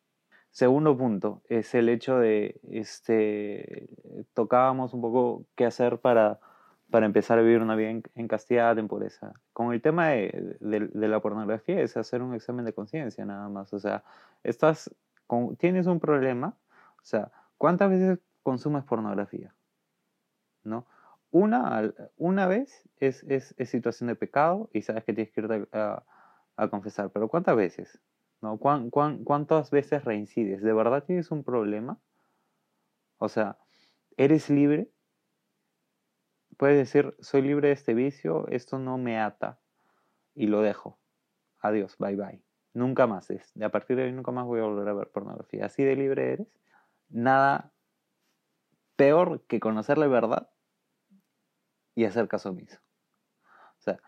Segundo 0.50 0.96
punto 0.96 1.42
es 1.48 1.74
el 1.74 1.88
hecho 1.90 2.18
de, 2.18 2.58
este, 2.70 3.88
tocábamos 4.32 4.94
un 4.94 5.02
poco 5.02 5.44
qué 5.56 5.66
hacer 5.66 5.98
para 5.98 6.40
para 6.90 7.06
empezar 7.06 7.38
a 7.38 7.42
vivir 7.42 7.60
una 7.60 7.76
vida 7.76 7.90
en, 7.90 8.02
en 8.14 8.28
castidad, 8.28 8.78
en 8.78 8.88
pureza. 8.88 9.32
Con 9.52 9.72
el 9.72 9.82
tema 9.82 10.08
de, 10.08 10.56
de, 10.60 10.88
de, 10.88 11.08
la 11.08 11.20
pornografía 11.20 11.80
es 11.80 11.96
hacer 11.96 12.22
un 12.22 12.34
examen 12.34 12.64
de 12.64 12.72
conciencia 12.72 13.24
nada 13.24 13.48
más. 13.48 13.72
O 13.72 13.78
sea, 13.78 14.04
estás 14.42 14.94
con, 15.26 15.56
tienes 15.56 15.86
un 15.86 16.00
problema, 16.00 16.56
o 17.02 17.04
sea, 17.04 17.30
¿cuántas 17.58 17.90
veces 17.90 18.18
consumes 18.48 18.84
pornografía? 18.84 19.54
¿No? 20.64 20.86
Una, 21.30 21.92
una 22.16 22.46
vez 22.46 22.88
es, 22.96 23.22
es, 23.24 23.54
situación 23.68 24.08
de 24.08 24.16
pecado 24.16 24.70
y 24.72 24.80
sabes 24.80 25.04
que 25.04 25.12
tienes 25.12 25.32
que 25.32 25.42
irte 25.42 25.68
a, 25.72 26.02
a 26.56 26.68
confesar, 26.68 27.10
pero 27.10 27.28
¿cuántas 27.28 27.54
veces? 27.56 28.00
¿No? 28.40 28.56
¿Cuán, 28.56 28.88
cuán, 28.88 29.24
¿Cuántas 29.24 29.70
veces 29.70 30.04
reincides? 30.04 30.62
¿De 30.62 30.72
verdad 30.72 31.04
tienes 31.04 31.30
un 31.30 31.44
problema? 31.44 31.98
O 33.18 33.28
sea, 33.28 33.58
¿eres 34.16 34.48
libre? 34.48 34.90
puedes 36.58 36.76
decir, 36.76 37.14
soy 37.20 37.42
libre 37.42 37.68
de 37.68 37.74
este 37.74 37.94
vicio, 37.94 38.46
esto 38.48 38.78
no 38.78 38.98
me 38.98 39.18
ata 39.18 39.60
y 40.34 40.48
lo 40.48 40.60
dejo. 40.60 40.98
Adiós, 41.60 41.96
bye 41.98 42.16
bye. 42.16 42.42
Nunca 42.74 43.06
más 43.06 43.30
es. 43.30 43.52
A 43.62 43.68
partir 43.70 43.96
de 43.96 44.04
hoy 44.04 44.12
nunca 44.12 44.32
más 44.32 44.44
voy 44.44 44.60
a 44.60 44.64
volver 44.64 44.88
a 44.88 44.92
ver 44.92 45.08
pornografía. 45.10 45.66
Así 45.66 45.84
de 45.84 45.96
libre 45.96 46.32
eres. 46.32 46.48
Nada 47.08 47.72
peor 48.98 49.42
que 49.46 49.60
conocer 49.60 49.96
la 49.96 50.08
verdad 50.08 50.50
y 51.94 52.04
hacer 52.04 52.26
caso 52.26 52.50
omiso. 52.50 52.78
O 53.78 53.80
sea, 53.80 54.00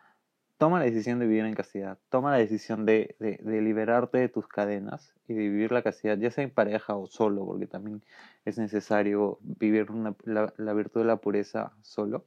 toma 0.58 0.80
la 0.80 0.84
decisión 0.84 1.20
de 1.20 1.28
vivir 1.28 1.44
en 1.44 1.54
castidad. 1.54 1.98
Toma 2.08 2.32
la 2.32 2.38
decisión 2.38 2.84
de, 2.84 3.14
de, 3.20 3.62
liberarte 3.62 4.18
de 4.18 4.28
tus 4.28 4.48
cadenas 4.48 5.14
y 5.28 5.34
de 5.34 5.42
vivir 5.42 5.70
la 5.70 5.82
castidad, 5.82 6.18
ya 6.18 6.32
sea 6.32 6.42
en 6.42 6.50
pareja 6.50 6.96
o 6.96 7.06
solo, 7.06 7.46
porque 7.46 7.68
también 7.68 8.02
es 8.44 8.58
necesario 8.58 9.38
vivir 9.42 9.92
una, 9.92 10.16
la, 10.24 10.52
la, 10.56 10.72
virtud 10.72 11.02
de 11.02 11.06
la 11.06 11.18
pureza 11.18 11.72
solo. 11.82 12.26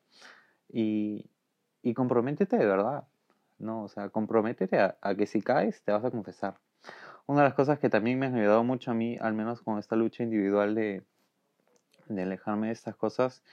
Y, 0.70 1.30
y 1.82 1.94
comprométete 1.94 2.58
de 2.58 2.66
verdad, 2.66 3.04
¿no? 3.60 3.84
O 3.84 3.90
sea, 3.90 4.08
comprométete 4.08 4.80
a, 4.80 4.98
a, 5.02 5.16
que 5.16 5.28
si 5.28 5.42
caes 5.42 5.84
te 5.84 5.92
vas 5.92 6.06
a 6.06 6.12
confesar. 6.12 6.56
una 7.26 7.42
de 7.42 7.50
las 7.50 7.56
cosas 7.56 7.78
que 7.78 7.90
también 7.90 8.20
me 8.20 8.28
ha 8.28 8.34
ayudado 8.34 8.64
mucho 8.64 8.92
a 8.92 8.94
mí, 8.94 9.18
al 9.20 9.34
menos 9.34 9.62
con 9.62 9.80
esta 9.80 9.98
lucha 9.98 10.24
individual 10.24 10.76
de, 10.76 11.04
de 12.08 12.24
alejarme 12.24 12.68
de 12.68 12.74
estas 12.74 12.96
cosas, 12.96 13.44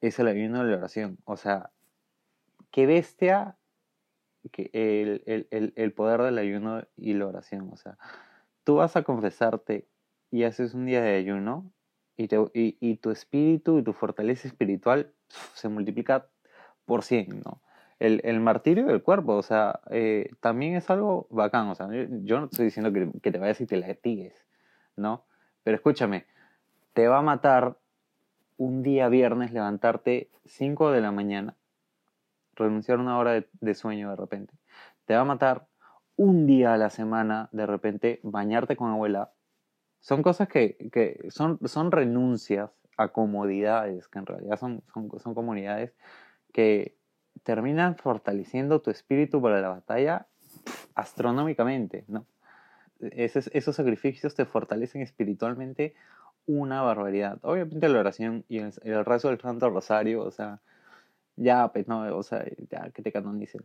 es 0.00 0.18
el 0.18 0.28
ayuno 0.28 0.62
de 0.64 0.70
la 0.70 0.76
oración. 0.76 1.18
O 1.24 1.36
sea, 1.36 1.70
qué 2.70 2.86
bestia 2.86 3.56
que 4.52 4.70
el, 4.72 5.22
el, 5.26 5.48
el, 5.50 5.72
el 5.76 5.92
poder 5.92 6.22
del 6.22 6.38
ayuno 6.38 6.86
y 6.96 7.14
la 7.14 7.26
oración. 7.26 7.70
O 7.72 7.76
sea, 7.76 7.96
tú 8.64 8.76
vas 8.76 8.96
a 8.96 9.02
confesarte 9.02 9.88
y 10.30 10.44
haces 10.44 10.74
un 10.74 10.86
día 10.86 11.02
de 11.02 11.16
ayuno 11.16 11.70
y, 12.16 12.28
te, 12.28 12.36
y, 12.52 12.76
y 12.80 12.96
tu 12.96 13.10
espíritu 13.10 13.78
y 13.78 13.82
tu 13.82 13.92
fortaleza 13.92 14.48
espiritual 14.48 15.12
se 15.54 15.68
multiplica 15.68 16.28
por 16.84 17.02
100, 17.02 17.40
¿no? 17.44 17.62
El, 17.98 18.20
el 18.24 18.40
martirio 18.40 18.86
del 18.86 19.02
cuerpo, 19.02 19.36
o 19.36 19.42
sea, 19.42 19.80
eh, 19.90 20.30
también 20.40 20.74
es 20.74 20.90
algo 20.90 21.26
bacán, 21.30 21.68
o 21.68 21.74
sea, 21.74 21.88
yo 21.90 22.40
no 22.40 22.46
estoy 22.46 22.66
diciendo 22.66 22.92
que, 22.92 23.08
que 23.22 23.30
te 23.30 23.38
vayas 23.38 23.60
y 23.60 23.66
te 23.66 23.76
latigues, 23.76 24.44
¿no? 24.96 25.24
Pero 25.62 25.76
escúchame, 25.76 26.26
te 26.94 27.08
va 27.08 27.18
a 27.18 27.22
matar 27.22 27.76
un 28.56 28.82
día 28.82 29.08
viernes 29.08 29.52
levantarte 29.52 30.30
5 30.46 30.92
de 30.92 31.00
la 31.00 31.10
mañana, 31.10 31.56
renunciar 32.54 33.00
una 33.00 33.18
hora 33.18 33.44
de, 33.52 33.74
sueño 33.74 34.10
de 34.10 34.16
repente. 34.16 34.54
Te 35.04 35.14
va 35.14 35.20
a 35.20 35.24
matar 35.24 35.66
un 36.16 36.46
día 36.46 36.72
a 36.72 36.78
la 36.78 36.90
semana 36.90 37.48
de 37.52 37.66
repente 37.66 38.20
bañarte 38.22 38.76
con 38.76 38.90
abuela. 38.90 39.32
Son 40.00 40.22
cosas 40.22 40.48
que, 40.48 40.88
que 40.92 41.26
son, 41.30 41.58
son 41.64 41.90
renuncias 41.90 42.70
a 42.96 43.08
comodidades, 43.08 44.06
que 44.06 44.20
en 44.20 44.26
realidad 44.26 44.58
son, 44.58 44.82
son, 44.92 45.10
son 45.18 45.34
comunidades 45.34 45.92
que 46.52 46.96
terminan 47.42 47.96
fortaleciendo 47.96 48.80
tu 48.80 48.90
espíritu 48.90 49.42
para 49.42 49.60
la 49.60 49.70
batalla 49.70 50.28
astronómicamente, 50.94 52.04
¿no? 52.06 52.24
Esos, 53.00 53.50
esos 53.52 53.74
sacrificios 53.74 54.36
te 54.36 54.44
fortalecen 54.44 55.02
espiritualmente 55.02 55.94
una 56.46 56.82
barbaridad. 56.82 57.38
Obviamente 57.42 57.88
la 57.88 58.00
oración 58.00 58.44
y 58.48 58.58
el, 58.58 58.72
el 58.82 59.04
rezo 59.04 59.28
del 59.28 59.40
Santo 59.40 59.70
Rosario, 59.70 60.22
o 60.22 60.30
sea, 60.30 60.60
ya, 61.36 61.72
pues 61.72 61.88
no, 61.88 62.16
o 62.16 62.22
sea, 62.22 62.44
ya 62.70 62.90
que 62.90 63.02
te 63.02 63.12
canonicen. 63.12 63.62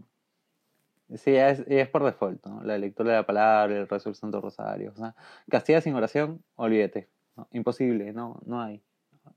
Sí, 1.15 1.34
ya 1.34 1.49
es, 1.49 1.65
ya 1.65 1.82
es 1.82 1.89
por 1.89 2.03
default, 2.03 2.45
¿no? 2.45 2.63
La 2.63 2.77
lectura 2.77 3.11
de 3.11 3.17
la 3.17 3.25
palabra, 3.25 3.75
el 3.75 3.88
rezo 3.88 4.09
del 4.09 4.15
Santo 4.15 4.41
Rosario. 4.41 4.91
O 4.91 4.95
sea, 4.95 5.15
castilla 5.49 5.82
sin 5.82 5.95
oración, 5.95 6.43
olvídate. 6.55 7.09
¿no? 7.36 7.47
Imposible, 7.51 8.13
no, 8.13 8.39
no 8.45 8.61
hay. 8.61 8.84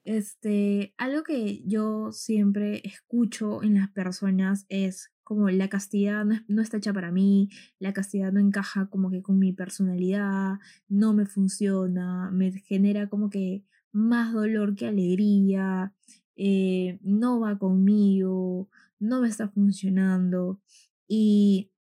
Este, 0.05 0.95
algo 0.99 1.23
que 1.23 1.63
yo 1.67 2.13
siempre 2.13 2.81
escucho 2.85 3.63
en 3.63 3.75
las 3.75 3.91
personas 3.91 4.67
es 4.69 5.12
como 5.25 5.49
la 5.51 5.69
castidad 5.69 6.25
no, 6.25 6.35
es, 6.35 6.43
no, 6.49 6.63
está 6.63 6.79
hecha 6.79 6.93
para 6.93 7.11
mí, 7.13 7.49
la 7.79 7.93
castidad 7.93 8.33
no 8.33 8.41
encaja 8.41 8.89
como 8.89 9.11
que 9.11 9.23
con 9.23 9.39
mi 9.39 9.53
personalidad, 9.53 10.59
no 10.89 11.15
me 11.15 11.27
funciona, 11.27 12.31
me 12.31 12.53
genera 12.53 13.09
como 13.09 13.31
que 13.31 13.65
más 13.93 14.33
dolor 14.33 14.75
que 14.77 14.87
alegría, 14.87 15.95
eh, 16.37 16.99
no 17.03 17.41
va 17.41 17.59
conmigo, 17.59 18.69
no 18.99 19.21
me 19.21 19.29
está 19.29 19.49
funcionando. 19.49 20.61
Y, 21.07 21.71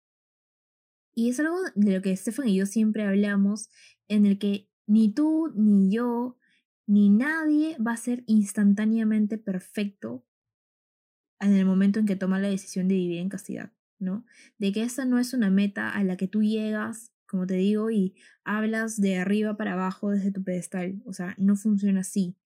y 1.14 1.30
es 1.30 1.40
algo 1.40 1.56
de 1.74 1.94
lo 1.94 2.02
que 2.02 2.16
Stefan 2.16 2.48
y 2.48 2.56
yo 2.56 2.66
siempre 2.66 3.04
hablamos, 3.04 3.70
en 4.08 4.26
el 4.26 4.38
que 4.38 4.68
ni 4.86 5.12
tú 5.12 5.52
ni 5.54 5.90
yo 5.90 6.36
ni 6.86 7.10
nadie 7.10 7.76
va 7.78 7.92
a 7.92 7.96
ser 7.96 8.24
instantáneamente 8.26 9.38
perfecto 9.38 10.24
en 11.42 11.56
el 11.56 11.66
momento 11.66 11.98
en 11.98 12.06
que 12.06 12.16
toma 12.16 12.38
la 12.38 12.48
decisión 12.48 12.88
de 12.88 12.94
vivir 12.94 13.18
en 13.18 13.28
castidad, 13.28 13.72
¿no? 13.98 14.24
De 14.58 14.72
que 14.72 14.82
esa 14.82 15.04
no 15.04 15.18
es 15.18 15.34
una 15.34 15.50
meta 15.50 15.90
a 15.90 16.04
la 16.04 16.16
que 16.16 16.28
tú 16.28 16.42
llegas, 16.42 17.12
como 17.26 17.46
te 17.46 17.54
digo, 17.54 17.90
y 17.90 18.14
hablas 18.44 19.00
de 19.00 19.16
arriba 19.16 19.56
para 19.56 19.72
abajo 19.72 20.10
desde 20.10 20.32
tu 20.32 20.42
pedestal. 20.44 21.02
O 21.04 21.12
sea, 21.12 21.34
no 21.38 21.56
funciona 21.56 22.00
así. 22.00 22.36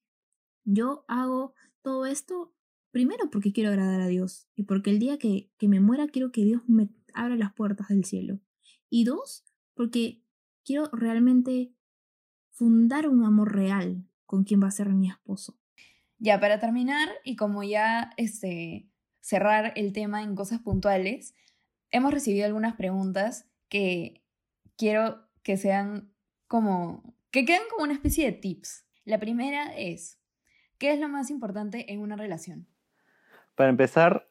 Yo 0.65 1.05
hago 1.09 1.55
todo 1.83 2.07
esto 2.07 2.55
primero 2.91 3.31
porque 3.31 3.53
quiero 3.53 3.71
agradar 3.71 4.01
a 4.01 4.09
Dios 4.09 4.49
y 4.55 4.63
porque 4.63 4.91
el 4.91 4.99
día 4.99 5.19
que, 5.19 5.51
que 5.59 5.69
me 5.69 5.81
muera 5.81 6.09
quiero 6.09 6.33
que 6.33 6.45
Dios 6.45 6.63
me 6.67 6.89
abra 7.13 7.37
las 7.37 7.53
puertas 7.53 7.89
del 7.89 8.05
cielo. 8.05 8.41
Y 8.89 9.05
dos, 9.05 9.45
porque 9.75 10.23
quiero 10.65 10.89
realmente 10.93 11.75
fundar 12.51 13.09
un 13.09 13.25
amor 13.25 13.55
real 13.55 14.09
con 14.25 14.45
quien 14.45 14.63
va 14.63 14.69
a 14.69 14.71
ser 14.71 14.89
mi 14.95 15.11
esposo. 15.11 15.59
Ya, 16.19 16.41
para 16.41 16.59
terminar, 16.59 17.09
y 17.25 17.37
como 17.37 17.63
ya 17.63 18.13
este, 18.17 18.89
cerrar 19.21 19.73
el 19.77 19.93
tema 19.93 20.23
en 20.23 20.35
cosas 20.35 20.61
puntuales, 20.61 21.35
hemos 21.91 22.13
recibido 22.13 22.47
algunas 22.47 22.75
preguntas 22.75 23.49
que 23.69 24.23
quiero 24.77 25.27
que 25.43 25.57
sean 25.57 26.13
como, 26.47 27.15
que 27.31 27.45
queden 27.45 27.63
como 27.71 27.85
una 27.85 27.93
especie 27.93 28.27
de 28.27 28.33
tips. 28.33 28.87
La 29.05 29.19
primera 29.19 29.77
es, 29.77 30.19
¿qué 30.79 30.93
es 30.93 31.01
lo 31.01 31.09
más 31.09 31.31
importante 31.31 31.93
en 31.93 32.01
una 32.01 32.17
relación? 32.17 32.67
Para 33.55 33.71
empezar, 33.71 34.29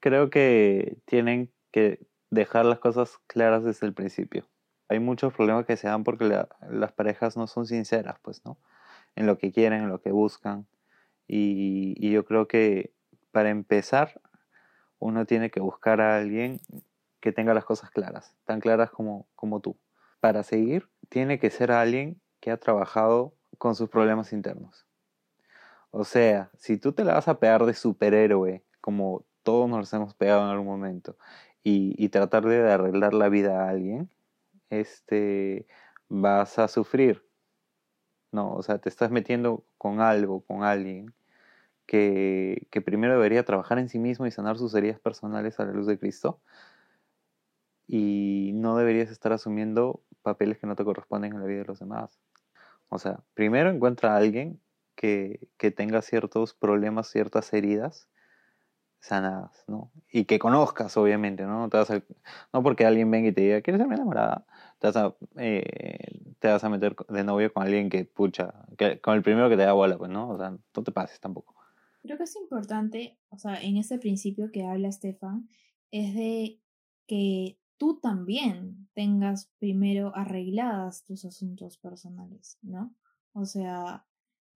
creo 0.00 0.30
que 0.30 0.98
tienen 1.04 1.52
que 1.72 2.06
dejar 2.30 2.64
las 2.66 2.78
cosas 2.78 3.18
claras 3.26 3.64
desde 3.64 3.86
el 3.86 3.94
principio. 3.94 4.48
Hay 4.88 5.00
muchos 5.00 5.34
problemas 5.34 5.66
que 5.66 5.76
se 5.76 5.88
dan 5.88 6.04
porque 6.04 6.24
la, 6.24 6.48
las 6.70 6.92
parejas 6.92 7.36
no 7.36 7.46
son 7.46 7.66
sinceras, 7.66 8.18
pues, 8.22 8.44
¿no? 8.44 8.58
En 9.14 9.26
lo 9.26 9.38
que 9.38 9.50
quieren, 9.50 9.82
en 9.82 9.88
lo 9.88 10.00
que 10.00 10.12
buscan. 10.12 10.66
Y, 11.28 12.10
yo 12.10 12.24
creo 12.24 12.48
que 12.48 12.92
para 13.32 13.50
empezar, 13.50 14.20
uno 14.98 15.26
tiene 15.26 15.50
que 15.50 15.60
buscar 15.60 16.00
a 16.00 16.16
alguien 16.16 16.60
que 17.20 17.32
tenga 17.32 17.54
las 17.54 17.64
cosas 17.64 17.90
claras, 17.90 18.34
tan 18.44 18.60
claras 18.60 18.90
como, 18.90 19.26
como 19.34 19.60
tú. 19.60 19.76
Para 20.20 20.42
seguir, 20.42 20.88
tiene 21.08 21.38
que 21.38 21.50
ser 21.50 21.70
alguien 21.70 22.20
que 22.40 22.50
ha 22.50 22.56
trabajado 22.56 23.34
con 23.58 23.74
sus 23.74 23.88
problemas 23.88 24.32
internos. 24.32 24.86
O 25.90 26.04
sea, 26.04 26.50
si 26.56 26.78
tú 26.78 26.92
te 26.92 27.04
la 27.04 27.14
vas 27.14 27.28
a 27.28 27.38
pegar 27.38 27.64
de 27.64 27.74
superhéroe, 27.74 28.62
como 28.80 29.24
todos 29.42 29.68
nos 29.68 29.92
hemos 29.92 30.14
pegado 30.14 30.44
en 30.44 30.50
algún 30.50 30.66
momento, 30.66 31.16
y, 31.62 31.94
y 32.02 32.08
tratar 32.10 32.44
de 32.46 32.70
arreglar 32.70 33.14
la 33.14 33.28
vida 33.28 33.64
a 33.64 33.70
alguien, 33.70 34.10
este, 34.70 35.66
vas 36.08 36.58
a 36.58 36.68
sufrir. 36.68 37.25
No, 38.36 38.52
o 38.52 38.62
sea, 38.62 38.78
te 38.78 38.90
estás 38.90 39.10
metiendo 39.10 39.64
con 39.78 40.00
algo, 40.00 40.42
con 40.42 40.62
alguien 40.62 41.14
que, 41.86 42.68
que 42.70 42.82
primero 42.82 43.14
debería 43.14 43.44
trabajar 43.44 43.78
en 43.78 43.88
sí 43.88 43.98
mismo 43.98 44.26
y 44.26 44.32
sanar 44.32 44.58
sus 44.58 44.74
heridas 44.74 45.00
personales 45.00 45.60
a 45.60 45.66
la 45.66 45.72
luz 45.72 45.86
de 45.86 45.98
Cristo. 45.98 46.40
Y 47.86 48.52
no 48.54 48.76
deberías 48.76 49.10
estar 49.10 49.32
asumiendo 49.32 50.02
papeles 50.22 50.58
que 50.58 50.66
no 50.66 50.76
te 50.76 50.84
corresponden 50.84 51.34
en 51.34 51.40
la 51.40 51.46
vida 51.46 51.60
de 51.60 51.66
los 51.66 51.78
demás. 51.78 52.18
O 52.88 52.98
sea, 52.98 53.20
primero 53.34 53.70
encuentra 53.70 54.14
a 54.14 54.18
alguien 54.18 54.60
que, 54.96 55.48
que 55.58 55.70
tenga 55.70 56.02
ciertos 56.02 56.54
problemas, 56.54 57.08
ciertas 57.08 57.52
heridas 57.52 58.08
sanadas, 59.00 59.64
¿no? 59.68 59.92
Y 60.12 60.24
que 60.26 60.38
conozcas, 60.38 60.96
obviamente, 60.96 61.44
¿no? 61.44 61.68
No, 61.68 61.84
no 62.52 62.62
porque 62.62 62.86
alguien 62.86 63.10
venga 63.10 63.28
y 63.28 63.32
te 63.32 63.42
diga, 63.42 63.62
¿quieres 63.62 63.80
ser 63.80 63.88
mi 63.88 63.94
enamorada? 63.96 64.46
Te 64.86 64.92
vas, 64.92 64.96
a, 64.96 65.16
eh, 65.38 66.34
te 66.38 66.48
vas 66.48 66.62
a 66.62 66.68
meter 66.68 66.94
de 67.08 67.24
novio 67.24 67.52
con 67.52 67.64
alguien 67.64 67.88
que, 67.88 68.04
pucha, 68.04 68.66
que, 68.78 69.00
con 69.00 69.14
el 69.14 69.22
primero 69.22 69.48
que 69.48 69.56
te 69.56 69.62
da 69.62 69.72
bola, 69.72 69.98
pues, 69.98 70.10
¿no? 70.10 70.28
O 70.30 70.38
sea, 70.38 70.50
no 70.50 70.82
te 70.84 70.92
pases 70.92 71.18
tampoco. 71.18 71.56
Creo 72.02 72.16
que 72.16 72.22
es 72.22 72.36
importante, 72.36 73.18
o 73.30 73.38
sea, 73.38 73.60
en 73.60 73.78
ese 73.78 73.98
principio 73.98 74.52
que 74.52 74.64
habla 74.64 74.92
Stefan, 74.92 75.48
es 75.90 76.14
de 76.14 76.60
que 77.08 77.58
tú 77.78 77.98
también 78.00 78.88
tengas 78.94 79.50
primero 79.58 80.14
arregladas 80.14 81.04
tus 81.04 81.24
asuntos 81.24 81.78
personales, 81.78 82.58
¿no? 82.62 82.94
O 83.32 83.44
sea, 83.44 84.06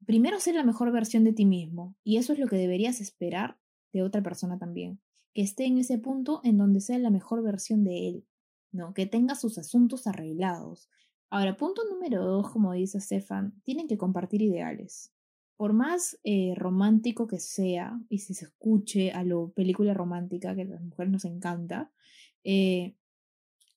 primero 0.06 0.38
ser 0.38 0.54
la 0.54 0.64
mejor 0.64 0.92
versión 0.92 1.24
de 1.24 1.32
ti 1.32 1.44
mismo, 1.44 1.96
y 2.04 2.18
eso 2.18 2.32
es 2.32 2.38
lo 2.38 2.46
que 2.46 2.56
deberías 2.56 3.00
esperar 3.00 3.58
de 3.92 4.04
otra 4.04 4.22
persona 4.22 4.58
también, 4.58 5.00
que 5.34 5.42
esté 5.42 5.66
en 5.66 5.78
ese 5.78 5.98
punto 5.98 6.40
en 6.44 6.56
donde 6.56 6.80
sea 6.80 6.98
la 6.98 7.10
mejor 7.10 7.42
versión 7.42 7.82
de 7.82 8.08
él, 8.08 8.26
¿no? 8.72 8.94
Que 8.94 9.06
tenga 9.06 9.34
sus 9.34 9.58
asuntos 9.58 10.06
arreglados. 10.06 10.88
Ahora, 11.30 11.56
punto 11.56 11.82
número 11.88 12.24
dos, 12.24 12.50
como 12.50 12.72
dice 12.72 13.00
Stefan, 13.00 13.60
tienen 13.64 13.86
que 13.86 13.98
compartir 13.98 14.42
ideales. 14.42 15.12
Por 15.56 15.72
más 15.72 16.18
eh, 16.24 16.54
romántico 16.56 17.26
que 17.26 17.38
sea, 17.38 18.00
y 18.08 18.18
si 18.18 18.34
se 18.34 18.46
escuche 18.46 19.12
a 19.12 19.22
lo 19.22 19.52
película 19.52 19.94
romántica 19.94 20.54
que 20.54 20.62
a 20.62 20.66
las 20.66 20.82
mujeres 20.82 21.12
nos 21.12 21.24
encanta, 21.24 21.92
eh, 22.44 22.96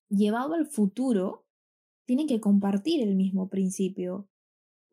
llevado 0.09 0.53
al 0.53 0.65
futuro, 0.65 1.45
tienen 2.05 2.27
que 2.27 2.39
compartir 2.39 3.01
el 3.01 3.15
mismo 3.15 3.49
principio, 3.49 4.29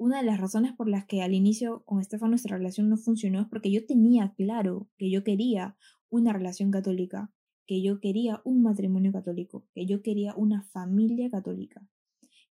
una 0.01 0.19
de 0.19 0.25
las 0.25 0.41
razones 0.41 0.73
por 0.73 0.89
las 0.89 1.05
que 1.05 1.21
al 1.21 1.35
inicio 1.35 1.85
con 1.85 2.01
Estefan 2.01 2.31
nuestra 2.31 2.57
relación 2.57 2.89
no 2.89 2.97
funcionó 2.97 3.43
es 3.43 3.49
porque 3.49 3.71
yo 3.71 3.85
tenía 3.85 4.33
claro 4.35 4.89
que 4.97 5.11
yo 5.11 5.23
quería 5.25 5.77
una 6.09 6.33
relación 6.33 6.71
católica, 6.71 7.31
que 7.67 7.83
yo 7.83 8.01
quería 8.01 8.41
un 8.45 8.63
matrimonio 8.63 9.13
católico, 9.13 9.67
que 9.75 9.87
yo 9.87 10.03
quería 10.03 10.35
una 10.37 10.63
familia 10.63 11.31
católica. 11.31 11.87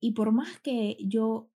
Y 0.01 0.13
por 0.13 0.33
más 0.33 0.61
que 0.61 0.97
yo 1.01 1.51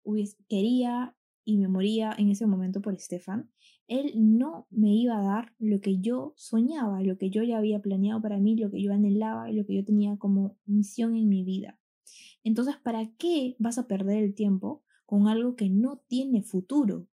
quería 0.49 1.15
y 1.45 1.57
me 1.59 1.69
moría 1.69 2.15
en 2.17 2.31
ese 2.31 2.47
momento 2.47 2.81
por 2.81 2.95
Estefan, 2.95 3.51
él 3.89 4.13
no 4.15 4.67
me 4.71 4.95
iba 4.95 5.19
a 5.19 5.23
dar 5.23 5.55
lo 5.59 5.81
que 5.81 5.99
yo 5.99 6.33
soñaba, 6.37 7.03
lo 7.03 7.19
que 7.19 7.31
yo 7.31 7.43
ya 7.43 7.59
había 7.59 7.81
planeado 7.81 8.23
para 8.23 8.39
mí, 8.39 8.57
lo 8.57 8.71
que 8.71 8.81
yo 8.83 8.93
anhelaba 8.93 9.51
y 9.51 9.55
lo 9.55 9.67
que 9.67 9.75
yo 9.75 9.85
tenía 9.85 10.17
como 10.17 10.57
misión 10.65 11.17
en 11.17 11.29
mi 11.29 11.43
vida. 11.43 11.79
Entonces, 12.45 12.77
¿para 12.77 13.11
qué 13.17 13.57
vas 13.59 13.79
a 13.79 13.89
perder 13.89 14.23
el 14.23 14.35
tiempo 14.35 14.85
con 15.07 15.29
algo 15.29 15.57
que 15.57 15.69
no 15.69 16.03
tiene 16.07 16.43
futuro? 16.43 17.09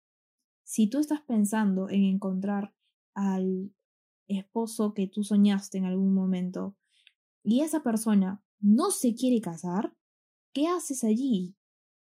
Si 0.64 0.88
tú 0.88 0.98
estás 0.98 1.22
pensando 1.22 1.88
en 1.88 2.04
encontrar 2.04 2.74
al 3.14 3.72
esposo 4.28 4.94
que 4.94 5.06
tú 5.06 5.24
soñaste 5.24 5.78
en 5.78 5.84
algún 5.84 6.14
momento 6.14 6.76
y 7.42 7.60
esa 7.60 7.82
persona 7.82 8.42
no 8.58 8.90
se 8.90 9.14
quiere 9.14 9.40
casar, 9.40 9.96
¿qué 10.52 10.66
haces 10.66 11.04
allí? 11.04 11.54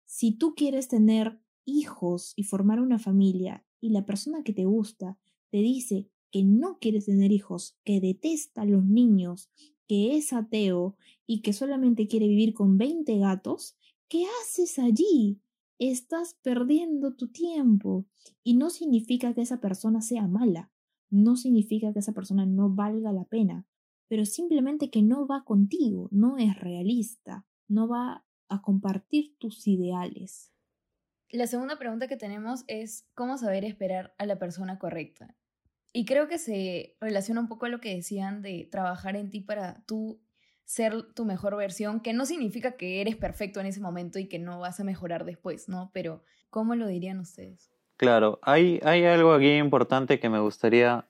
Si 0.04 0.32
tú 0.32 0.54
quieres 0.54 0.88
tener 0.88 1.40
hijos 1.64 2.32
y 2.36 2.44
formar 2.44 2.80
una 2.80 2.98
familia 2.98 3.66
y 3.80 3.90
la 3.90 4.06
persona 4.06 4.44
que 4.44 4.52
te 4.52 4.64
gusta 4.64 5.18
te 5.50 5.58
dice 5.58 6.08
que 6.30 6.44
no 6.44 6.78
quiere 6.78 7.00
tener 7.00 7.32
hijos, 7.32 7.76
que 7.84 8.00
detesta 8.00 8.62
a 8.62 8.66
los 8.66 8.84
niños, 8.84 9.50
que 9.88 10.16
es 10.16 10.32
ateo 10.32 10.96
y 11.26 11.42
que 11.42 11.52
solamente 11.52 12.06
quiere 12.06 12.28
vivir 12.28 12.54
con 12.54 12.78
20 12.78 13.18
gatos, 13.18 13.76
¿qué 14.08 14.26
haces 14.42 14.78
allí? 14.78 15.40
Estás 15.78 16.34
perdiendo 16.42 17.14
tu 17.14 17.28
tiempo. 17.28 18.06
Y 18.42 18.54
no 18.54 18.70
significa 18.70 19.34
que 19.34 19.42
esa 19.42 19.60
persona 19.60 20.00
sea 20.02 20.26
mala, 20.26 20.70
no 21.10 21.36
significa 21.36 21.92
que 21.92 22.00
esa 22.00 22.12
persona 22.12 22.46
no 22.46 22.70
valga 22.70 23.12
la 23.12 23.24
pena, 23.24 23.66
pero 24.08 24.24
simplemente 24.24 24.90
que 24.90 25.02
no 25.02 25.26
va 25.26 25.44
contigo, 25.44 26.08
no 26.12 26.38
es 26.38 26.58
realista, 26.58 27.46
no 27.68 27.88
va 27.88 28.24
a 28.48 28.62
compartir 28.62 29.36
tus 29.38 29.66
ideales. 29.66 30.52
La 31.30 31.46
segunda 31.46 31.78
pregunta 31.78 32.06
que 32.06 32.16
tenemos 32.16 32.64
es 32.68 33.08
cómo 33.14 33.36
saber 33.36 33.64
esperar 33.64 34.14
a 34.18 34.26
la 34.26 34.38
persona 34.38 34.78
correcta. 34.78 35.36
Y 35.92 36.04
creo 36.04 36.28
que 36.28 36.38
se 36.38 36.96
relaciona 37.00 37.40
un 37.40 37.48
poco 37.48 37.66
a 37.66 37.68
lo 37.68 37.80
que 37.80 37.94
decían 37.94 38.42
de 38.42 38.68
trabajar 38.70 39.16
en 39.16 39.30
ti 39.30 39.40
para 39.40 39.82
tú 39.86 40.20
ser 40.64 41.14
tu 41.14 41.24
mejor 41.24 41.56
versión, 41.56 42.00
que 42.00 42.12
no 42.12 42.26
significa 42.26 42.76
que 42.76 43.00
eres 43.00 43.16
perfecto 43.16 43.60
en 43.60 43.66
ese 43.66 43.80
momento 43.80 44.18
y 44.18 44.28
que 44.28 44.38
no 44.38 44.58
vas 44.60 44.78
a 44.78 44.84
mejorar 44.84 45.24
después, 45.24 45.68
¿no? 45.68 45.90
Pero, 45.94 46.22
¿cómo 46.50 46.74
lo 46.74 46.86
dirían 46.86 47.20
ustedes? 47.20 47.72
Claro, 47.96 48.38
hay, 48.42 48.80
hay 48.84 49.04
algo 49.04 49.32
aquí 49.32 49.56
importante 49.56 50.20
que 50.20 50.28
me 50.28 50.38
gustaría, 50.38 51.06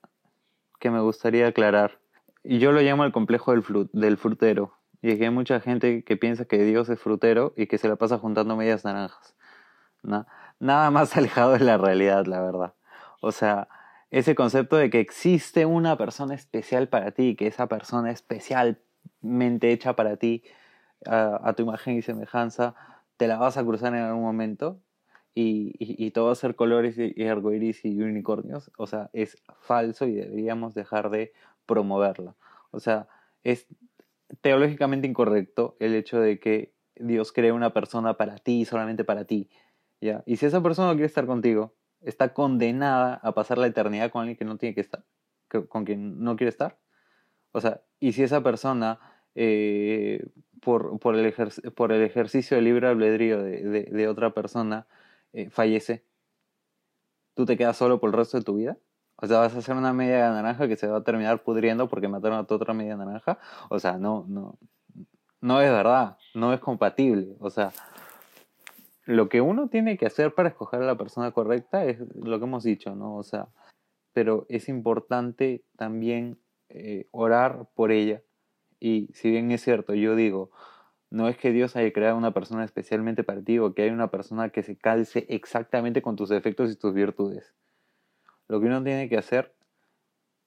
que 0.79 0.91
me 0.91 1.01
gustaría 1.01 1.49
aclarar. 1.49 1.99
Yo 2.45 2.71
lo 2.71 2.81
llamo 2.81 3.05
el 3.05 3.13
complejo 3.13 3.53
del, 3.53 3.65
del 3.93 4.17
frutero. 4.17 4.73
Y 5.03 5.11
es 5.11 5.19
que 5.19 5.25
hay 5.25 5.31
mucha 5.31 5.61
gente 5.61 6.05
que 6.05 6.17
piensa 6.17 6.45
que 6.45 6.59
Dios 6.65 6.89
es 6.89 7.01
frutero 7.01 7.53
y 7.57 7.67
que 7.67 7.79
se 7.79 7.89
la 7.89 7.97
pasa 7.97 8.19
juntando 8.19 8.57
medias 8.57 8.85
naranjas. 8.85 9.35
Nada 10.03 10.91
más 10.91 11.17
alejado 11.17 11.53
de 11.53 11.61
la 11.61 11.77
realidad, 11.77 12.27
la 12.27 12.41
verdad. 12.41 12.75
O 13.21 13.33
sea, 13.33 13.69
ese 14.11 14.35
concepto 14.35 14.77
de 14.77 14.91
que 14.91 15.01
existe 15.01 15.67
una 15.67 15.99
persona 15.99 16.35
especial 16.35 16.89
para 16.89 17.11
ti, 17.11 17.35
que 17.35 17.49
esa 17.49 17.67
persona 17.67 18.11
especial 18.11 18.81
mente 19.21 19.73
hecha 19.73 19.97
para 19.97 20.17
ti, 20.17 20.45
a, 21.05 21.53
tu 21.57 21.65
imagen 21.65 21.97
y 21.97 22.03
semejanza, 22.03 22.75
te 23.17 23.27
la 23.27 23.37
vas 23.37 23.57
a 23.57 23.65
cruzar 23.65 23.95
en 23.95 24.03
algún 24.03 24.23
momento 24.23 24.81
y, 25.39 25.75
y, 25.79 26.11
todo 26.13 26.27
va 26.27 26.33
a 26.33 26.37
ser 26.37 26.57
colores 26.57 26.97
y, 26.97 27.13
y 27.15 27.27
arcoiris 27.27 27.85
y 27.85 28.01
unicornios. 28.01 28.71
O 28.79 28.87
sea, 28.87 29.11
es 29.13 29.37
falso 29.61 30.07
y 30.07 30.15
deberíamos 30.15 30.75
dejar 30.75 31.11
de 31.11 31.33
promoverlo. 31.67 32.37
O 32.71 32.81
sea, 32.81 33.07
es 33.45 33.67
teológicamente 34.41 35.07
incorrecto 35.07 35.77
el 35.79 35.95
hecho 35.95 36.19
de 36.19 36.41
que 36.41 36.73
Dios 36.95 37.33
cree 37.33 37.53
una 37.53 37.75
persona 37.75 38.17
para 38.17 38.39
ti, 38.39 38.65
solamente 38.65 39.05
para 39.05 39.27
ti. 39.27 39.51
¿ya? 40.01 40.23
Y 40.27 40.37
si 40.37 40.47
esa 40.47 40.63
persona 40.63 40.89
no 40.89 40.95
quiere 40.95 41.07
estar 41.07 41.27
contigo, 41.27 41.75
está 42.01 42.33
condenada 42.33 43.21
a 43.23 43.33
pasar 43.33 43.59
la 43.59 43.67
eternidad 43.67 44.11
con 44.11 44.23
alguien 44.23 44.39
que 44.39 44.45
no 44.45 44.57
tiene 44.57 44.75
que 44.75 44.81
estar, 44.81 45.05
con 45.69 45.85
quien 45.85 46.23
no 46.23 46.37
quiere 46.37 46.49
estar. 46.49 46.79
O 47.53 47.61
sea, 47.61 47.83
y 48.01 48.13
si 48.13 48.23
esa 48.23 48.43
persona, 48.43 49.01
eh, 49.35 50.27
por, 50.61 50.99
por, 50.99 51.15
el 51.15 51.35
por, 51.75 51.93
el 51.93 52.03
ejercicio 52.03 52.57
de 52.57 52.63
libre 52.63 52.89
albedrío 52.89 53.43
de, 53.43 53.85
de, 53.91 54.09
otra 54.09 54.35
persona, 54.35 54.87
eh, 55.37 55.51
fallece, 55.51 56.03
¿tú 57.35 57.45
te 57.45 57.59
quedas 57.59 57.77
solo 57.77 58.01
por 58.01 58.09
el 58.09 58.15
resto 58.15 58.39
de 58.39 58.45
tu 58.45 58.55
vida? 58.55 58.79
O 59.17 59.27
sea, 59.27 59.39
vas 59.39 59.55
a 59.55 59.59
hacer 59.59 59.77
una 59.77 59.93
media 59.93 60.31
naranja 60.31 60.67
que 60.67 60.77
se 60.77 60.87
va 60.87 60.97
a 60.99 61.05
terminar 61.05 61.43
pudriendo 61.43 61.89
porque 61.89 62.09
mataron 62.09 62.39
a 62.39 62.47
tu 62.47 62.55
otra 62.55 62.73
media 62.73 62.97
naranja. 62.97 63.39
O 63.69 63.79
sea, 63.79 63.99
no, 63.99 64.25
no, 64.29 64.59
no 65.43 65.61
es 65.61 65.71
verdad, 65.71 66.17
no 66.35 66.55
es 66.55 66.61
compatible. 66.61 67.37
O 67.41 67.51
sea, 67.51 67.73
lo 69.05 69.29
que 69.29 69.43
uno 69.43 69.69
tiene 69.69 69.99
que 69.99 70.07
hacer 70.07 70.35
para 70.35 70.49
escoger 70.49 70.81
a 70.81 70.87
la 70.87 70.97
persona 70.97 71.31
correcta 71.33 71.85
es 71.85 71.99
lo 72.15 72.39
que 72.39 72.45
hemos 72.47 72.65
dicho, 72.65 72.95
¿no? 72.95 73.17
O 73.17 73.23
sea, 73.23 73.49
pero 74.15 74.47
es 74.49 74.71
importante 74.71 75.65
también 75.77 76.39
eh, 76.71 77.09
orar 77.11 77.69
por 77.75 77.93
ella. 77.93 78.23
Y 78.81 79.09
si 79.13 79.31
bien 79.31 79.53
es 79.53 79.61
cierto, 79.61 79.93
yo 79.93 80.17
digo, 80.17 80.51
no 81.11 81.29
es 81.29 81.37
que 81.37 81.53
Dios 81.53 81.77
haya 81.77 81.93
creado 81.93 82.17
una 82.17 82.33
persona 82.33 82.65
especialmente 82.65 83.25
para 83.25 83.43
ti 83.43 83.59
o 83.59 83.75
que 83.75 83.83
hay 83.83 83.91
una 83.91 84.11
persona 84.11 84.51
que 84.51 84.63
se 84.63 84.77
calce 84.77 85.27
exactamente 85.29 86.03
con 86.03 86.17
tus 86.17 86.29
defectos 86.29 86.71
y 86.73 86.77
tus 86.77 86.95
virtudes. 86.95 87.55
Lo 88.49 88.61
que 88.61 88.67
uno 88.67 88.83
tiene 88.83 89.09
que 89.09 89.17
hacer, 89.17 89.55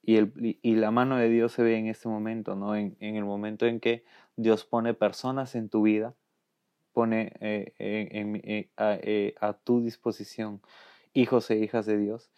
y, 0.01 0.15
el, 0.15 0.33
y 0.61 0.75
la 0.75 0.91
mano 0.91 1.17
de 1.17 1.29
Dios 1.29 1.51
se 1.51 1.63
ve 1.63 1.77
en 1.77 1.87
este 1.87 2.07
momento, 2.07 2.55
¿no? 2.55 2.75
En, 2.75 2.95
en 2.99 3.15
el 3.15 3.25
momento 3.25 3.65
en 3.65 3.79
que 3.79 4.05
Dios 4.37 4.65
pone 4.65 4.93
personas 4.93 5.55
en 5.55 5.69
tu 5.69 5.83
vida, 5.83 6.15
pone 6.93 7.33
eh, 7.41 7.73
en, 7.77 8.69
a, 8.77 8.97
a 9.47 9.53
tu 9.53 9.81
disposición 9.81 10.61
hijos 11.13 11.49
e 11.51 11.57
hijas 11.57 11.85
de 11.85 11.97
Dios, 11.97 12.31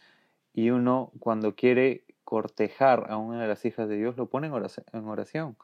y 0.53 0.69
uno 0.71 1.11
cuando 1.19 1.55
quiere 1.55 2.05
cortejar 2.23 3.07
a 3.09 3.17
una 3.17 3.41
de 3.41 3.47
las 3.47 3.65
hijas 3.65 3.87
de 3.87 3.97
Dios, 3.97 4.17
lo 4.17 4.27
pone 4.27 4.47
en 4.47 4.53
oración, 5.05 5.55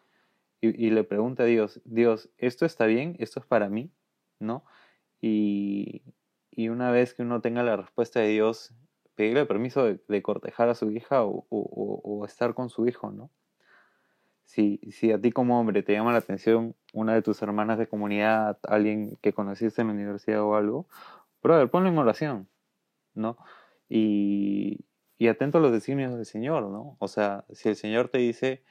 Y, 0.60 0.90
le 0.90 1.04
pregunta 1.04 1.44
a 1.44 1.46
Dios, 1.46 1.82
Dios, 1.86 2.30
¿esto 2.38 2.66
está 2.66 2.88
bien? 2.88 3.16
¿Esto 3.20 3.40
es 3.40 3.46
para 3.46 3.70
mí? 3.70 3.92
¿No? 4.40 4.66
Y, 5.22 6.04
una 6.70 6.90
vez 6.90 7.14
que 7.14 7.22
uno 7.22 7.42
tenga 7.42 7.62
la 7.62 7.78
respuesta 7.78 8.20
de 8.20 8.30
Dios, 8.30 8.74
pedirle 9.16 9.46
permiso 9.46 9.84
de, 9.86 10.22
cortejar 10.24 10.70
a 10.70 10.76
su 10.76 10.92
hija 10.92 11.24
o, 11.24 12.26
estar 12.26 12.56
con 12.56 12.70
su 12.70 12.88
hijo, 12.88 13.12
¿no? 13.12 13.30
Si, 14.46 14.80
si 14.92 15.12
a 15.12 15.20
ti 15.22 15.32
como 15.32 15.60
hombre 15.60 15.84
te 15.84 15.94
llama 15.94 16.14
la 16.14 16.20
atención 16.20 16.74
una 16.94 17.14
de 17.14 17.22
tus 17.22 17.42
hermanas 17.42 17.78
de 17.78 17.88
comunidad, 17.88 18.58
alguien 18.64 19.18
que 19.22 19.34
conociste 19.34 19.82
en 19.82 19.88
la 19.88 19.94
universidad 19.94 20.42
o 20.42 20.56
algo, 20.56 20.88
brother, 21.44 21.70
ponlo 21.70 21.90
en 21.90 21.98
oración, 21.98 22.50
¿no? 23.14 23.38
Y, 23.90 24.86
y 25.18 25.28
atento 25.28 25.58
a 25.58 25.62
los 25.62 25.72
designios 25.72 26.16
del 26.16 26.26
Señor, 26.26 26.64
¿no? 26.64 26.96
O 27.00 27.08
sea, 27.08 27.46
si 27.52 27.70
el 27.70 27.76
Señor 27.76 28.10
te 28.10 28.20
dice 28.20 28.64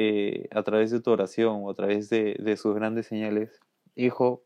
eh, 0.00 0.48
a 0.52 0.62
través 0.62 0.92
de 0.92 1.00
tu 1.00 1.10
oración 1.10 1.64
o 1.64 1.70
a 1.70 1.74
través 1.74 2.08
de, 2.08 2.56
sus 2.56 2.72
grandes 2.72 3.08
señales, 3.08 3.58
hijo, 3.96 4.44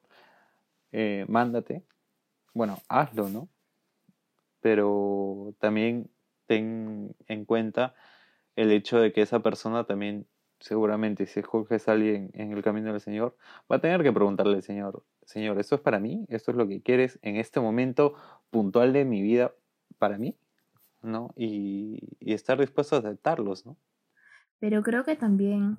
eh, 0.93 1.27
mándate, 1.29 1.83
bueno, 2.55 2.79
hazlo, 2.89 3.29
¿no? 3.29 3.51
Pero 4.63 5.55
también 5.59 6.11
ten 6.47 7.15
en 7.29 7.45
cuenta 7.45 7.95
el 8.57 8.73
hecho 8.73 8.99
de 8.99 9.13
que 9.13 9.21
esa 9.21 9.41
persona 9.41 9.85
también, 9.85 10.27
seguramente, 10.59 11.27
si 11.27 11.41
escoges 11.41 11.87
a 11.87 11.93
alguien 11.93 12.31
en 12.33 12.53
el 12.53 12.63
camino 12.63 12.91
del 12.91 13.03
Señor, 13.03 13.37
va 13.71 13.77
a 13.77 13.81
tener 13.81 14.03
que 14.03 14.13
preguntarle 14.13 14.55
al 14.55 14.63
Señor, 14.63 15.05
Señor, 15.27 15.61
¿esto 15.61 15.75
es 15.75 15.83
para 15.83 16.01
mí? 16.01 16.25
¿Esto 16.31 16.53
es 16.53 16.57
lo 16.57 16.67
que 16.67 16.81
quieres 16.81 17.19
en 17.21 17.37
este 17.37 17.61
momento 17.61 18.15
puntual 18.51 18.95
de 18.95 19.05
mi 19.05 19.21
vida 19.21 19.53
para 19.99 20.17
mí? 20.17 20.35
¿no? 21.03 21.35
Y, 21.37 21.99
estar 22.21 22.59
dispuesto 22.59 22.97
a 22.97 23.01
aceptarlos, 23.01 23.67
¿no? 23.67 23.77
Pero 24.63 24.85
creo 24.85 25.05
que 25.05 25.17
también 25.17 25.79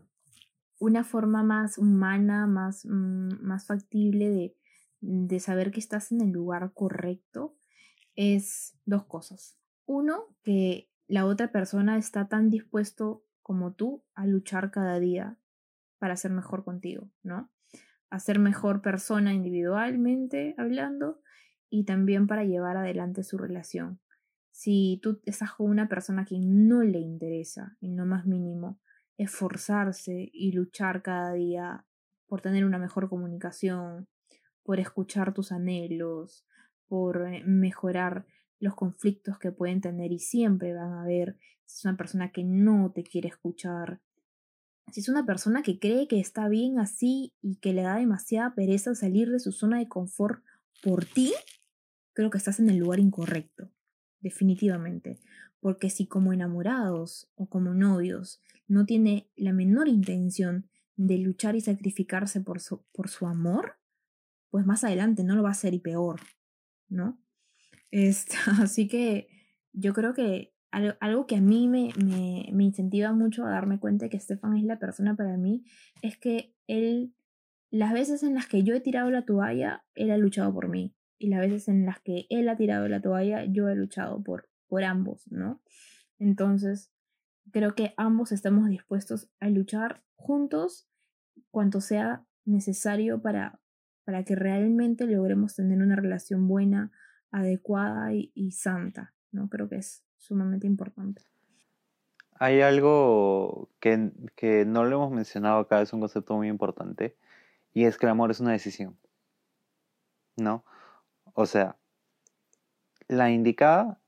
una 0.78 1.06
forma 1.06 1.42
más 1.42 1.78
humana, 1.78 2.48
más, 2.48 2.86
mm, 2.86 3.42
más 3.42 3.66
factible 3.66 4.30
de, 4.30 4.58
de 5.00 5.40
saber 5.40 5.72
que 5.72 5.80
estás 5.80 6.12
en 6.12 6.20
el 6.20 6.32
lugar 6.32 6.74
correcto 6.74 7.56
es 8.16 8.78
dos 8.84 9.06
cosas. 9.06 9.58
Uno, 9.86 10.36
que 10.44 10.92
la 11.08 11.26
otra 11.26 11.50
persona 11.50 11.98
está 11.98 12.28
tan 12.28 12.50
dispuesto 12.50 13.24
como 13.42 13.72
tú 13.72 14.04
a 14.16 14.28
luchar 14.28 14.70
cada 14.70 15.00
día 15.00 15.38
para 15.98 16.18
ser 16.18 16.32
mejor 16.32 16.66
contigo, 16.66 17.10
¿no? 17.22 17.50
A 18.10 18.20
ser 18.20 18.38
mejor 18.38 18.82
persona 18.82 19.34
individualmente 19.34 20.56
hablando 20.58 21.22
y 21.70 21.86
también 21.86 22.28
para 22.28 22.44
llevar 22.44 22.76
adelante 22.76 23.24
su 23.24 23.38
relación. 23.38 24.02
Si 24.54 25.00
tú 25.02 25.20
estás 25.26 25.52
con 25.54 25.68
una 25.68 25.90
persona 25.90 26.26
que 26.26 26.38
no 26.40 26.84
le 26.84 27.00
interesa, 27.00 27.76
en 27.82 27.98
lo 27.98 28.06
más 28.06 28.28
mínimo, 28.28 28.80
esforzarse 29.18 30.30
y 30.32 30.52
luchar 30.52 31.02
cada 31.02 31.34
día 31.34 31.88
por 32.28 32.42
tener 32.42 32.64
una 32.64 32.78
mejor 32.78 33.10
comunicación, 33.10 34.08
por 34.62 34.80
escuchar 34.80 35.34
tus 35.34 35.52
anhelos, 35.52 36.46
por 36.88 37.28
eh, 37.28 37.44
mejorar 37.44 38.28
los 38.60 38.76
conflictos 38.76 39.40
que 39.40 39.52
pueden 39.52 39.82
tener 39.82 40.12
y 40.12 40.20
siempre 40.20 40.76
van 40.76 40.94
a 40.94 41.02
haber, 41.02 41.40
si 41.66 41.80
es 41.80 41.86
una 41.86 41.98
persona 41.98 42.32
que 42.32 42.44
no 42.44 42.92
te 42.94 43.04
quiere 43.04 43.30
escuchar, 43.30 44.02
si 44.92 45.00
es 45.00 45.10
una 45.10 45.26
persona 45.26 45.64
que 45.64 45.80
cree 45.80 46.08
que 46.08 46.20
está 46.20 46.48
bien 46.48 46.78
así 46.78 47.34
y 47.42 47.56
que 47.56 47.74
le 47.74 47.82
da 47.82 47.96
demasiada 47.96 48.54
pereza 48.54 48.94
salir 48.94 49.32
de 49.32 49.40
su 49.40 49.52
zona 49.52 49.80
de 49.80 49.88
confort 49.88 50.44
por 50.84 51.06
ti, 51.06 51.34
creo 52.14 52.30
que 52.30 52.38
estás 52.38 52.60
en 52.60 52.70
el 52.70 52.78
lugar 52.78 53.00
incorrecto 53.00 53.73
definitivamente, 54.24 55.20
porque 55.60 55.90
si 55.90 56.08
como 56.08 56.34
enamorados 56.34 57.30
o 57.36 57.48
como 57.48 57.74
novios 57.74 58.42
no 58.68 58.86
tiene 58.86 59.30
la 59.36 59.54
menor 59.54 59.88
intención 59.88 60.68
de 60.96 61.18
luchar 61.18 61.56
y 61.56 61.62
sacrificarse 61.62 62.42
por 62.42 62.60
su, 62.60 62.84
por 62.94 63.10
su 63.10 63.28
amor, 63.28 63.76
pues 64.50 64.66
más 64.66 64.84
adelante 64.84 65.24
no 65.24 65.36
lo 65.36 65.44
va 65.44 65.50
a 65.50 65.52
hacer 65.52 65.74
y 65.74 65.80
peor, 65.80 66.22
¿no? 66.88 67.20
Así 68.60 68.88
que 68.88 69.28
yo 69.72 69.94
creo 69.94 70.14
que 70.14 70.54
algo, 70.72 71.28
que 71.28 71.36
a 71.36 71.42
mí 71.42 71.68
me, 71.68 71.90
me, 72.04 72.50
me, 72.52 72.64
incentiva 72.64 73.12
mucho 73.14 73.46
a 73.46 73.52
darme 73.52 73.80
cuenta 73.80 74.06
de 74.06 74.10
que 74.10 74.20
Stefan 74.20 74.58
es 74.58 74.64
la 74.64 74.80
persona 74.80 75.16
para 75.16 75.38
mí 75.38 75.64
es 76.02 76.18
que 76.18 76.56
él, 76.66 77.14
las 77.70 77.94
veces 77.94 78.24
en 78.24 78.34
las 78.34 78.48
que 78.48 78.64
yo 78.64 78.74
he 78.74 78.80
tirado 78.80 79.12
la 79.12 79.24
toalla, 79.24 79.86
él 79.94 80.10
ha 80.10 80.18
luchado 80.18 80.52
por 80.52 80.70
mí. 80.70 80.96
Y 81.24 81.30
las 81.30 81.40
veces 81.40 81.70
en 81.70 81.86
las 81.86 82.02
que 82.02 82.28
él 82.30 82.50
ha 82.50 82.58
tirado 82.58 82.86
la 82.90 83.02
toalla, 83.02 83.46
yo 83.46 83.70
he 83.70 83.76
luchado 83.76 84.22
por, 84.22 84.50
por 84.68 84.84
ambos, 84.84 85.26
¿no? 85.32 85.62
Entonces, 86.20 86.92
creo 87.54 87.76
que 87.76 87.94
ambos 87.96 88.34
estamos 88.34 88.68
dispuestos 88.68 89.30
a 89.40 89.48
luchar 89.48 90.04
juntos 90.18 90.90
cuanto 91.50 91.80
sea 91.80 92.26
necesario 92.44 93.22
para, 93.22 93.62
para 94.04 94.26
que 94.26 94.36
realmente 94.36 95.08
logremos 95.08 95.56
tener 95.56 95.82
una 95.82 95.96
relación 95.96 96.46
buena, 96.46 96.92
adecuada 97.32 98.14
y, 98.14 98.34
y 98.36 98.52
santa, 98.52 99.14
¿no? 99.32 99.48
Creo 99.48 99.70
que 99.70 99.78
es 99.78 100.04
sumamente 100.18 100.68
importante. 100.68 101.22
Hay 102.38 102.60
algo 102.60 103.70
que, 103.80 104.12
que 104.36 104.66
no 104.66 104.84
lo 104.84 104.98
hemos 104.98 105.12
mencionado 105.14 105.60
acá, 105.60 105.82
es 105.82 105.94
un 105.94 106.02
concepto 106.02 106.36
muy 106.36 106.50
importante, 106.50 107.16
y 107.74 107.86
es 107.86 107.98
que 107.98 108.08
el 108.08 108.12
amor 108.12 108.30
es 108.30 108.42
una 108.42 108.52
decisión, 108.52 108.98
¿no? 110.36 110.66
O 111.34 111.46
sea, 111.46 111.78
la 113.08 113.32
indicada 113.32 114.00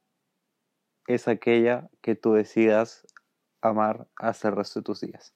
es 1.07 1.27
aquella 1.27 1.89
que 2.01 2.15
tú 2.15 2.33
decidas 2.33 3.05
amar 3.61 4.07
hasta 4.15 4.49
el 4.49 4.55
resto 4.55 4.79
de 4.79 4.83
tus 4.83 5.01
días. 5.01 5.35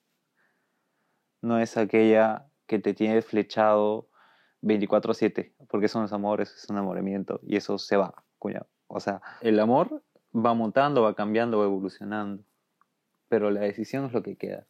No 1.42 1.60
es 1.60 1.78
aquella 1.78 2.48
que 2.68 2.80
te 2.80 2.94
tiene 2.94 3.22
flechado 3.22 4.10
24/7, 4.62 5.54
porque 5.68 5.88
eso 5.88 6.00
no 6.00 6.06
es 6.06 6.14
amor, 6.14 6.42
eso 6.42 6.54
enamoramiento 6.72 7.40
y 7.44 7.56
eso 7.56 7.78
se 7.78 7.98
va, 7.98 8.14
cuñado. 8.38 8.68
O 8.88 9.00
sea, 9.00 9.22
el 9.42 9.60
amor 9.60 10.04
va 10.36 10.54
mutando, 10.54 11.02
va 11.02 11.16
cambiando, 11.16 11.60
va 11.60 11.66
evolucionando, 11.66 12.44
pero 13.28 13.52
la 13.52 13.62
decisión 13.62 14.06
es 14.06 14.14
lo 14.14 14.22
que 14.22 14.36
queda. 14.36 14.68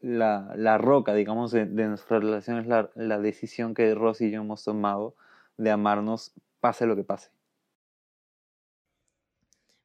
La, 0.00 0.52
la 0.56 0.78
roca, 0.78 1.14
digamos, 1.14 1.50
de, 1.50 1.66
nuestra 1.66 2.20
relación 2.20 2.58
es 2.58 2.66
la, 2.66 2.90
la 2.94 3.18
decisión 3.18 3.74
que 3.74 3.94
Rosy 3.94 4.26
y 4.26 4.30
yo 4.30 4.40
hemos 4.40 4.62
tomado 4.64 5.16
de 5.56 5.70
amarnos, 5.70 6.34
pase 6.60 6.86
lo 6.86 6.96
que 6.96 7.04
pase. 7.04 7.30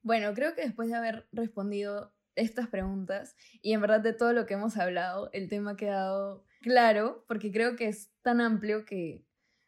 Bueno, 0.01 0.33
creo 0.33 0.55
que 0.55 0.61
después 0.61 0.89
de 0.89 0.95
haber 0.95 1.27
respondido 1.31 2.13
estas 2.35 2.67
preguntas 2.67 3.35
y 3.61 3.73
en 3.73 3.81
verdad 3.81 3.99
de 3.99 4.13
todo 4.13 4.33
lo 4.33 4.45
que 4.45 4.53
hemos 4.53 4.77
hablado, 4.77 5.29
el 5.33 5.49
tema 5.49 5.71
ha 5.71 5.75
quedado 5.77 6.45
claro 6.61 7.25
porque 7.27 7.51
creo 7.51 7.75
que 7.75 7.87
es 7.87 8.11
tan 8.21 8.39
amplio 8.39 8.85
que 8.85 9.25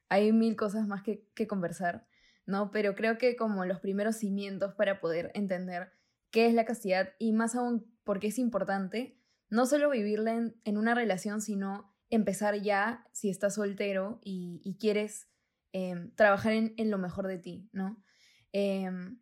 hay 0.10 0.32
mil 0.32 0.56
cosas 0.56 0.88
más 0.88 1.04
que, 1.04 1.28
que 1.36 1.48
conversar, 1.48 2.08
¿no? 2.46 2.72
Pero 2.72 2.96
creo 2.96 3.18
que 3.18 3.36
como 3.36 3.66
los 3.66 3.80
primeros 3.80 4.18
cimientos 4.18 4.74
para 4.76 5.00
poder 5.00 5.32
entender 5.34 5.92
qué 6.32 6.48
es 6.48 6.54
la 6.54 6.66
castidad 6.66 7.10
y 7.20 7.34
más 7.34 7.56
aún 7.56 7.86
por 8.04 8.20
qué 8.20 8.28
es 8.28 8.40
importante, 8.40 9.18
no 9.50 9.66
solo 9.66 9.90
vivirla 9.90 10.52
en, 10.64 10.78
una 10.78 10.96
relación, 10.96 11.42
sino 11.42 11.94
empezar 12.10 12.62
ya 12.62 13.06
si 13.12 13.30
estás 13.30 13.56
soltero 13.56 14.20
y, 14.24 14.78
quieres 14.80 15.30
em, 15.74 16.14
trabajar 16.16 16.54
en, 16.54 16.74
en, 16.78 16.92
lo 16.92 16.98
mejor 16.98 17.28
de 17.28 17.38
ti, 17.38 17.70
¿no? 17.72 18.04
Em, 18.52 19.20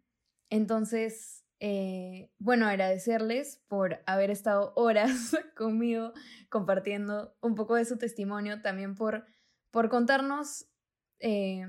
entonces, 0.50 1.46
eh, 1.60 2.32
bueno, 2.40 2.68
agradecerles 2.68 3.62
por 3.68 4.02
haber 4.06 4.32
estado 4.32 4.74
horas 4.76 5.36
conmigo 5.56 6.14
compartiendo 6.50 7.36
un 7.42 7.56
poco 7.56 7.76
de 7.76 7.86
su 7.86 7.98
testimonio, 7.98 8.62
también 8.62 8.96
por, 8.96 9.26
por 9.72 9.90
contarnos 9.90 10.68
eh, 11.20 11.66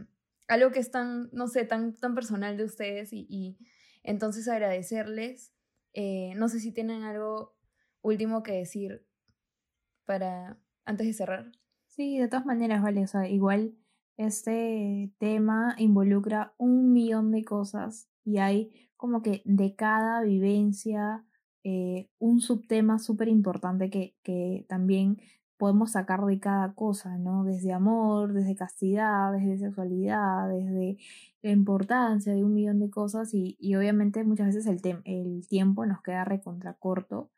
algo 0.48 0.70
que 0.70 0.80
es 0.80 0.90
tan, 0.90 1.28
no 1.32 1.48
sé, 1.48 1.64
tan, 1.64 1.94
tan 1.94 2.14
personal 2.14 2.56
de 2.56 2.64
ustedes 2.64 3.12
y, 3.12 3.58
entonces 4.02 4.48
agradecerles. 4.48 5.52
Eh, 5.92 6.32
no 6.36 6.48
sé 6.48 6.58
si 6.60 6.72
tienen 6.72 7.02
algo 7.02 7.54
último 8.00 8.42
que 8.42 8.52
decir 8.52 9.06
para 10.06 10.58
antes 10.84 11.06
de 11.06 11.12
cerrar. 11.12 11.52
Sí, 11.86 12.18
de 12.18 12.28
todas 12.28 12.46
maneras, 12.46 12.82
vale, 12.82 13.04
o 13.04 13.06
sea, 13.06 13.28
igual 13.28 13.76
este 14.26 15.12
tema 15.18 15.74
involucra 15.78 16.52
un 16.58 16.92
millón 16.92 17.30
de 17.30 17.42
cosas 17.42 18.08
y 18.22 18.36
hay 18.38 18.70
como 18.96 19.22
que 19.22 19.40
de 19.46 19.74
cada 19.74 20.22
vivencia 20.22 21.24
eh, 21.64 22.10
un 22.18 22.40
subtema 22.40 22.98
súper 22.98 23.28
importante 23.28 23.88
que, 23.88 24.14
que 24.22 24.66
también 24.68 25.18
podemos 25.56 25.92
sacar 25.92 26.24
de 26.24 26.38
cada 26.38 26.74
cosa, 26.74 27.16
¿no? 27.16 27.44
Desde 27.44 27.72
amor, 27.72 28.34
desde 28.34 28.54
castidad, 28.56 29.32
desde 29.32 29.58
sexualidad, 29.58 30.48
desde 30.50 30.98
la 31.42 31.50
importancia 31.50 32.34
de 32.34 32.44
un 32.44 32.52
millón 32.54 32.78
de 32.78 32.90
cosas 32.90 33.32
y, 33.32 33.56
y 33.58 33.74
obviamente 33.74 34.22
muchas 34.24 34.54
veces 34.54 34.66
el, 34.66 34.80
el 35.04 35.46
tiempo 35.48 35.86
nos 35.86 36.02
queda 36.02 36.24
recontra 36.24 36.74
corto, 36.74 37.30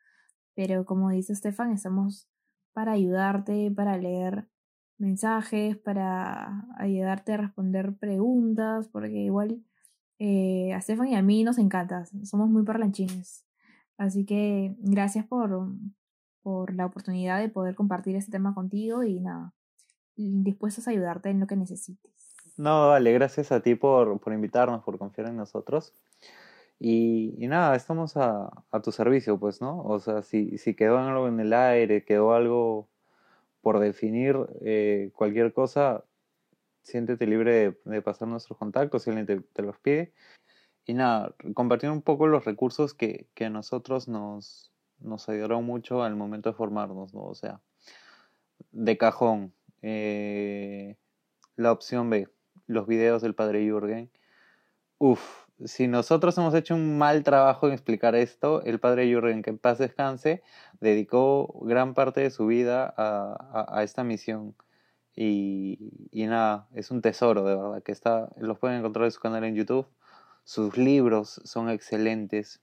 pero 0.53 0.85
como 0.85 1.09
dice 1.11 1.31
Estefan, 1.31 1.71
estamos 1.71 2.27
para 2.73 2.93
ayudarte, 2.93 3.71
para 3.71 3.97
leer 3.97 4.47
mensajes, 4.97 5.77
para 5.77 6.65
ayudarte 6.77 7.33
a 7.33 7.37
responder 7.37 7.93
preguntas, 7.95 8.87
porque 8.89 9.17
igual 9.17 9.63
eh, 10.19 10.73
a 10.73 10.81
Stefan 10.81 11.07
y 11.07 11.15
a 11.15 11.21
mí 11.21 11.43
nos 11.43 11.57
encanta, 11.57 12.05
somos 12.23 12.49
muy 12.49 12.63
parlanchines. 12.63 13.45
Así 13.97 14.25
que 14.25 14.75
gracias 14.79 15.25
por, 15.25 15.69
por 16.41 16.73
la 16.75 16.85
oportunidad 16.85 17.39
de 17.39 17.49
poder 17.49 17.75
compartir 17.75 18.15
este 18.15 18.31
tema 18.31 18.53
contigo 18.53 19.03
y 19.03 19.19
nada, 19.19 19.53
dispuestos 20.15 20.87
a 20.87 20.91
ayudarte 20.91 21.29
en 21.29 21.39
lo 21.39 21.47
que 21.47 21.55
necesites. 21.55 22.11
No, 22.57 22.89
vale, 22.89 23.11
gracias 23.13 23.51
a 23.51 23.61
ti 23.61 23.75
por, 23.75 24.19
por 24.19 24.33
invitarnos, 24.33 24.83
por 24.83 24.97
confiar 24.97 25.27
en 25.27 25.37
nosotros. 25.37 25.93
Y, 26.79 27.35
y 27.37 27.47
nada, 27.47 27.75
estamos 27.75 28.17
a, 28.17 28.49
a, 28.71 28.81
tu 28.81 28.91
servicio, 28.91 29.39
pues, 29.39 29.61
¿no? 29.61 29.81
O 29.83 29.99
sea, 29.99 30.21
si, 30.21 30.57
si 30.57 30.75
quedó 30.75 30.97
algo 30.97 31.27
en 31.27 31.39
el 31.39 31.53
aire, 31.53 32.03
quedó 32.03 32.33
algo 32.33 32.89
por 33.63 33.79
definir, 33.79 34.35
eh, 34.61 35.09
cualquier 35.15 35.53
cosa, 35.53 36.03
siéntete 36.83 37.25
libre 37.25 37.77
de, 37.85 38.01
pasar 38.01 38.27
nuestros 38.27 38.59
contactos 38.59 39.03
si 39.03 39.09
alguien 39.09 39.45
te, 39.53 39.61
los 39.61 39.79
pide. 39.79 40.13
Y 40.85 40.93
nada, 40.93 41.33
compartir 41.53 41.89
un 41.89 42.01
poco 42.01 42.27
los 42.27 42.43
recursos 42.43 42.93
que, 42.93 43.25
que 43.33 43.45
a 43.45 43.49
nosotros 43.49 44.09
nos, 44.09 44.73
nos 44.99 45.29
ayudaron 45.29 45.63
mucho 45.63 46.03
al 46.03 46.17
momento 46.17 46.49
de 46.49 46.55
formarnos, 46.55 47.13
¿no? 47.13 47.23
O 47.23 47.35
sea, 47.35 47.61
de 48.73 48.97
cajón, 48.97 49.53
eh, 49.81 50.97
la 51.55 51.71
opción 51.71 52.09
B, 52.09 52.27
los 52.67 52.85
videos 52.85 53.21
del 53.21 53.33
padre 53.33 53.63
Jürgen. 53.63 54.11
Uf, 54.97 55.42
si 55.65 55.87
nosotros 55.87 56.37
hemos 56.37 56.53
hecho 56.53 56.75
un 56.75 56.97
mal 56.97 57.23
trabajo 57.23 57.67
en 57.67 57.73
explicar 57.73 58.15
esto, 58.15 58.61
el 58.63 58.79
padre 58.79 59.07
Jürgen, 59.07 59.41
que 59.41 59.51
en 59.51 59.57
paz 59.57 59.77
descanse, 59.77 60.41
dedicó 60.79 61.59
gran 61.61 61.93
parte 61.93 62.21
de 62.21 62.29
su 62.31 62.47
vida 62.47 62.93
a, 62.97 63.83
esta 63.83 64.03
misión 64.03 64.55
y, 65.15 66.09
y, 66.11 66.25
nada, 66.25 66.67
es 66.73 66.91
un 66.91 67.01
tesoro 67.01 67.43
de 67.43 67.55
verdad, 67.55 67.83
que 67.83 67.91
está, 67.91 68.29
los 68.37 68.57
pueden 68.59 68.79
encontrar 68.79 69.05
en 69.05 69.11
su 69.11 69.19
canal 69.19 69.43
en 69.43 69.55
YouTube. 69.55 69.87
Sus 70.43 70.77
libros 70.77 71.41
son 71.45 71.69
excelentes. 71.69 72.61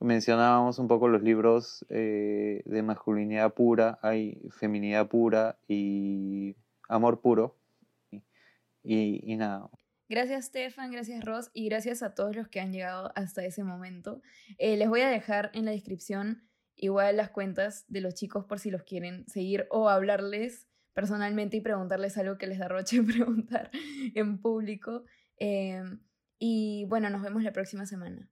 Mencionábamos 0.00 0.78
un 0.78 0.88
poco 0.88 1.08
los 1.08 1.22
libros 1.22 1.86
eh, 1.88 2.62
de 2.64 2.82
masculinidad 2.82 3.54
pura, 3.54 3.98
hay 4.02 4.40
feminidad 4.50 5.08
pura 5.08 5.58
y 5.68 6.56
amor 6.88 7.20
puro. 7.20 7.56
Y, 8.82 9.20
y, 9.24 9.36
nada. 9.36 9.68
Gracias 10.08 10.46
Stefan, 10.46 10.92
gracias 10.92 11.24
Ross 11.24 11.50
y 11.52 11.68
gracias 11.68 12.02
a 12.02 12.14
todos 12.14 12.36
los 12.36 12.48
que 12.48 12.60
han 12.60 12.72
llegado 12.72 13.12
hasta 13.16 13.44
ese 13.44 13.64
momento. 13.64 14.22
Eh, 14.58 14.76
les 14.76 14.88
voy 14.88 15.00
a 15.00 15.08
dejar 15.08 15.50
en 15.52 15.64
la 15.64 15.72
descripción 15.72 16.48
igual 16.76 17.16
las 17.16 17.30
cuentas 17.30 17.84
de 17.88 18.00
los 18.00 18.14
chicos 18.14 18.44
por 18.44 18.60
si 18.60 18.70
los 18.70 18.82
quieren 18.82 19.26
seguir 19.26 19.66
o 19.70 19.88
hablarles 19.88 20.68
personalmente 20.92 21.56
y 21.56 21.60
preguntarles 21.60 22.16
algo 22.18 22.38
que 22.38 22.46
les 22.46 22.58
da 22.58 22.68
roche 22.68 23.02
preguntar 23.02 23.70
en 24.14 24.40
público. 24.40 25.04
Em, 25.38 26.00
y 26.38 26.84
bueno, 26.88 27.10
nos 27.10 27.22
vemos 27.22 27.42
la 27.42 27.52
próxima 27.52 27.86
semana. 27.86 28.30